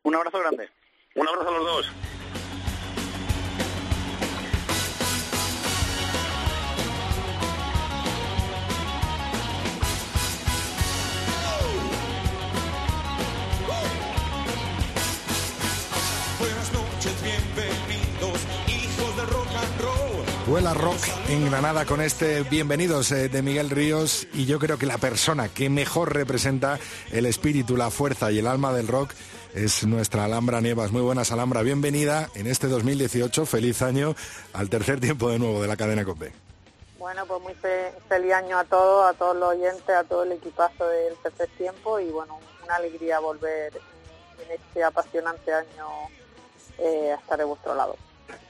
un 0.02 0.14
abrazo 0.14 0.38
grande 0.38 0.68
Un 1.16 1.26
abrazo 1.26 1.48
a 1.48 1.52
los 1.52 1.64
dos. 1.64 1.92
Vuela 20.54 20.72
Rock 20.72 21.00
en 21.30 21.50
Granada 21.50 21.84
con 21.84 22.00
este 22.00 22.42
Bienvenidos 22.42 23.10
eh, 23.10 23.28
de 23.28 23.42
Miguel 23.42 23.70
Ríos 23.70 24.28
y 24.34 24.46
yo 24.46 24.60
creo 24.60 24.78
que 24.78 24.86
la 24.86 24.98
persona 24.98 25.48
que 25.48 25.68
mejor 25.68 26.14
representa 26.14 26.78
el 27.10 27.26
espíritu, 27.26 27.76
la 27.76 27.90
fuerza 27.90 28.30
y 28.30 28.38
el 28.38 28.46
alma 28.46 28.72
del 28.72 28.86
rock 28.86 29.10
es 29.52 29.84
nuestra 29.84 30.26
Alhambra 30.26 30.60
Nievas. 30.60 30.92
Muy 30.92 31.02
buenas 31.02 31.32
Alhambra, 31.32 31.62
bienvenida 31.62 32.30
en 32.36 32.46
este 32.46 32.68
2018, 32.68 33.46
feliz 33.46 33.82
año 33.82 34.14
al 34.52 34.70
tercer 34.70 35.00
tiempo 35.00 35.28
de 35.28 35.40
nuevo 35.40 35.60
de 35.60 35.66
la 35.66 35.76
cadena 35.76 36.04
COPE. 36.04 36.32
Bueno, 37.00 37.26
pues 37.26 37.42
muy 37.42 37.54
fe- 37.54 37.92
feliz 38.08 38.32
año 38.34 38.56
a 38.56 38.62
todos, 38.62 39.12
a 39.12 39.18
todos 39.18 39.34
los 39.36 39.48
oyentes, 39.56 39.90
a 39.90 40.04
todo 40.04 40.22
el 40.22 40.30
equipazo 40.30 40.86
del 40.86 41.16
tercer 41.16 41.48
tiempo 41.58 41.98
y 41.98 42.10
bueno, 42.10 42.38
una 42.62 42.76
alegría 42.76 43.18
volver 43.18 43.72
en 44.38 44.52
este 44.52 44.84
apasionante 44.84 45.52
año 45.52 45.88
eh, 46.78 47.10
a 47.10 47.16
estar 47.16 47.38
de 47.38 47.44
vuestro 47.44 47.74
lado. 47.74 47.96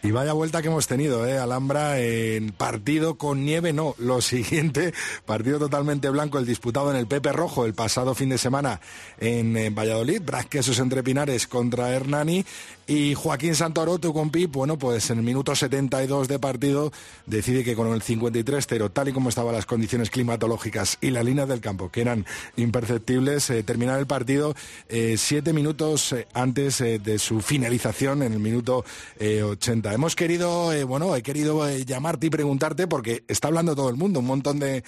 Y 0.04 0.10
vaya 0.10 0.34
vuelta 0.34 0.60
que 0.60 0.68
hemos 0.68 0.86
tenido, 0.86 1.26
¿eh? 1.26 1.38
Alhambra 1.38 1.98
en 1.98 2.50
partido 2.52 3.14
con 3.14 3.42
nieve, 3.46 3.72
no, 3.72 3.94
lo 3.96 4.20
siguiente, 4.20 4.92
partido 5.24 5.58
totalmente 5.58 6.10
blanco, 6.10 6.38
el 6.38 6.44
disputado 6.44 6.90
en 6.90 6.98
el 6.98 7.06
Pepe 7.06 7.32
Rojo 7.32 7.64
el 7.64 7.72
pasado 7.72 8.14
fin 8.14 8.28
de 8.28 8.36
semana 8.36 8.82
en, 9.18 9.74
Valladolid, 9.74 10.20
Brasquesos 10.20 10.78
entre 10.78 11.02
Pinares 11.02 11.46
contra 11.46 11.90
Hernani 11.90 12.44
y 12.86 13.14
Joaquín 13.14 13.54
Santoro, 13.54 13.98
tu 13.98 14.12
compi, 14.12 14.44
bueno, 14.44 14.78
pues 14.78 15.08
en 15.08 15.16
el 15.16 15.24
minuto 15.24 15.56
72 15.56 16.28
de 16.28 16.38
partido 16.38 16.92
decide 17.24 17.64
que 17.64 17.74
con 17.74 17.90
el 17.94 18.02
53-0, 18.02 18.92
tal 18.92 19.08
y 19.08 19.12
como 19.14 19.30
estaban 19.30 19.54
las 19.54 19.64
condiciones 19.64 20.10
climatológicas 20.10 20.98
y 21.00 21.12
las 21.12 21.24
líneas 21.24 21.48
del 21.48 21.62
campo, 21.62 21.90
que 21.90 22.02
eran 22.02 22.26
imperceptibles, 22.56 23.48
eh, 23.48 23.62
terminar 23.62 23.98
el 23.98 24.06
partido 24.06 24.54
eh, 24.90 25.14
siete 25.16 25.54
minutos 25.54 26.12
eh, 26.12 26.26
antes 26.34 26.82
eh, 26.82 26.98
de 26.98 27.18
su 27.18 27.40
finalización, 27.40 28.22
en 28.22 28.34
el 28.34 28.40
minuto 28.40 28.84
eh, 29.18 29.42
80. 29.42 29.93
Hemos 29.94 30.16
querido, 30.16 30.72
eh, 30.72 30.82
bueno, 30.82 31.14
he 31.14 31.22
querido 31.22 31.68
eh, 31.68 31.84
llamarte 31.84 32.26
y 32.26 32.30
preguntarte, 32.30 32.88
porque 32.88 33.22
está 33.28 33.46
hablando 33.46 33.76
todo 33.76 33.88
el 33.90 33.94
mundo, 33.94 34.18
un 34.18 34.26
montón 34.26 34.58
de, 34.58 34.82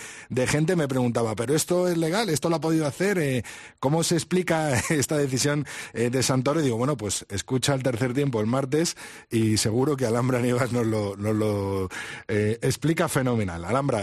gente 0.49 0.75
me 0.75 0.89
preguntaba, 0.89 1.37
¿pero 1.37 1.55
esto 1.55 1.87
es 1.87 1.97
legal? 1.97 2.29
¿Esto 2.29 2.51
lo 2.51 2.57
ha 2.57 2.61
podido 2.61 2.89
hacer? 2.89 3.17
Eh, 3.19 3.45
¿Cómo 3.79 4.03
se 4.03 4.17
explica 4.17 4.77
esta 4.91 5.17
decisión 5.17 5.65
eh, 5.95 6.11
de 6.11 6.25
Santoro? 6.25 6.61
Digo, 6.61 6.77
bueno, 6.77 6.97
pues 6.97 7.25
escucha 7.29 7.73
el 7.75 7.85
tercer 7.85 8.15
tiempo 8.15 8.41
el 8.41 8.49
martes 8.49 8.97
y 9.31 9.59
seguro 9.59 9.97
que 9.97 10.07
Alhambra 10.07 10.41
Nievas 10.41 10.73
nos 10.73 10.85
lo, 10.85 11.89
explica 12.27 13.09
fenomenal. 13.09 13.65
Alhambra, 13.65 14.03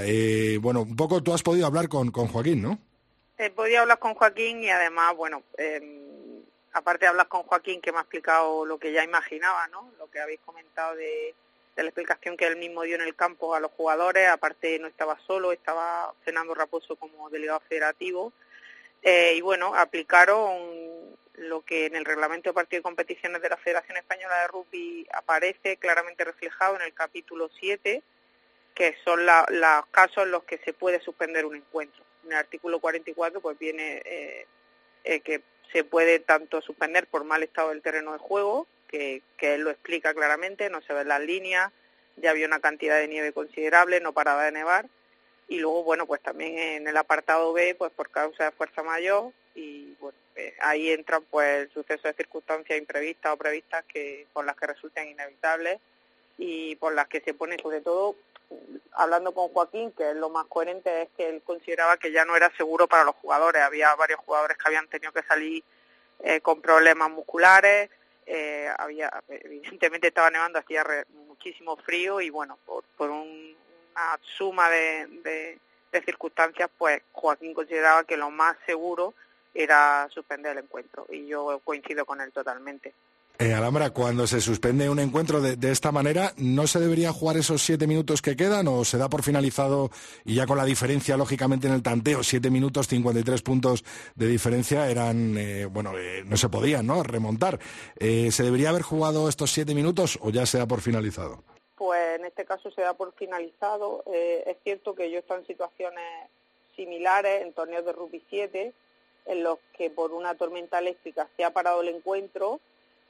bueno, 0.62 0.84
un 0.84 0.96
poco 0.96 1.22
tú 1.22 1.34
has 1.34 1.44
podido 1.44 1.68
hablar 1.68 1.90
con, 1.90 2.12
Joaquín, 2.12 2.62
¿no? 2.62 2.80
He 3.38 3.50
podido 3.50 3.82
hablar 3.82 4.00
con 4.00 4.14
Joaquín 4.14 4.64
y 4.64 4.70
además, 4.70 5.18
bueno, 5.18 5.44
eh, 5.58 6.03
aparte 6.74 7.06
de 7.06 7.10
hablar 7.10 7.28
con 7.28 7.44
Joaquín 7.44 7.82
que 7.82 7.92
me 7.92 8.00
ha 8.00 8.02
explicado 8.02 8.66
lo 8.66 8.78
que 8.78 8.92
ya 8.92 9.04
imaginaba, 9.04 9.68
¿no? 9.68 9.92
Lo 10.00 10.10
que 10.10 10.20
habéis 10.20 10.40
comentado 10.42 10.96
de, 10.96 11.34
de 11.76 11.84
la 11.84 11.90
explicación 11.90 12.36
que 12.38 12.48
él 12.48 12.58
mismo 12.58 12.84
dio 12.84 12.96
en 12.96 13.02
el 13.02 13.16
campo 13.16 13.56
a 13.56 13.60
los 13.60 13.72
jugadores, 13.72 14.28
aparte 14.28 14.78
no 14.80 14.88
estaba 14.88 15.18
solo, 15.26 15.52
estaba 15.52 16.14
Fernando 16.24 16.54
Raposo 16.54 16.96
como 16.96 17.30
delegado 17.30 17.62
federativo. 17.62 18.34
Eh, 19.02 19.34
y 19.36 19.42
bueno, 19.42 19.76
aplicaron 19.76 21.18
lo 21.36 21.62
que 21.62 21.88
en 21.88 21.96
el 21.96 22.06
reglamento 22.06 22.50
de 22.50 22.54
partido 22.54 22.80
y 22.80 22.84
competiciones 22.84 23.42
de 23.42 23.50
la 23.50 23.58
Federación 23.58 23.98
Española 23.98 24.40
de 24.42 24.48
Rugby 24.48 25.08
aparece 25.14 25.78
claramente 25.78 26.24
reflejado 26.24 26.76
en 26.76 26.84
el 26.84 26.94
capítulo 26.94 27.50
7, 27.60 28.02
que 28.76 28.96
son 29.04 29.26
la- 29.26 29.46
los 29.50 29.86
casos 29.88 30.24
en 30.24 30.32
los 30.32 30.44
que 30.44 30.58
se 30.60 30.74
puede 30.74 31.00
suspender 31.02 31.46
un 31.46 31.56
encuentro. 31.56 32.04
En 32.24 32.32
el 32.32 32.38
artículo 32.38 32.80
44 32.80 33.42
pues 33.42 33.58
viene 33.60 34.02
eh, 34.06 34.48
eh, 35.04 35.20
que 35.22 35.42
se 35.74 35.84
puede 35.84 36.20
tanto 36.20 36.62
suspender 36.62 37.08
por 37.08 37.24
mal 37.24 37.44
estado 37.44 37.70
del 37.70 37.82
terreno 37.82 38.14
de 38.14 38.20
juego, 38.20 38.68
que, 38.88 39.24
él 39.40 39.62
lo 39.62 39.72
explica 39.72 40.14
claramente, 40.14 40.70
no 40.70 40.82
se 40.82 40.94
ven 40.94 41.08
las 41.08 41.20
líneas, 41.20 41.72
ya 42.16 42.30
había 42.30 42.46
una 42.46 42.60
cantidad 42.60 43.00
de 43.00 43.08
nieve 43.08 43.34
considerable, 43.34 44.00
no 44.00 44.14
paraba 44.14 44.46
de 44.46 44.52
nevar, 44.52 44.86
y 45.50 45.58
luego, 45.58 45.84
bueno, 45.84 46.06
pues 46.06 46.22
también 46.22 46.58
en 46.58 46.88
el 46.88 46.96
apartado 46.96 47.52
B, 47.52 47.76
pues 47.76 47.92
por 47.92 48.10
causa 48.12 48.46
de 48.46 48.52
fuerza 48.52 48.84
mayor 48.84 49.32
y 49.56 49.96
bueno, 50.00 50.18
eh, 50.36 50.56
ahí 50.62 50.90
entran 50.92 51.24
pues 51.30 51.70
sucesos 51.74 52.04
de 52.04 52.14
circunstancias 52.14 52.80
imprevistas 52.80 53.34
o 53.34 53.38
previstas 53.38 53.84
que 53.86 54.26
por 54.32 54.46
las 54.46 54.56
que 54.56 54.68
resultan 54.68 55.08
inevitables 55.08 55.80
y 56.38 56.76
por 56.78 56.96
las 56.96 57.08
que 57.08 57.20
se 57.20 57.34
pone 57.34 57.58
sobre 57.62 57.82
todo 57.82 58.16
hablando 58.94 59.34
con 59.34 59.50
Joaquín, 59.50 59.92
que 59.92 60.14
lo 60.14 60.30
más 60.30 60.46
coherente, 60.48 61.04
es 61.04 61.10
que 61.18 61.30
él 61.30 61.42
consideraba 61.44 61.98
que 61.98 62.12
ya 62.12 62.26
no 62.26 62.36
era 62.36 62.56
seguro 62.56 62.88
para 62.88 63.04
los 63.04 63.16
jugadores. 63.16 63.62
Había 63.62 63.94
varios 63.96 64.20
jugadores 64.20 64.58
que 64.58 64.68
habían 64.68 64.88
tenido 64.88 65.12
que 65.12 65.24
salir 65.24 65.64
eh, 66.20 66.42
con 66.42 66.62
problemas 66.62 67.10
musculares, 67.10 67.90
eh, 68.26 68.70
había 68.78 69.12
evidentemente 69.28 70.08
estaba 70.08 70.30
nevando, 70.30 70.60
hacía 70.60 70.86
muchísimo 71.28 71.76
frío 71.78 72.22
y 72.22 72.30
bueno, 72.30 72.58
por, 72.66 72.84
por 72.96 73.10
un, 73.10 73.56
una 73.92 74.20
suma 74.22 74.70
de, 74.70 75.60
de 75.92 76.02
circunstancias, 76.02 76.70
pues 76.78 77.02
Joaquín 77.12 77.54
consideraba 77.54 78.04
que 78.04 78.18
lo 78.18 78.30
más 78.30 78.58
seguro 78.66 79.14
era 79.54 80.08
suspender 80.12 80.54
el 80.54 80.64
encuentro 80.64 81.06
y 81.10 81.28
yo 81.28 81.60
coincido 81.64 82.06
con 82.06 82.22
él 82.22 82.32
totalmente. 82.32 82.94
Eh, 83.40 83.52
Alhambra, 83.52 83.90
cuando 83.90 84.28
se 84.28 84.40
suspende 84.40 84.90
un 84.90 85.00
encuentro 85.00 85.42
de, 85.42 85.72
esta 85.72 85.92
manera, 85.92 86.34
¿no 86.38 86.68
se 86.68 86.80
debería 86.80 87.12
jugar 87.12 87.36
esos 87.38 87.64
siete 87.64 87.88
minutos 87.88 88.22
que 88.22 88.36
quedan 88.36 88.68
o 88.68 88.86
se 88.86 89.00
da 89.00 89.10
por 89.10 89.24
finalizado 89.24 89.90
y 90.24 90.36
ya 90.36 90.46
con 90.46 90.56
la 90.56 90.66
diferencia, 90.66 91.18
lógicamente, 91.18 91.66
en 91.66 91.74
el 91.74 91.82
tanteo, 91.82 92.22
siete 92.22 92.52
minutos, 92.52 92.88
53 92.88 93.42
puntos 93.42 93.84
de 94.14 94.28
diferencia 94.28 94.88
eran, 94.88 95.36
eh, 95.36 95.66
bueno, 95.66 95.98
eh, 95.98 96.24
no 96.26 96.38
se 96.38 96.48
podían, 96.48 96.86
¿no?, 96.86 97.02
remontar. 97.02 97.60
Eh, 98.00 98.32
¿Se 98.32 98.44
debería 98.44 98.70
haber 98.70 98.84
jugado 98.84 99.28
estos 99.28 99.52
siete 99.52 99.74
minutos 99.74 100.20
o 100.22 100.30
ya 100.30 100.46
se 100.46 100.60
da 100.60 100.68
por 100.68 100.82
finalizado? 100.82 101.44
Pues 101.76 102.20
en 102.20 102.26
este 102.26 102.46
caso 102.46 102.70
se 102.70 102.82
da 102.82 102.94
por 102.94 103.14
finalizado. 103.16 104.04
Es 104.06 104.58
cierto 104.64 104.94
que 104.94 105.10
yo 105.10 105.18
he 105.18 105.34
en 105.34 105.48
situaciones 105.48 106.30
similares 106.76 107.42
en 107.42 107.54
torneos 107.54 107.84
de 107.84 107.94
rugby 107.94 108.24
7 108.30 108.74
en 109.26 109.44
los 109.44 109.58
que 109.76 109.90
por 109.90 110.12
una 110.12 110.36
tormenta 110.36 110.80
eléctrica 110.80 111.28
se 111.36 111.44
ha 111.44 111.52
parado 111.52 111.82
el 111.82 111.90
encuentro 111.90 112.60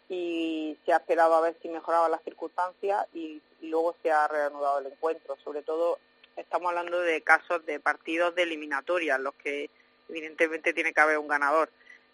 y 0.09 0.77
se 0.85 0.93
ha 0.93 0.97
esperado 0.97 1.35
a 1.35 1.41
ver 1.41 1.55
si 1.61 1.69
mejoraban 1.69 2.11
las 2.11 2.23
circunstancias 2.23 3.05
y, 3.13 3.41
luego 3.61 3.95
se 4.03 4.11
ha 4.11 4.27
reanudado 4.27 4.79
el 4.79 4.87
encuentro. 4.87 5.37
Sobre 5.43 5.61
todo 5.61 5.97
estamos 6.35 6.69
hablando 6.69 6.99
de 6.99 7.21
casos 7.21 7.65
de 7.65 7.79
partidos 7.79 8.35
de 8.35 8.43
eliminatoria, 8.43 9.17
los 9.17 9.33
que 9.35 9.69
evidentemente 10.09 10.73
tiene 10.73 10.93
que 10.93 11.01
haber 11.01 11.17
un 11.17 11.29
ganador. 11.29 11.69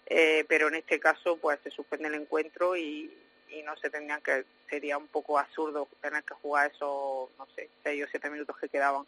Eh, 0.06 0.46
pero 0.48 0.68
en 0.68 0.76
este 0.76 1.00
caso 1.00 1.38
pues 1.38 1.60
se 1.64 1.72
suspende 1.72 2.08
el 2.08 2.16
encuentro 2.16 2.78
y, 2.78 3.12
y 3.50 3.64
no 3.64 3.76
se 3.78 3.90
tendrían 3.90 4.22
que 4.22 4.46
sería 4.70 4.98
un 4.98 5.08
poco 5.08 5.40
absurdo 5.40 5.88
tener 6.02 6.24
que 6.24 6.34
jugar 6.36 6.72
esos 6.72 7.30
no 7.38 7.48
sé 7.56 7.70
seis 7.84 8.04
o 8.04 8.08
siete 8.10 8.30
minutos 8.30 8.58
que 8.58 8.70
quedaban 8.70 9.06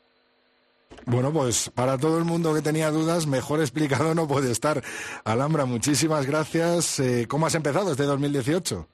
bueno, 1.06 1.34
pues 1.34 1.70
para 1.70 1.98
todo 1.98 2.18
el 2.18 2.26
mundo 2.26 2.54
que 2.54 2.62
tenía 2.62 2.92
dudas, 2.92 3.26
mejor 3.28 3.60
explicado 3.60 4.14
no 4.14 4.28
puede 4.28 4.52
estar. 4.52 4.82
Alhambra, 5.24 5.66
muchísimas 5.66 6.26
gracias. 6.26 7.00
Eh, 7.00 7.26
¿Cómo 7.28 7.48
has 7.48 7.56
empezado 7.56 7.92
este 7.92 8.04
2018? 8.04 8.88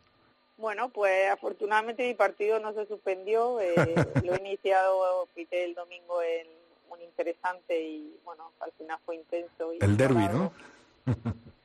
Bueno, 0.57 0.89
pues 0.89 1.29
afortunadamente 1.29 2.07
mi 2.07 2.13
partido 2.13 2.59
no 2.59 2.73
se 2.73 2.85
suspendió. 2.87 3.59
Eh, 3.59 3.75
lo 4.23 4.33
he 4.33 4.39
iniciado, 4.39 5.27
pité 5.35 5.65
el 5.65 5.75
domingo 5.75 6.21
en 6.21 6.47
un 6.89 7.01
interesante 7.01 7.79
y 7.79 8.17
bueno, 8.23 8.51
al 8.61 8.71
final 8.71 8.97
fue 9.05 9.17
intenso. 9.17 9.73
Y 9.73 9.83
el 9.83 9.97
derby, 9.97 10.27
¿no? 10.29 10.51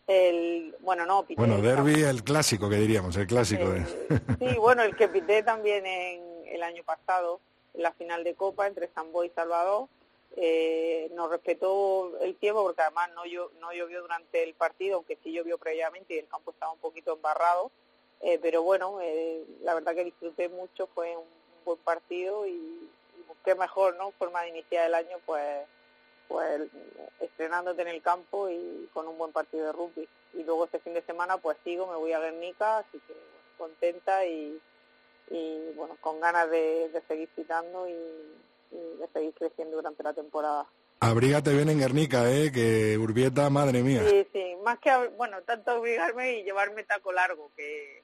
El, 0.06 0.74
bueno, 0.80 1.06
no, 1.06 1.22
pité 1.22 1.40
Bueno, 1.40 1.62
derby, 1.62 2.02
el 2.02 2.24
clásico 2.24 2.68
que 2.68 2.76
diríamos, 2.76 3.16
el 3.16 3.26
clásico. 3.26 3.72
El, 3.72 3.86
sí, 3.86 4.56
bueno, 4.58 4.82
el 4.82 4.96
que 4.96 5.08
pité 5.08 5.42
también 5.42 5.86
en 5.86 6.20
el 6.48 6.62
año 6.62 6.82
pasado, 6.82 7.40
en 7.72 7.84
la 7.84 7.92
final 7.92 8.24
de 8.24 8.34
Copa 8.34 8.66
entre 8.66 8.88
Sambo 8.88 9.24
y 9.24 9.30
Salvador 9.30 9.88
eh, 10.36 11.10
nos 11.14 11.30
respetó 11.30 12.18
el 12.20 12.34
tiempo 12.36 12.62
porque 12.62 12.82
además 12.82 13.10
no, 13.14 13.22
no 13.60 13.72
llovió 13.72 14.00
durante 14.02 14.42
el 14.42 14.54
partido, 14.54 14.96
aunque 14.96 15.18
sí 15.22 15.32
llovió 15.32 15.58
previamente 15.58 16.14
y 16.14 16.18
el 16.18 16.28
campo 16.28 16.52
estaba 16.52 16.72
un 16.72 16.78
poquito 16.78 17.14
embarrado. 17.14 17.70
Eh, 18.22 18.38
pero 18.40 18.62
bueno, 18.62 19.00
eh, 19.02 19.44
la 19.62 19.74
verdad 19.74 19.94
que 19.94 20.04
disfruté 20.04 20.48
mucho, 20.48 20.86
fue 20.94 21.16
un, 21.16 21.24
buen 21.64 21.78
partido 21.78 22.46
y, 22.46 22.50
y, 22.50 22.90
qué 23.44 23.54
mejor, 23.54 23.96
¿no? 23.96 24.10
Forma 24.12 24.42
de 24.42 24.48
iniciar 24.48 24.86
el 24.86 24.94
año, 24.94 25.18
pues, 25.26 25.64
pues 26.28 26.62
estrenándote 27.20 27.82
en 27.82 27.88
el 27.88 28.02
campo 28.02 28.48
y 28.48 28.88
con 28.92 29.06
un 29.06 29.18
buen 29.18 29.32
partido 29.32 29.66
de 29.66 29.72
rugby. 29.72 30.08
Y 30.34 30.44
luego 30.44 30.64
este 30.64 30.80
fin 30.80 30.94
de 30.94 31.02
semana, 31.02 31.36
pues 31.38 31.56
sigo, 31.62 31.86
me 31.86 31.96
voy 31.96 32.12
a 32.12 32.20
Guernica, 32.20 32.78
así 32.78 33.00
que 33.06 33.14
contenta 33.58 34.24
y, 34.26 34.60
y 35.30 35.72
bueno, 35.76 35.96
con 36.00 36.20
ganas 36.20 36.50
de, 36.50 36.88
de 36.88 37.02
seguir 37.02 37.28
citando 37.36 37.88
y, 37.88 37.92
y 38.72 38.98
de 38.98 39.08
seguir 39.12 39.34
creciendo 39.34 39.76
durante 39.76 40.02
la 40.02 40.12
temporada. 40.12 40.66
Abrígate 41.00 41.52
bien 41.52 41.68
en 41.68 41.80
Guernica, 41.80 42.30
¿eh? 42.30 42.50
Que 42.52 42.96
Urbieta, 42.96 43.50
madre 43.50 43.82
mía. 43.82 44.02
Sí, 44.08 44.26
sí, 44.32 44.56
más 44.64 44.78
que, 44.78 44.90
bueno, 45.16 45.42
tanto 45.42 45.72
abrigarme 45.72 46.38
y 46.38 46.44
llevarme 46.44 46.84
taco 46.84 47.12
largo, 47.12 47.50
que, 47.56 48.02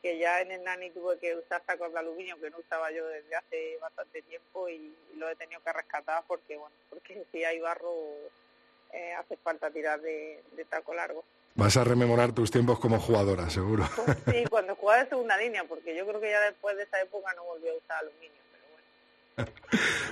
que 0.00 0.18
ya 0.18 0.40
en 0.40 0.52
el 0.52 0.62
Nani 0.62 0.90
tuve 0.90 1.18
que 1.18 1.34
usar 1.34 1.62
tacos 1.66 1.92
de 1.92 1.98
aluminio 1.98 2.38
que 2.40 2.50
no 2.50 2.58
usaba 2.58 2.90
yo 2.92 3.06
desde 3.08 3.34
hace 3.34 3.76
bastante 3.80 4.22
tiempo 4.22 4.68
y, 4.68 4.74
y 5.12 5.16
lo 5.16 5.28
he 5.28 5.36
tenido 5.36 5.60
que 5.62 5.72
rescatar 5.72 6.22
porque, 6.28 6.56
bueno, 6.56 6.74
porque 6.88 7.24
si 7.32 7.44
hay 7.44 7.58
barro 7.58 7.92
eh, 8.92 9.14
hace 9.14 9.36
falta 9.36 9.70
tirar 9.70 10.00
de, 10.00 10.42
de 10.52 10.64
taco 10.64 10.94
largo. 10.94 11.24
Vas 11.56 11.76
a 11.76 11.82
rememorar 11.82 12.32
tus 12.32 12.52
tiempos 12.52 12.78
como 12.78 13.00
jugadora, 13.00 13.50
seguro. 13.50 13.84
Pues 13.96 14.16
sí, 14.30 14.44
cuando 14.48 14.76
jugaba 14.76 15.02
de 15.02 15.08
segunda 15.08 15.36
línea, 15.36 15.64
porque 15.64 15.96
yo 15.96 16.06
creo 16.06 16.20
que 16.20 16.30
ya 16.30 16.40
después 16.42 16.76
de 16.76 16.84
esa 16.84 17.00
época 17.00 17.34
no 17.34 17.42
volví 17.42 17.68
a 17.68 17.74
usar 17.74 17.96
aluminio. 17.98 18.38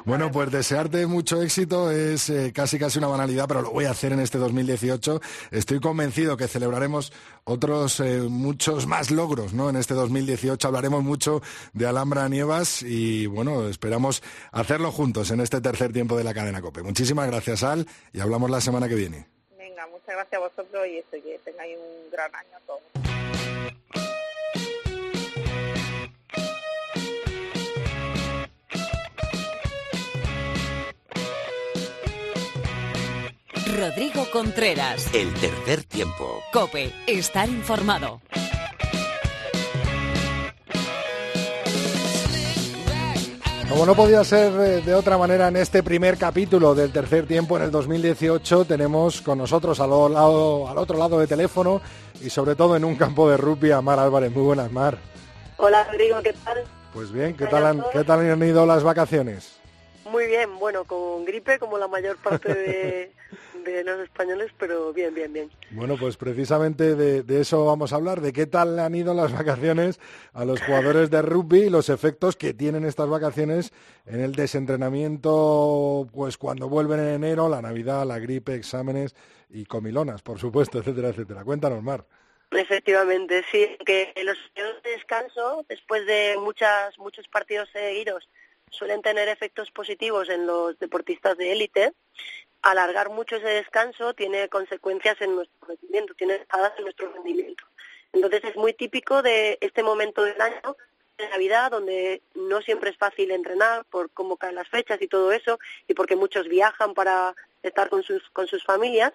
Bueno, 0.05 0.31
pues 0.31 0.53
desearte 0.53 1.07
mucho 1.07 1.43
éxito 1.43 1.91
es 1.91 2.31
eh, 2.31 2.53
casi 2.55 2.79
casi 2.79 2.99
una 2.99 3.09
banalidad, 3.09 3.49
pero 3.49 3.62
lo 3.62 3.70
voy 3.72 3.87
a 3.87 3.91
hacer 3.91 4.12
en 4.12 4.20
este 4.20 4.39
2018. 4.39 5.20
Estoy 5.51 5.81
convencido 5.81 6.37
que 6.37 6.47
celebraremos 6.47 7.12
otros 7.45 8.01
eh, 8.01 8.20
muchos 8.20 8.87
más 8.87 9.11
logros, 9.11 9.53
¿no? 9.53 9.68
En 9.68 9.77
este 9.77 9.95
2018 9.95 10.68
hablaremos 10.68 11.03
mucho 11.03 11.43
de 11.72 11.87
Alhambra 11.87 12.29
Nievas 12.29 12.83
y 12.83 13.27
bueno, 13.27 13.68
esperamos 13.68 14.22
hacerlo 14.53 14.93
juntos 14.93 15.31
en 15.31 15.41
este 15.41 15.61
tercer 15.61 15.93
tiempo 15.93 16.16
de 16.16 16.24
la 16.24 16.35
cadena 16.35 16.61
Cope. 16.61 16.83
Muchísimas 16.83 17.27
gracias, 17.27 17.62
Al, 17.62 17.87
y 18.12 18.20
hablamos 18.20 18.51
la 18.51 18.61
semana 18.61 18.89
que 18.89 18.95
viene. 18.95 19.27
Venga, 19.59 19.87
muchas 19.89 20.14
gracias 20.14 20.35
a 20.35 20.39
vosotros 20.39 20.87
y 20.87 20.99
eso, 20.99 21.11
que 21.11 21.41
tengáis 21.45 21.77
un 21.77 22.11
gran 22.12 22.33
año 22.35 22.59
todos. 22.66 22.83
Rodrigo 33.77 34.24
Contreras. 34.33 35.14
El 35.14 35.35
tercer 35.35 35.85
tiempo. 35.85 36.43
Cope, 36.51 36.95
estar 37.07 37.47
informado. 37.47 38.22
Como 43.68 43.85
no 43.85 43.95
podía 43.95 44.24
ser 44.24 44.53
de 44.83 44.95
otra 44.95 45.18
manera 45.18 45.49
en 45.49 45.57
este 45.57 45.83
primer 45.83 46.16
capítulo 46.16 46.74
del 46.74 46.91
tercer 46.91 47.27
tiempo 47.27 47.59
en 47.59 47.64
el 47.64 47.70
2018, 47.70 48.64
tenemos 48.64 49.20
con 49.20 49.37
nosotros 49.37 49.79
al, 49.81 49.91
lado, 49.91 50.68
al 50.68 50.79
otro 50.79 50.97
lado 50.97 51.18
de 51.18 51.27
teléfono 51.27 51.83
y 52.22 52.31
sobre 52.31 52.55
todo 52.55 52.77
en 52.77 52.85
un 52.85 52.97
campo 52.97 53.29
de 53.29 53.37
rugby 53.37 53.72
a 53.72 53.83
Mar 53.83 53.99
Álvarez. 53.99 54.33
Muy 54.33 54.45
buenas, 54.45 54.72
Mar. 54.72 54.97
Hola, 55.59 55.85
Rodrigo, 55.85 56.22
¿qué 56.22 56.33
tal? 56.33 56.64
Pues 56.95 57.12
bien, 57.12 57.37
¿qué 57.37 57.47
tal, 57.47 57.66
han, 57.66 57.85
¿qué 57.93 58.05
tal 58.05 58.20
han 58.20 58.43
ido 58.43 58.64
las 58.64 58.83
vacaciones? 58.83 59.59
Muy 60.11 60.27
bien, 60.27 60.59
bueno, 60.59 60.85
con 60.85 61.24
gripe 61.27 61.59
como 61.59 61.77
la 61.77 61.89
mayor 61.89 62.16
parte 62.16 62.55
de, 62.55 63.12
de 63.73 63.85
los 63.85 64.01
españoles, 64.01 64.51
pero 64.59 64.93
bien, 64.93 65.14
bien, 65.14 65.33
bien. 65.33 65.51
Bueno, 65.71 65.97
pues 65.99 66.17
precisamente 66.17 66.95
de, 66.95 67.23
de, 67.23 67.41
eso 67.41 67.64
vamos 67.64 67.93
a 67.93 67.97
hablar, 67.97 68.21
de 68.21 68.33
qué 68.33 68.47
tal 68.47 68.79
han 68.79 68.95
ido 68.95 69.14
las 69.14 69.33
vacaciones 69.37 70.01
a 70.33 70.45
los 70.45 70.61
jugadores 70.62 71.11
de 71.11 71.23
rugby 71.23 71.64
y 71.64 71.71
los 71.71 71.89
efectos 71.89 72.37
que 72.37 72.55
tienen 72.55 72.85
estas 72.85 73.09
vacaciones 73.09 73.73
en 74.07 74.21
el 74.21 74.33
desentrenamiento, 74.33 76.07
pues 76.12 76.39
cuando 76.39 76.69
vuelven 76.69 77.01
en 77.01 77.14
enero, 77.14 77.49
la 77.49 77.62
Navidad, 77.62 78.07
la 78.07 78.19
gripe, 78.19 78.55
exámenes 78.55 79.14
y 79.51 79.64
comilonas, 79.64 80.23
por 80.23 80.39
supuesto, 80.39 80.79
etcétera, 80.81 81.09
etcétera. 81.09 81.45
Cuéntanos, 81.45 81.83
Mar. 81.83 82.05
Efectivamente, 82.53 83.45
sí, 83.51 83.77
que 83.85 84.12
los 84.23 84.39
periodos 84.55 84.83
de 84.83 84.91
descanso, 84.91 85.64
después 85.69 86.07
de 86.07 86.37
muchas, 86.39 86.97
muchos 86.99 87.27
partidos 87.29 87.69
seguidos, 87.73 88.29
suelen 88.71 89.03
tener 89.03 89.29
efectos 89.29 89.71
positivos 89.71 90.29
en 90.29 90.47
los 90.47 90.79
deportistas 90.79 91.37
de 91.37 91.53
élite. 91.53 91.93
Alargar 92.63 93.11
mucho 93.11 93.37
ese 93.37 93.49
descanso 93.49 94.15
tiene 94.15 94.49
consecuencias 94.49 95.21
en 95.21 95.37
nuestro 95.37 95.69
rendimiento, 95.69 96.15
tiene 96.15 96.35
espadas 96.35 96.73
en 96.79 96.85
nuestro 96.85 97.13
rendimiento. 97.13 97.65
Entonces 98.13 98.45
es 98.45 98.57
muy 98.57 98.73
típico 98.73 99.23
de 99.23 99.59
este 99.61 99.83
momento 99.83 100.23
del 100.23 100.41
año, 100.41 100.77
de 101.19 101.29
Navidad, 101.29 101.71
donde 101.71 102.23
no 102.35 102.61
siempre 102.63 102.91
es 102.91 102.97
fácil 102.97 103.31
entrenar 103.31 103.85
por 103.87 104.11
cómo 104.11 104.37
caen 104.37 104.55
las 104.55 104.69
fechas 104.69 105.01
y 105.01 105.09
todo 105.09 105.33
eso, 105.33 105.59
y 105.89 105.95
porque 105.95 106.17
muchos 106.17 106.49
viajan 106.49 106.95
para 106.95 107.35
estar 107.63 107.89
con 107.89 108.03
sus, 108.03 108.29
con 108.31 108.47
sus 108.47 108.65
familias, 108.65 109.13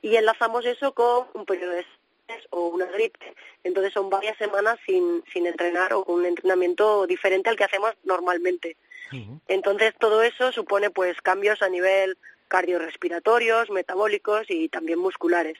y 0.00 0.16
enlazamos 0.16 0.64
eso 0.66 0.94
con 0.94 1.26
un 1.34 1.44
periodo 1.44 1.72
de 1.72 1.84
o 2.50 2.68
una 2.68 2.86
gripe. 2.86 3.34
Entonces 3.64 3.92
son 3.92 4.10
varias 4.10 4.36
semanas 4.38 4.78
sin, 4.86 5.22
sin 5.32 5.46
entrenar 5.46 5.92
o 5.92 6.04
con 6.04 6.16
un 6.16 6.26
entrenamiento 6.26 7.06
diferente 7.06 7.50
al 7.50 7.56
que 7.56 7.64
hacemos 7.64 7.92
normalmente. 8.04 8.76
Entonces 9.46 9.94
todo 9.98 10.22
eso 10.22 10.50
supone 10.50 10.90
pues 10.90 11.20
cambios 11.20 11.62
a 11.62 11.68
nivel 11.68 12.16
cardiorrespiratorios, 12.48 13.70
metabólicos 13.70 14.46
y 14.48 14.68
también 14.68 14.98
musculares. 14.98 15.58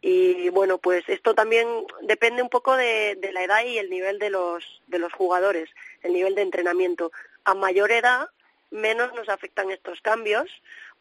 Y 0.00 0.48
bueno, 0.48 0.78
pues 0.78 1.08
esto 1.08 1.34
también 1.34 1.68
depende 2.02 2.42
un 2.42 2.48
poco 2.48 2.74
de, 2.74 3.16
de, 3.20 3.32
la 3.32 3.44
edad 3.44 3.64
y 3.64 3.78
el 3.78 3.88
nivel 3.88 4.18
de 4.18 4.28
los, 4.28 4.64
de 4.88 4.98
los 4.98 5.12
jugadores, 5.12 5.70
el 6.02 6.12
nivel 6.12 6.34
de 6.34 6.42
entrenamiento. 6.42 7.12
A 7.44 7.54
mayor 7.54 7.92
edad, 7.92 8.30
menos 8.72 9.14
nos 9.14 9.28
afectan 9.28 9.70
estos 9.70 10.00
cambios, 10.00 10.50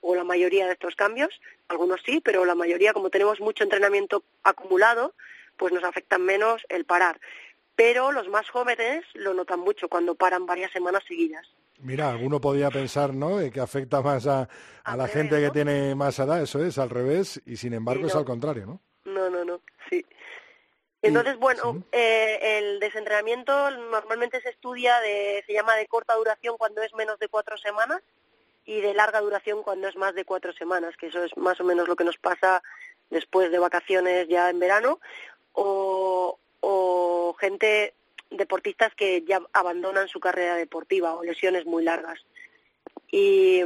o 0.02 0.16
la 0.16 0.24
mayoría 0.24 0.66
de 0.66 0.74
estos 0.74 0.96
cambios, 0.96 1.30
algunos 1.68 2.02
sí, 2.06 2.22
pero 2.24 2.46
la 2.46 2.56
mayoría, 2.56 2.94
como 2.94 3.10
tenemos 3.10 3.40
mucho 3.40 3.64
entrenamiento 3.64 4.24
acumulado, 4.44 5.14
pues 5.58 5.74
nos 5.74 5.84
afectan 5.84 6.24
menos 6.24 6.62
el 6.70 6.86
parar. 6.86 7.20
Pero 7.76 8.12
los 8.12 8.28
más 8.30 8.50
jóvenes 8.50 9.06
lo 9.14 9.34
notan 9.34 9.60
mucho 9.60 9.90
cuando 9.90 10.16
paran 10.16 10.46
varias 10.46 10.72
semanas 10.72 11.04
seguidas. 11.08 11.48
Mira, 11.82 12.10
alguno 12.10 12.42
podría 12.42 12.70
pensar, 12.70 13.14
¿no?, 13.14 13.38
que 13.52 13.60
afecta 13.60 14.02
más 14.02 14.28
a, 14.28 14.50
a 14.84 14.98
la 14.98 15.08
gente 15.08 15.40
que 15.40 15.50
tiene 15.50 15.96
más 15.96 16.20
edad, 16.20 16.42
eso 16.42 16.64
es, 16.64 16.78
al 16.78 16.90
revés, 16.90 17.42
y 17.46 17.56
sin 17.56 17.74
embargo 17.74 18.08
es 18.08 18.16
al 18.16 18.26
contrario, 18.26 18.66
¿no? 18.66 18.82
No, 19.06 19.30
no, 19.30 19.46
no, 19.46 19.62
sí. 19.90 20.06
Entonces, 21.02 21.38
bueno, 21.38 21.82
eh, 21.94 22.60
el 22.60 22.80
desentrenamiento 22.80 23.72
normalmente 23.72 24.42
se 24.42 24.50
estudia, 24.50 25.00
de, 25.00 25.44
se 25.48 25.54
llama 25.54 25.76
de 25.76 25.88
corta 25.88 26.16
duración 26.16 26.58
cuando 26.58 26.82
es 26.82 26.94
menos 26.94 27.18
de 27.20 27.30
cuatro 27.30 27.58
semanas 27.58 28.02
y 28.66 28.82
de 28.82 28.94
larga 28.94 29.22
duración 29.22 29.64
cuando 29.64 29.88
es 29.88 29.96
más 29.96 30.14
de 30.14 30.26
cuatro 30.26 30.52
semanas, 30.52 30.98
que 30.98 31.08
eso 31.08 31.24
es 31.24 31.36
más 31.38 31.60
o 31.62 31.64
menos 31.64 31.88
lo 31.88 31.96
que 31.96 32.04
nos 32.04 32.18
pasa 32.18 32.62
después 33.10 33.50
de 33.50 33.60
vacaciones 33.60 34.28
ya 34.28 34.50
en 34.50 34.60
verano, 34.60 35.00
o, 35.54 36.38
o 36.60 37.36
gente 37.40 37.94
deportistas 38.30 38.94
que 38.96 39.24
ya 39.28 39.42
abandonan 39.54 40.08
su 40.08 40.20
carrera 40.20 40.56
deportiva 40.56 41.16
o 41.16 41.24
lesiones 41.24 41.66
muy 41.66 41.84
largas. 41.84 42.20
Y, 43.12 43.62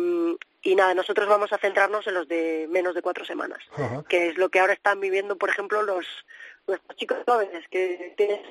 y 0.62 0.76
nada, 0.76 0.94
nosotros 0.94 1.28
vamos 1.28 1.52
a 1.52 1.58
centrarnos 1.58 2.08
en 2.08 2.14
los 2.14 2.28
de 2.28 2.68
menos 2.70 2.96
de 2.96 3.02
cuatro 3.02 3.26
semanas, 3.26 3.60
Ajá. 3.74 4.04
que 4.08 4.30
es 4.30 4.38
lo 4.38 4.50
que 4.50 4.60
ahora 4.60 4.74
están 4.74 5.00
viviendo, 5.00 5.38
por 5.38 5.50
ejemplo, 5.50 5.84
los 5.84 6.06
nuestros 6.66 6.98
chicos 6.98 7.18
jóvenes 7.28 7.68
que 7.70 8.14
tienen 8.16 8.42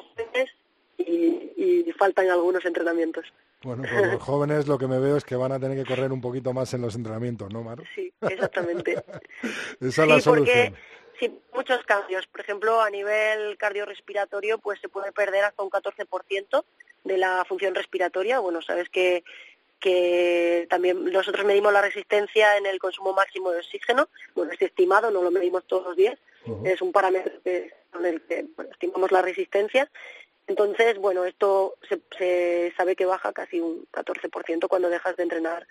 y, 0.99 1.85
y 1.87 1.93
faltan 1.93 2.29
algunos 2.29 2.65
entrenamientos. 2.65 3.33
Bueno, 3.63 3.85
pues 3.89 4.13
los 4.13 4.23
jóvenes 4.23 4.67
lo 4.67 4.77
que 4.77 4.89
me 4.89 4.99
veo 4.99 5.17
es 5.17 5.25
que 5.25 5.37
van 5.37 5.53
a 5.53 5.61
tener 5.61 5.79
que 5.79 5.89
correr 5.89 6.13
un 6.13 6.21
poquito 6.21 6.53
más 6.53 6.75
en 6.75 6.83
los 6.83 6.97
entrenamientos, 6.97 7.53
¿no, 7.53 7.63
Mar? 7.63 7.79
Sí, 7.95 8.13
exactamente. 8.21 8.93
Esa 9.81 10.03
es 10.03 10.09
la 10.09 10.15
porque 10.15 10.21
solución. 10.21 10.77
Sí, 11.23 11.41
muchos 11.55 11.85
cambios. 11.85 12.27
Por 12.27 12.41
ejemplo, 12.41 12.81
a 12.81 12.91
nivel 12.91 13.57
cardiorrespiratorio, 13.57 14.59
pues 14.59 14.81
se 14.81 14.89
puede 14.89 15.12
perder 15.12 15.45
hasta 15.45 15.62
un 15.62 15.70
14% 15.70 16.64
de 17.05 17.18
la 17.18 17.45
función 17.45 17.75
respiratoria. 17.75 18.41
Bueno, 18.41 18.61
sabes 18.62 18.89
que 18.89 19.23
que 19.83 20.68
también 20.70 21.05
nosotros 21.07 21.45
medimos 21.45 21.73
la 21.73 21.83
resistencia 21.83 22.57
en 22.57 22.66
el 22.66 22.79
consumo 22.79 23.12
máximo 23.14 23.51
de 23.51 23.59
oxígeno, 23.59 24.09
bueno, 24.33 24.53
es 24.53 24.62
estimado, 24.62 25.11
no 25.11 25.23
lo 25.23 25.33
medimos 25.33 25.66
todos 25.66 25.85
los 25.85 25.97
días, 25.97 26.16
es 26.64 26.81
un 26.81 26.93
parámetro 26.93 27.43
que, 27.43 27.73
con 27.91 28.07
el 28.07 28.23
que 28.23 28.47
bueno, 28.55 28.70
estimamos 28.70 29.11
la 29.11 29.23
resistencia. 29.23 29.91
Entonces, 30.47 30.99
bueno, 30.99 31.25
esto 31.25 31.75
se, 31.89 32.01
se 32.16 32.73
sabe 32.77 32.95
que 32.95 33.07
baja 33.07 33.33
casi 33.33 33.59
un 33.59 33.85
14% 33.93 34.68
cuando 34.68 34.89
dejas 34.89 35.16
de 35.16 35.25
entrenar 35.25 35.66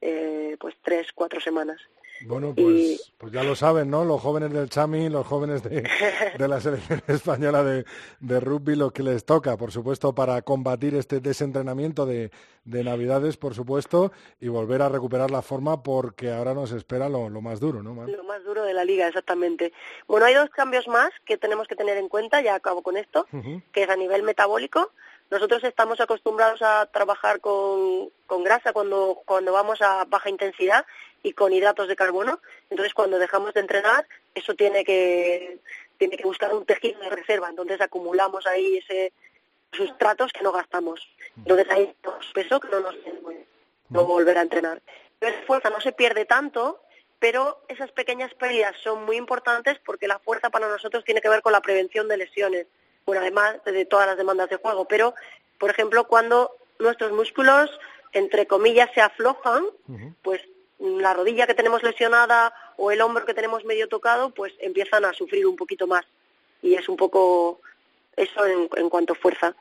eh, 0.00 0.56
pues 0.58 0.74
tres, 0.82 1.12
cuatro 1.14 1.40
semanas. 1.40 1.80
Bueno, 2.26 2.54
pues, 2.54 3.12
pues 3.18 3.32
ya 3.32 3.42
lo 3.42 3.54
saben, 3.54 3.90
¿no? 3.90 4.04
Los 4.04 4.20
jóvenes 4.20 4.52
del 4.52 4.68
Chami, 4.68 5.08
los 5.08 5.26
jóvenes 5.26 5.62
de, 5.62 5.82
de 6.38 6.48
la 6.48 6.60
selección 6.60 7.02
española 7.06 7.62
de, 7.62 7.84
de, 8.20 8.40
rugby, 8.40 8.76
lo 8.76 8.92
que 8.92 9.02
les 9.02 9.24
toca, 9.24 9.56
por 9.56 9.72
supuesto, 9.72 10.14
para 10.14 10.40
combatir 10.42 10.94
este 10.94 11.20
desentrenamiento 11.20 12.06
de, 12.06 12.30
de, 12.64 12.84
Navidades, 12.84 13.36
por 13.36 13.54
supuesto, 13.54 14.12
y 14.40 14.48
volver 14.48 14.82
a 14.82 14.88
recuperar 14.88 15.30
la 15.30 15.42
forma 15.42 15.82
porque 15.82 16.30
ahora 16.32 16.54
nos 16.54 16.72
espera 16.72 17.08
lo, 17.08 17.28
lo 17.28 17.40
más 17.40 17.60
duro, 17.60 17.82
¿no? 17.82 17.94
Mar? 17.94 18.08
Lo 18.08 18.24
más 18.24 18.44
duro 18.44 18.62
de 18.64 18.74
la 18.74 18.84
liga, 18.84 19.06
exactamente. 19.06 19.72
Bueno, 20.06 20.26
hay 20.26 20.34
dos 20.34 20.50
cambios 20.50 20.88
más 20.88 21.10
que 21.24 21.38
tenemos 21.38 21.68
que 21.68 21.76
tener 21.76 21.96
en 21.96 22.08
cuenta, 22.08 22.40
ya 22.42 22.54
acabo 22.54 22.82
con 22.82 22.96
esto, 22.96 23.26
uh 23.32 23.36
-huh. 23.36 23.62
que 23.72 23.84
es 23.84 23.88
a 23.88 23.96
nivel 23.96 24.22
metabólico. 24.22 24.92
Nosotros 25.30 25.64
estamos 25.64 25.98
acostumbrados 25.98 26.60
a 26.60 26.84
trabajar 26.92 27.40
con, 27.40 28.10
con 28.26 28.44
grasa 28.44 28.74
cuando, 28.74 29.22
cuando 29.24 29.50
vamos 29.50 29.80
a 29.80 30.04
baja 30.04 30.28
intensidad 30.28 30.84
y 31.22 31.32
con 31.32 31.52
hidratos 31.52 31.88
de 31.88 31.96
carbono. 31.96 32.40
Entonces, 32.70 32.94
cuando 32.94 33.18
dejamos 33.18 33.54
de 33.54 33.60
entrenar, 33.60 34.06
eso 34.34 34.54
tiene 34.54 34.84
que, 34.84 35.58
tiene 35.98 36.16
que 36.16 36.24
buscar 36.24 36.54
un 36.54 36.64
tejido 36.64 37.00
de 37.00 37.10
reserva. 37.10 37.48
Entonces, 37.48 37.80
acumulamos 37.80 38.46
ahí 38.46 38.78
ese 38.78 39.12
sustratos 39.72 40.32
que 40.32 40.42
no 40.42 40.52
gastamos. 40.52 41.00
Entonces, 41.36 41.66
hay 41.70 41.94
peso 42.34 42.60
que 42.60 42.68
no 42.68 42.80
nos 42.80 42.94
no 43.88 44.04
volver 44.04 44.38
a 44.38 44.42
entrenar. 44.42 44.82
Pero 45.18 45.34
esa 45.34 45.46
fuerza 45.46 45.70
no 45.70 45.80
se 45.80 45.92
pierde 45.92 46.24
tanto, 46.24 46.80
pero 47.18 47.62
esas 47.68 47.92
pequeñas 47.92 48.34
pérdidas 48.34 48.74
son 48.82 49.04
muy 49.04 49.16
importantes 49.16 49.78
porque 49.84 50.08
la 50.08 50.18
fuerza 50.18 50.50
para 50.50 50.68
nosotros 50.68 51.04
tiene 51.04 51.20
que 51.20 51.28
ver 51.28 51.42
con 51.42 51.52
la 51.52 51.60
prevención 51.60 52.08
de 52.08 52.16
lesiones. 52.16 52.66
Bueno, 53.06 53.22
además 53.22 53.62
de 53.64 53.84
todas 53.84 54.06
las 54.06 54.16
demandas 54.16 54.48
de 54.50 54.56
juego, 54.56 54.86
pero, 54.86 55.14
por 55.58 55.70
ejemplo, 55.70 56.06
cuando 56.06 56.56
nuestros 56.78 57.12
músculos, 57.12 57.70
entre 58.12 58.46
comillas, 58.46 58.90
se 58.94 59.00
aflojan, 59.00 59.64
pues 60.22 60.42
la 60.82 61.14
rodilla 61.14 61.46
que 61.46 61.54
tenemos 61.54 61.82
lesionada 61.82 62.52
o 62.76 62.90
el 62.90 63.00
hombro 63.00 63.24
que 63.24 63.34
tenemos 63.34 63.64
medio 63.64 63.88
tocado, 63.88 64.30
pues 64.30 64.52
empiezan 64.58 65.04
a 65.04 65.12
sufrir 65.12 65.46
un 65.46 65.56
poquito 65.56 65.86
más. 65.86 66.04
Y 66.60 66.74
es 66.74 66.88
un 66.88 66.96
poco 66.96 67.60
eso 68.16 68.44
en, 68.44 68.68
en 68.76 68.90
cuanto 68.90 69.12
a 69.12 69.16
fuerza. 69.16 69.54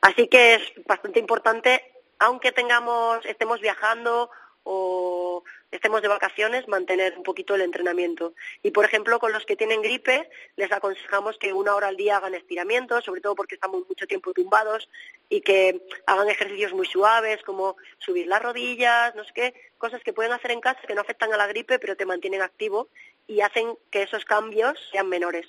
Así 0.00 0.28
que 0.28 0.54
es 0.54 0.62
bastante 0.86 1.20
importante, 1.20 1.82
aunque 2.18 2.52
tengamos, 2.52 3.24
estemos 3.26 3.60
viajando 3.60 4.30
o 4.64 5.44
estemos 5.70 6.02
de 6.02 6.08
vacaciones, 6.08 6.68
mantener 6.68 7.16
un 7.16 7.22
poquito 7.22 7.54
el 7.54 7.62
entrenamiento. 7.62 8.34
Y, 8.62 8.70
por 8.70 8.84
ejemplo, 8.84 9.18
con 9.18 9.32
los 9.32 9.44
que 9.44 9.56
tienen 9.56 9.82
gripe, 9.82 10.28
les 10.56 10.70
aconsejamos 10.72 11.38
que 11.38 11.52
una 11.52 11.74
hora 11.74 11.88
al 11.88 11.96
día 11.96 12.16
hagan 12.16 12.34
estiramientos, 12.34 13.04
sobre 13.04 13.20
todo 13.20 13.34
porque 13.34 13.56
estamos 13.56 13.86
mucho 13.88 14.06
tiempo 14.06 14.32
tumbados, 14.32 14.88
y 15.28 15.40
que 15.40 15.82
hagan 16.06 16.28
ejercicios 16.28 16.72
muy 16.72 16.86
suaves, 16.86 17.42
como 17.42 17.76
subir 17.98 18.26
las 18.26 18.42
rodillas, 18.42 19.14
no 19.14 19.24
sé 19.24 19.32
qué, 19.34 19.54
cosas 19.78 20.02
que 20.02 20.12
pueden 20.12 20.32
hacer 20.32 20.50
en 20.52 20.60
casa 20.60 20.80
que 20.86 20.94
no 20.94 21.00
afectan 21.00 21.32
a 21.32 21.36
la 21.36 21.46
gripe, 21.46 21.78
pero 21.78 21.96
te 21.96 22.06
mantienen 22.06 22.42
activo 22.42 22.88
y 23.26 23.40
hacen 23.40 23.76
que 23.90 24.02
esos 24.02 24.24
cambios 24.24 24.78
sean 24.92 25.08
menores. 25.08 25.46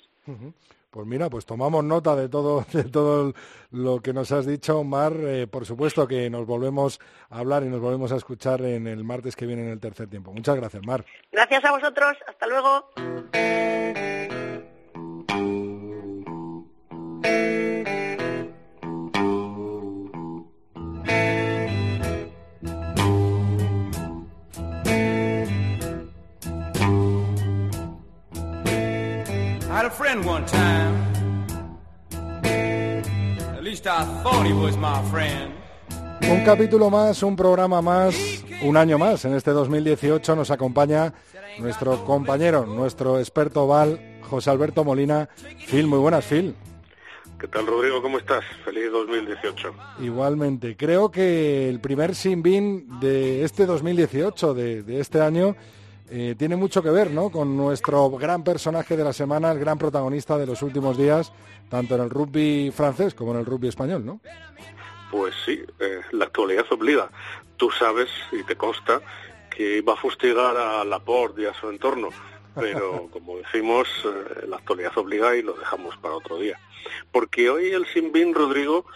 Pues 0.90 1.06
mira, 1.06 1.28
pues 1.28 1.44
tomamos 1.44 1.84
nota 1.84 2.16
de 2.16 2.28
todo, 2.28 2.64
de 2.72 2.84
todo 2.84 3.34
lo 3.70 4.00
que 4.00 4.12
nos 4.12 4.32
has 4.32 4.46
dicho, 4.46 4.82
Mar. 4.84 5.12
Eh, 5.16 5.46
por 5.46 5.66
supuesto 5.66 6.08
que 6.08 6.30
nos 6.30 6.46
volvemos 6.46 6.98
a 7.30 7.38
hablar 7.40 7.62
y 7.62 7.68
nos 7.68 7.80
volvemos 7.80 8.12
a 8.12 8.16
escuchar 8.16 8.62
en 8.62 8.86
el 8.86 9.04
martes 9.04 9.36
que 9.36 9.46
viene 9.46 9.62
en 9.62 9.70
el 9.70 9.80
tercer 9.80 10.08
tiempo. 10.08 10.32
Muchas 10.32 10.56
gracias, 10.56 10.84
Mar. 10.86 11.04
Gracias 11.30 11.64
a 11.64 11.70
vosotros. 11.72 12.16
Hasta 12.26 12.46
luego. 12.46 13.57
Friend 29.98 30.24
one 30.24 30.46
time. 30.46 30.94
At 33.56 33.64
least 33.64 33.86
I 33.86 34.04
thought 34.22 34.46
he 34.46 34.52
was 34.52 34.76
my 34.76 35.02
friend. 35.10 35.52
Un 36.30 36.44
capítulo 36.44 36.88
más, 36.88 37.22
un 37.24 37.34
programa 37.34 37.82
más, 37.82 38.14
un 38.62 38.76
año 38.76 38.96
más. 38.96 39.24
En 39.24 39.34
este 39.34 39.50
2018 39.50 40.36
nos 40.36 40.50
acompaña 40.52 41.12
nuestro 41.58 42.04
compañero, 42.04 42.64
nuestro 42.64 43.18
experto 43.18 43.66
Val, 43.66 44.20
José 44.22 44.50
Alberto 44.50 44.84
Molina. 44.84 45.28
Phil, 45.66 45.88
muy 45.88 45.98
buenas, 45.98 46.24
Phil. 46.24 46.54
¿Qué 47.40 47.48
tal, 47.48 47.66
Rodrigo? 47.66 48.00
¿Cómo 48.00 48.18
estás? 48.18 48.44
Feliz 48.64 48.90
2018. 48.92 49.74
Igualmente. 50.00 50.76
Creo 50.76 51.10
que 51.10 51.68
el 51.68 51.80
primer 51.80 52.14
sin 52.14 52.42
bin 52.42 53.00
de 53.00 53.42
este 53.42 53.66
2018, 53.66 54.54
de, 54.54 54.82
de 54.82 55.00
este 55.00 55.20
año, 55.20 55.56
eh, 56.10 56.34
tiene 56.38 56.56
mucho 56.56 56.82
que 56.82 56.90
ver 56.90 57.10
¿no? 57.10 57.30
con 57.30 57.56
nuestro 57.56 58.10
gran 58.10 58.42
personaje 58.44 58.96
de 58.96 59.04
la 59.04 59.12
semana, 59.12 59.52
el 59.52 59.58
gran 59.58 59.78
protagonista 59.78 60.38
de 60.38 60.46
los 60.46 60.62
últimos 60.62 60.96
días, 60.96 61.32
tanto 61.68 61.94
en 61.94 62.02
el 62.02 62.10
rugby 62.10 62.70
francés 62.70 63.14
como 63.14 63.32
en 63.32 63.40
el 63.40 63.46
rugby 63.46 63.68
español, 63.68 64.04
¿no? 64.04 64.20
Pues 65.10 65.34
sí, 65.44 65.62
eh, 65.78 66.00
la 66.12 66.26
actualidad 66.26 66.66
obliga. 66.70 67.10
Tú 67.56 67.70
sabes, 67.70 68.08
y 68.32 68.42
te 68.44 68.56
consta, 68.56 69.00
que 69.50 69.78
iba 69.78 69.94
a 69.94 69.96
fustigar 69.96 70.56
a 70.56 70.84
Laporte 70.84 71.42
y 71.42 71.46
a 71.46 71.54
su 71.54 71.68
entorno, 71.68 72.10
pero 72.54 73.08
como 73.12 73.38
decimos, 73.38 73.88
eh, 74.04 74.46
la 74.46 74.56
actualidad 74.56 74.96
obliga 74.96 75.36
y 75.36 75.42
lo 75.42 75.54
dejamos 75.54 75.96
para 75.98 76.14
otro 76.14 76.38
día. 76.38 76.58
Porque 77.12 77.50
hoy 77.50 77.70
el 77.70 77.86
Sinbin, 77.86 78.34
Rodrigo, 78.34 78.86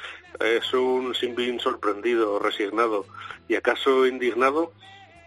es 0.41 0.73
un 0.73 1.15
Sinbin 1.15 1.61
sorprendido, 1.61 2.39
resignado 2.39 3.05
y 3.49 3.55
acaso 3.55 4.07
indignado 4.07 4.73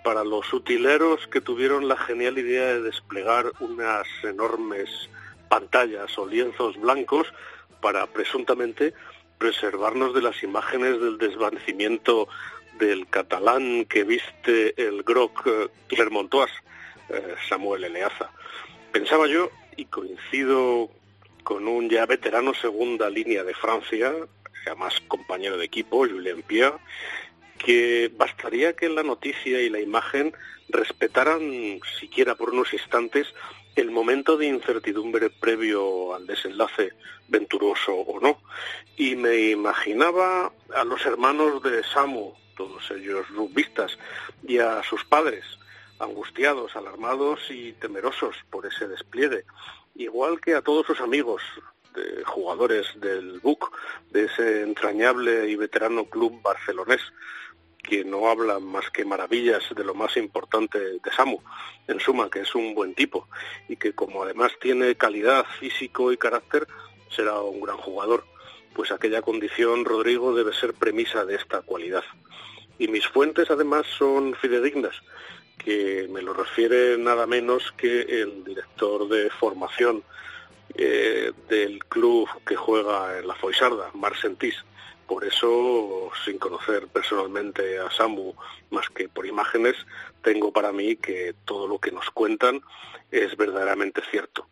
para 0.06 0.24
los 0.24 0.54
utileros 0.54 1.26
que 1.26 1.42
tuvieron 1.42 1.88
la 1.88 1.98
genial 1.98 2.38
idea 2.38 2.66
de 2.76 2.84
desplegar 2.84 3.52
unas 3.60 4.06
enormes 4.24 5.10
pantallas 5.50 6.16
o 6.20 6.28
lienzos 6.28 6.80
blancos 6.80 7.34
para 7.82 8.06
presuntamente 8.06 8.94
preservarnos 9.40 10.14
de 10.14 10.22
las 10.22 10.44
imágenes 10.44 11.02
del 11.02 11.18
desvanecimiento 11.18 12.28
del 12.78 13.08
catalán 13.08 13.86
que 13.86 14.04
viste 14.04 14.80
el 14.80 15.02
groc 15.02 15.42
eh, 15.48 15.70
Clermontois, 15.88 16.52
eh, 17.10 17.34
Samuel 17.50 17.86
Eleaza. 17.86 18.30
Pensaba 18.92 19.26
yo, 19.26 19.50
y 19.76 19.86
coincido 19.86 20.92
con 21.44 21.68
un 21.68 21.90
ya 21.90 22.06
veterano 22.06 22.54
segunda 22.54 23.10
línea 23.10 23.44
de 23.44 23.56
Francia, 23.56 24.14
además 24.68 25.02
compañero 25.08 25.58
de 25.58 25.66
equipo, 25.66 26.08
Julien 26.08 26.44
Pierre, 26.44 26.78
que 27.58 28.12
bastaría 28.16 28.74
que 28.74 28.90
la 28.90 29.04
noticia 29.04 29.62
y 29.62 29.70
la 29.70 29.80
imagen 29.80 30.34
respetaran, 30.70 31.80
siquiera 32.00 32.36
por 32.36 32.52
unos 32.52 32.74
instantes, 32.74 33.28
el 33.76 33.92
momento 33.92 34.38
de 34.38 34.48
incertidumbre 34.48 35.30
previo 35.30 36.16
al 36.16 36.26
desenlace 36.26 36.94
venturoso 37.28 37.94
o 37.94 38.20
no. 38.20 38.40
Y 38.98 39.16
me 39.16 39.50
imaginaba 39.50 40.52
a 40.74 40.84
los 40.84 41.06
hermanos 41.06 41.62
de 41.64 41.84
Samu, 41.84 42.34
todos 42.56 42.90
ellos 42.92 43.28
rugbyistas, 43.30 43.98
y 44.48 44.60
a 44.60 44.82
sus 44.84 45.04
padres, 45.04 45.44
angustiados, 46.00 46.76
alarmados 46.76 47.40
y 47.50 47.74
temerosos 47.74 48.36
por 48.50 48.66
ese 48.66 48.88
despliegue, 48.88 49.44
igual 49.96 50.40
que 50.40 50.56
a 50.56 50.62
todos 50.62 50.86
sus 50.86 51.02
amigos, 51.02 51.42
de 51.96 52.24
jugadores 52.24 52.88
del 52.96 53.40
BUC, 53.40 53.72
de 54.12 54.26
ese 54.26 54.62
entrañable 54.64 55.50
y 55.50 55.56
veterano 55.56 56.06
club 56.06 56.42
barcelonés, 56.42 57.02
que 57.88 58.04
no 58.04 58.30
habla 58.30 58.60
más 58.60 58.90
que 58.90 59.06
maravillas 59.06 59.64
de 59.76 59.84
lo 59.84 59.94
más 59.94 60.18
importante 60.18 60.80
de 60.80 61.12
Samu, 61.16 61.40
en 61.88 62.00
suma, 62.00 62.30
que 62.30 62.40
es 62.40 62.56
un 62.56 62.74
buen 62.74 62.96
tipo 62.96 63.28
y 63.70 63.76
que 63.76 63.94
como 63.94 64.24
además 64.24 64.52
tiene 64.60 64.96
calidad 64.96 65.46
físico 65.60 66.12
y 66.12 66.18
carácter, 66.18 66.68
será 67.10 67.40
un 67.42 67.62
gran 67.62 67.78
jugador. 67.78 68.26
Pues 68.74 68.92
aquella 68.92 69.22
condición, 69.22 69.86
Rodrigo, 69.86 70.36
debe 70.36 70.54
ser 70.54 70.74
premisa 70.74 71.26
de 71.26 71.36
esta 71.36 71.62
cualidad. 71.62 72.04
Y 72.78 72.88
mis 72.88 73.08
fuentes 73.08 73.50
además 73.50 73.86
son 73.98 74.36
fidedignas, 74.36 74.96
que 75.58 76.08
me 76.12 76.22
lo 76.22 76.34
refiere 76.34 76.98
nada 76.98 77.26
menos 77.26 77.72
que 77.78 78.02
el 78.02 78.44
director 78.44 79.08
de 79.08 79.30
formación 79.30 80.04
eh, 80.78 81.32
del 81.50 81.80
club 81.86 82.28
que 82.46 82.56
juega 82.56 83.20
en 83.20 83.28
la 83.28 83.36
Foisarda, 83.36 83.92
Mar 83.94 84.14
por 85.08 85.24
eso, 85.24 86.10
sin 86.24 86.40
conocer 86.40 86.88
personalmente 86.88 87.78
a 87.78 87.92
Samu 87.92 88.34
más 88.72 88.90
que 88.90 89.08
por 89.08 89.28
imágenes, 89.28 89.76
tengo 90.24 90.52
para 90.52 90.72
mí 90.72 90.96
que 90.96 91.36
todo 91.46 91.68
lo 91.68 91.78
que 91.78 91.92
nos 91.92 92.10
cuentan 92.10 92.62
es 93.12 93.38
verdaderamente 93.38 94.02
cierto. 94.10 94.48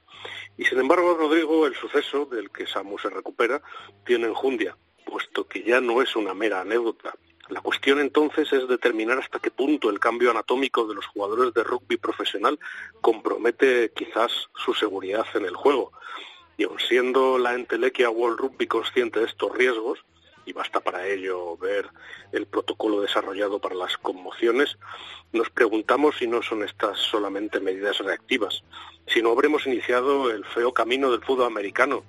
Y 0.55 0.65
sin 0.65 0.80
embargo, 0.80 1.15
Rodrigo, 1.15 1.65
el 1.65 1.76
suceso 1.76 2.26
del 2.26 2.51
que 2.51 2.67
Samu 2.67 2.99
se 2.99 3.09
recupera 3.09 3.61
tiene 4.05 4.28
enjundia, 4.28 4.78
puesto 5.05 5.47
que 5.47 5.63
ya 5.63 5.82
no 5.82 6.01
es 6.03 6.15
una 6.15 6.36
mera 6.36 6.61
anécdota. 6.61 7.15
La 7.50 7.60
cuestión 7.60 8.00
entonces 8.00 8.52
es 8.54 8.68
determinar 8.70 9.20
hasta 9.20 9.39
qué 9.39 9.52
punto 9.52 9.89
el 9.89 10.00
cambio 10.00 10.32
anatómico 10.32 10.88
de 10.88 10.96
los 10.96 11.06
jugadores 11.08 11.54
de 11.54 11.64
rugby 11.64 11.98
profesional 11.98 12.58
compromete 13.02 13.91
quizás 13.94 14.32
su 14.56 14.74
seguridad 14.74 15.26
en 15.34 15.46
el 15.46 15.56
juego. 15.56 15.91
Y 16.58 16.64
aun 16.64 16.80
siendo 16.80 17.38
la 17.38 17.54
entelequia 17.54 18.10
World 18.10 18.39
Rugby 18.39 18.68
consciente 18.68 19.20
de 19.20 19.26
estos 19.26 19.52
riesgos, 19.58 20.00
y 20.46 20.54
basta 20.54 20.80
para 20.80 21.06
ello 21.06 21.58
ver 21.58 21.89
el 22.32 22.46
protocolo 22.46 23.02
desarrollado 23.02 23.60
para 23.60 23.76
las 23.76 23.98
conmociones, 23.98 24.78
nos 25.34 25.50
preguntamos 25.50 26.16
si 26.18 26.28
no 26.28 26.41
son 26.41 26.64
estas 26.64 26.98
solamente 26.98 27.60
medidas 27.60 27.98
reactivas, 28.00 28.64
si 29.08 29.22
no 29.22 29.32
habremos 29.32 29.68
iniciado 29.68 30.32
el 30.32 30.46
feo 30.46 30.74
camino 30.74 31.12
del 31.12 31.24
fútbol 31.24 31.48
americano, 31.48 32.04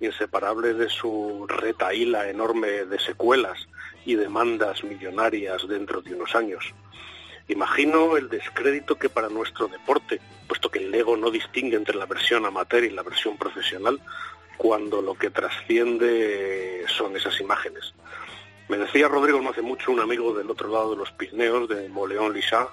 inseparable 0.00 0.74
de 0.74 0.88
su 0.88 1.46
retaíla 1.46 2.28
enorme 2.28 2.86
de 2.86 2.98
secuelas 2.98 3.68
y 4.04 4.14
demandas 4.14 4.82
millonarias 4.84 5.66
dentro 5.68 6.00
de 6.00 6.14
unos 6.14 6.34
años. 6.34 6.74
Imagino 7.48 8.16
el 8.16 8.28
descrédito 8.28 8.96
que 8.96 9.08
para 9.08 9.28
nuestro 9.28 9.66
deporte, 9.66 10.20
puesto 10.46 10.70
que 10.70 10.78
el 10.78 10.90
Lego 10.90 11.16
no 11.16 11.30
distingue 11.30 11.76
entre 11.76 11.96
la 11.96 12.06
versión 12.06 12.46
amateur 12.46 12.84
y 12.84 12.90
la 12.90 13.02
versión 13.02 13.36
profesional, 13.36 14.00
cuando 14.56 15.02
lo 15.02 15.14
que 15.14 15.30
trasciende 15.30 16.84
son 16.86 17.16
esas 17.16 17.40
imágenes. 17.40 17.94
Me 18.68 18.78
decía 18.78 19.08
Rodrigo 19.08 19.40
no 19.40 19.50
hace 19.50 19.62
mucho, 19.62 19.90
un 19.90 19.98
amigo 19.98 20.32
del 20.32 20.48
otro 20.48 20.68
lado 20.68 20.92
de 20.92 20.96
los 20.96 21.10
Pirineos, 21.10 21.68
de 21.68 21.88
Moleón 21.88 22.32
Lisa, 22.32 22.68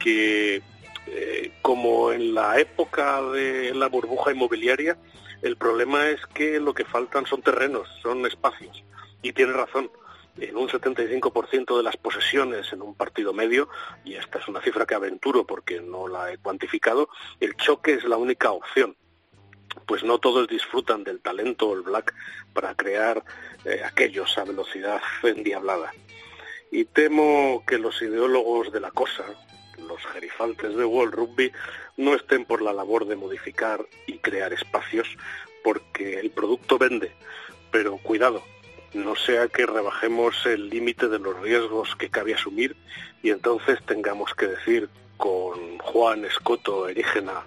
que 0.00 0.62
eh, 1.06 1.52
como 1.62 2.10
en 2.10 2.34
la 2.34 2.58
época 2.58 3.22
de 3.22 3.72
la 3.74 3.88
burbuja 3.88 4.32
inmobiliaria, 4.32 4.96
el 5.42 5.56
problema 5.56 6.08
es 6.08 6.24
que 6.26 6.58
lo 6.58 6.74
que 6.74 6.84
faltan 6.84 7.26
son 7.26 7.42
terrenos, 7.42 7.88
son 8.02 8.26
espacios. 8.26 8.82
Y 9.22 9.32
tiene 9.32 9.52
razón, 9.52 9.90
en 10.38 10.56
un 10.56 10.68
75% 10.68 11.76
de 11.76 11.82
las 11.82 11.96
posesiones 11.96 12.72
en 12.72 12.82
un 12.82 12.94
partido 12.94 13.32
medio, 13.32 13.68
y 14.04 14.14
esta 14.14 14.38
es 14.38 14.48
una 14.48 14.62
cifra 14.62 14.86
que 14.86 14.94
aventuro 14.94 15.46
porque 15.46 15.80
no 15.80 16.08
la 16.08 16.32
he 16.32 16.38
cuantificado, 16.38 17.08
el 17.40 17.56
choque 17.56 17.94
es 17.94 18.04
la 18.04 18.16
única 18.16 18.52
opción 18.52 18.96
pues 19.86 20.04
no 20.04 20.18
todos 20.18 20.48
disfrutan 20.48 21.04
del 21.04 21.20
talento 21.20 21.68
All 21.68 21.82
Black 21.82 22.14
para 22.52 22.74
crear 22.74 23.24
eh, 23.64 23.82
aquellos 23.84 24.36
a 24.38 24.44
velocidad 24.44 25.00
endiablada. 25.22 25.92
Y 26.70 26.84
temo 26.84 27.62
que 27.66 27.78
los 27.78 28.00
ideólogos 28.00 28.72
de 28.72 28.80
la 28.80 28.90
cosa, 28.90 29.24
los 29.78 30.00
gerifantes 30.06 30.74
de 30.74 30.84
World 30.84 31.14
Rugby, 31.14 31.52
no 31.96 32.14
estén 32.14 32.44
por 32.44 32.62
la 32.62 32.72
labor 32.72 33.06
de 33.06 33.16
modificar 33.16 33.84
y 34.06 34.18
crear 34.18 34.52
espacios, 34.52 35.08
porque 35.62 36.18
el 36.18 36.30
producto 36.30 36.78
vende. 36.78 37.12
Pero 37.70 37.98
cuidado, 37.98 38.42
no 38.94 39.16
sea 39.16 39.48
que 39.48 39.66
rebajemos 39.66 40.46
el 40.46 40.68
límite 40.68 41.08
de 41.08 41.18
los 41.18 41.38
riesgos 41.40 41.94
que 41.96 42.10
cabe 42.10 42.34
asumir 42.34 42.76
y 43.22 43.30
entonces 43.30 43.78
tengamos 43.86 44.34
que 44.34 44.46
decir 44.46 44.88
con 45.16 45.78
Juan 45.78 46.24
Escoto 46.24 46.88
Erígena 46.88 47.42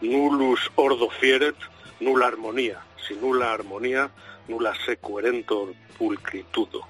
nullus 0.00 0.70
ordo 0.76 1.10
fieret, 1.10 1.56
nula 2.00 2.26
armonía. 2.26 2.80
Sin 3.06 3.20
nula 3.20 3.52
armonía, 3.52 4.10
nula 4.48 4.74
sequerentor 4.86 5.74
pulcritudo. 5.98 6.86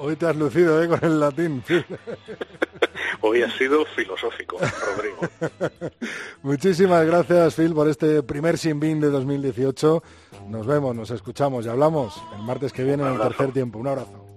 Hoy 0.00 0.16
te 0.16 0.26
has 0.26 0.36
lucido 0.36 0.82
¿eh? 0.82 0.88
con 0.88 1.00
el 1.02 1.20
latín. 1.20 1.62
Hoy 3.20 3.42
ha 3.42 3.50
sido 3.50 3.84
filosófico, 3.96 4.58
Rodrigo. 4.58 5.20
Muchísimas 6.42 7.04
gracias, 7.04 7.56
Phil, 7.56 7.74
por 7.74 7.88
este 7.88 8.22
primer 8.22 8.58
Sin 8.58 8.78
Bin 8.78 9.00
de 9.00 9.10
2018. 9.10 10.02
Nos 10.48 10.66
vemos, 10.66 10.94
nos 10.94 11.10
escuchamos 11.10 11.66
y 11.66 11.68
hablamos 11.68 12.14
el 12.36 12.42
martes 12.42 12.72
que 12.72 12.84
viene 12.84 13.02
en 13.02 13.14
el 13.14 13.20
tercer 13.20 13.52
tiempo. 13.52 13.78
Un 13.78 13.88
abrazo. 13.88 14.27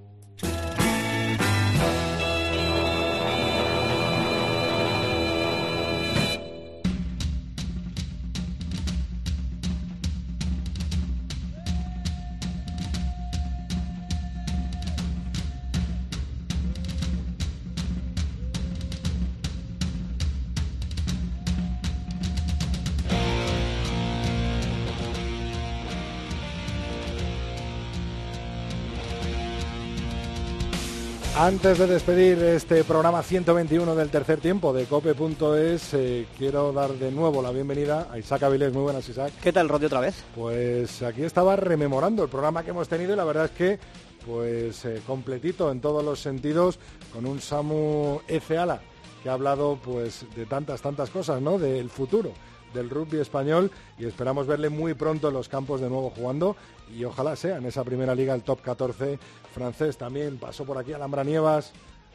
Antes 31.41 31.79
de 31.79 31.87
despedir 31.87 32.37
este 32.43 32.83
programa 32.83 33.23
121 33.23 33.95
del 33.95 34.11
tercer 34.11 34.39
tiempo 34.39 34.73
de 34.73 34.85
cope.es, 34.85 35.91
eh, 35.95 36.27
quiero 36.37 36.71
dar 36.71 36.91
de 36.91 37.11
nuevo 37.11 37.41
la 37.41 37.49
bienvenida 37.49 38.07
a 38.11 38.19
Isaac 38.19 38.43
Avilés. 38.43 38.71
Muy 38.71 38.83
buenas, 38.83 39.09
Isaac. 39.09 39.33
¿Qué 39.41 39.51
tal, 39.51 39.67
Rodri, 39.67 39.87
otra 39.87 40.01
vez? 40.01 40.23
Pues 40.35 41.01
aquí 41.01 41.23
estaba 41.23 41.55
rememorando 41.55 42.21
el 42.21 42.29
programa 42.29 42.61
que 42.61 42.69
hemos 42.69 42.87
tenido 42.87 43.13
y 43.13 43.15
la 43.15 43.23
verdad 43.23 43.45
es 43.45 43.51
que 43.51 43.79
pues 44.23 44.85
eh, 44.85 45.01
completito 45.07 45.71
en 45.71 45.81
todos 45.81 46.05
los 46.05 46.19
sentidos 46.19 46.77
con 47.11 47.25
un 47.25 47.41
Samu 47.41 48.19
Eceala 48.27 48.79
que 49.23 49.29
ha 49.29 49.33
hablado 49.33 49.79
pues 49.83 50.27
de 50.35 50.45
tantas, 50.45 50.79
tantas 50.83 51.09
cosas, 51.09 51.41
¿no? 51.41 51.57
Del 51.57 51.89
futuro 51.89 52.33
del 52.74 52.89
rugby 52.89 53.19
español 53.19 53.72
y 53.97 54.05
esperamos 54.05 54.47
verle 54.47 54.69
muy 54.69 54.93
pronto 54.93 55.28
en 55.30 55.34
los 55.34 55.49
campos 55.49 55.82
de 55.82 55.89
nuevo 55.89 56.09
jugando 56.15 56.55
y 56.95 57.03
ojalá 57.05 57.36
sea 57.36 57.57
en 57.57 57.65
esa 57.65 57.84
primera 57.84 58.13
liga 58.15 58.34
el 58.34 58.41
top 58.43 58.61
14 58.61 59.19
francés 59.53 59.97
también. 59.97 60.38
Pasó 60.38 60.65
por 60.65 60.78
aquí 60.78 60.93
Alhambra 60.93 61.24
Nievas, 61.24 61.72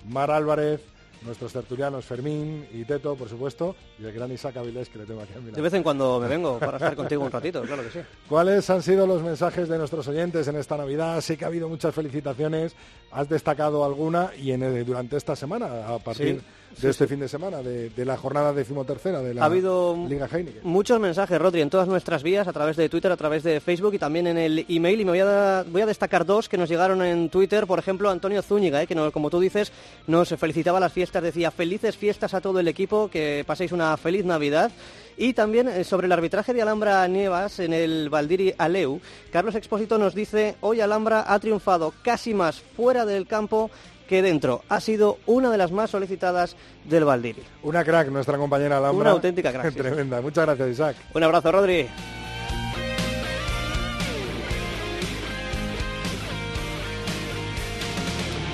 Mar 0.08 0.30
Álvarez, 0.30 0.80
nuestros 1.22 1.50
tertulianos 1.52 2.04
Fermín 2.04 2.66
y 2.72 2.84
Teto, 2.84 3.16
por 3.16 3.28
supuesto, 3.28 3.74
y 3.98 4.04
el 4.04 4.12
gran 4.12 4.30
Isaac 4.30 4.58
Avilés 4.58 4.88
que 4.90 4.98
le 4.98 5.06
tengo 5.06 5.22
aquí 5.22 5.32
a 5.34 5.38
mi 5.38 5.44
lado. 5.46 5.56
De 5.56 5.62
vez 5.62 5.72
en 5.72 5.82
cuando 5.82 6.20
me 6.20 6.28
vengo 6.28 6.58
para 6.58 6.76
estar 6.76 6.94
contigo 6.94 7.24
un 7.24 7.32
ratito, 7.32 7.62
claro 7.62 7.82
que 7.82 7.90
sí. 7.90 7.98
¿Cuáles 8.28 8.68
han 8.68 8.82
sido 8.82 9.06
los 9.06 9.22
mensajes 9.22 9.66
de 9.68 9.78
nuestros 9.78 10.06
oyentes 10.08 10.46
en 10.46 10.56
esta 10.56 10.76
Navidad? 10.76 11.20
Sé 11.22 11.36
que 11.38 11.44
ha 11.44 11.48
habido 11.48 11.68
muchas 11.70 11.94
felicitaciones. 11.94 12.76
¿Has 13.10 13.28
destacado 13.30 13.84
alguna 13.84 14.30
y 14.38 14.52
en 14.52 14.62
el- 14.62 14.84
durante 14.84 15.16
esta 15.16 15.34
semana, 15.34 15.88
a 15.88 15.98
partir 15.98 16.40
Sí, 16.40 16.46
de 16.80 16.90
este 16.90 17.06
fin 17.06 17.20
de 17.20 17.28
semana, 17.28 17.62
de, 17.62 17.88
de 17.90 18.04
la 18.04 18.16
jornada 18.16 18.52
decimotercera 18.52 19.20
de 19.22 19.32
la 19.34 19.42
Ha 19.42 19.46
habido 19.46 19.96
Liga 20.08 20.28
Heineken? 20.30 20.60
muchos 20.64 21.00
mensajes, 21.00 21.38
Rodri, 21.40 21.62
en 21.62 21.70
todas 21.70 21.88
nuestras 21.88 22.22
vías, 22.22 22.46
a 22.46 22.52
través 22.52 22.76
de 22.76 22.88
Twitter, 22.88 23.10
a 23.10 23.16
través 23.16 23.42
de 23.42 23.60
Facebook 23.60 23.94
y 23.94 23.98
también 23.98 24.26
en 24.26 24.36
el 24.36 24.66
email. 24.68 25.00
Y 25.00 25.04
me 25.04 25.12
voy 25.12 25.20
a, 25.20 25.64
voy 25.66 25.80
a 25.82 25.86
destacar 25.86 26.26
dos 26.26 26.48
que 26.48 26.58
nos 26.58 26.68
llegaron 26.68 27.00
en 27.02 27.30
Twitter. 27.30 27.66
Por 27.66 27.78
ejemplo, 27.78 28.10
Antonio 28.10 28.42
Zúñiga, 28.42 28.82
eh, 28.82 28.86
que 28.86 28.94
nos- 28.94 29.12
como 29.12 29.30
tú 29.30 29.40
dices, 29.40 29.72
nos 30.06 30.28
felicitaba 30.28 30.78
las 30.78 30.92
fiestas. 30.92 31.22
Decía, 31.22 31.50
felices 31.50 31.96
fiestas 31.96 32.34
a 32.34 32.40
todo 32.42 32.60
el 32.60 32.68
equipo, 32.68 33.08
que 33.08 33.42
paséis 33.46 33.72
una 33.72 33.96
feliz 33.96 34.24
Navidad. 34.26 34.70
Y 35.18 35.32
también 35.32 35.68
eh, 35.68 35.82
sobre 35.82 36.06
el 36.08 36.12
arbitraje 36.12 36.52
de 36.52 36.60
Alhambra 36.60 37.08
Nievas 37.08 37.58
en 37.58 37.72
el 37.72 38.10
Valdiri 38.10 38.52
Aleu, 38.58 39.00
Carlos 39.32 39.54
Expósito 39.54 39.96
nos 39.96 40.14
dice, 40.14 40.56
hoy 40.60 40.82
Alhambra 40.82 41.24
ha 41.26 41.38
triunfado 41.38 41.94
casi 42.02 42.34
más 42.34 42.60
fuera 42.60 43.06
del 43.06 43.26
campo 43.26 43.70
que 44.06 44.22
dentro. 44.22 44.62
Ha 44.68 44.80
sido 44.80 45.18
una 45.26 45.50
de 45.50 45.58
las 45.58 45.72
más 45.72 45.90
solicitadas 45.90 46.56
del 46.84 47.04
Valdiri. 47.04 47.42
Una 47.62 47.84
crack, 47.84 48.08
nuestra 48.08 48.38
compañera 48.38 48.78
Alhambra. 48.78 49.02
Una 49.02 49.10
auténtica 49.12 49.52
crack, 49.52 49.70
sí. 49.72 49.78
Tremenda. 49.78 50.20
Muchas 50.20 50.46
gracias, 50.46 50.68
Isaac. 50.70 50.96
Un 51.14 51.22
abrazo, 51.22 51.52
Rodri. 51.52 51.88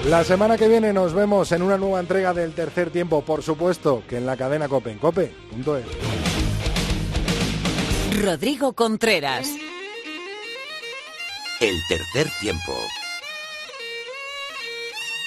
La 0.09 0.25
semana 0.25 0.59
que 0.59 0.67
viene 0.67 0.93
nos 0.93 1.15
vemos 1.15 1.53
en 1.53 1.63
una 1.63 1.79
nueva 1.79 2.01
entrega 2.01 2.35
del 2.35 2.53
tercer 2.55 2.91
tiempo, 2.91 3.23
por 3.23 3.43
supuesto, 3.43 4.03
que 4.09 4.17
en 4.17 4.27
la 4.27 4.37
cadena 4.37 4.69
Cope, 4.69 4.91
en 4.91 4.99
cope.es. 4.99 5.85
Rodrigo 8.21 8.73
Contreras. 8.73 9.49
El 11.61 11.77
tercer 11.89 12.27
tiempo. 12.41 12.73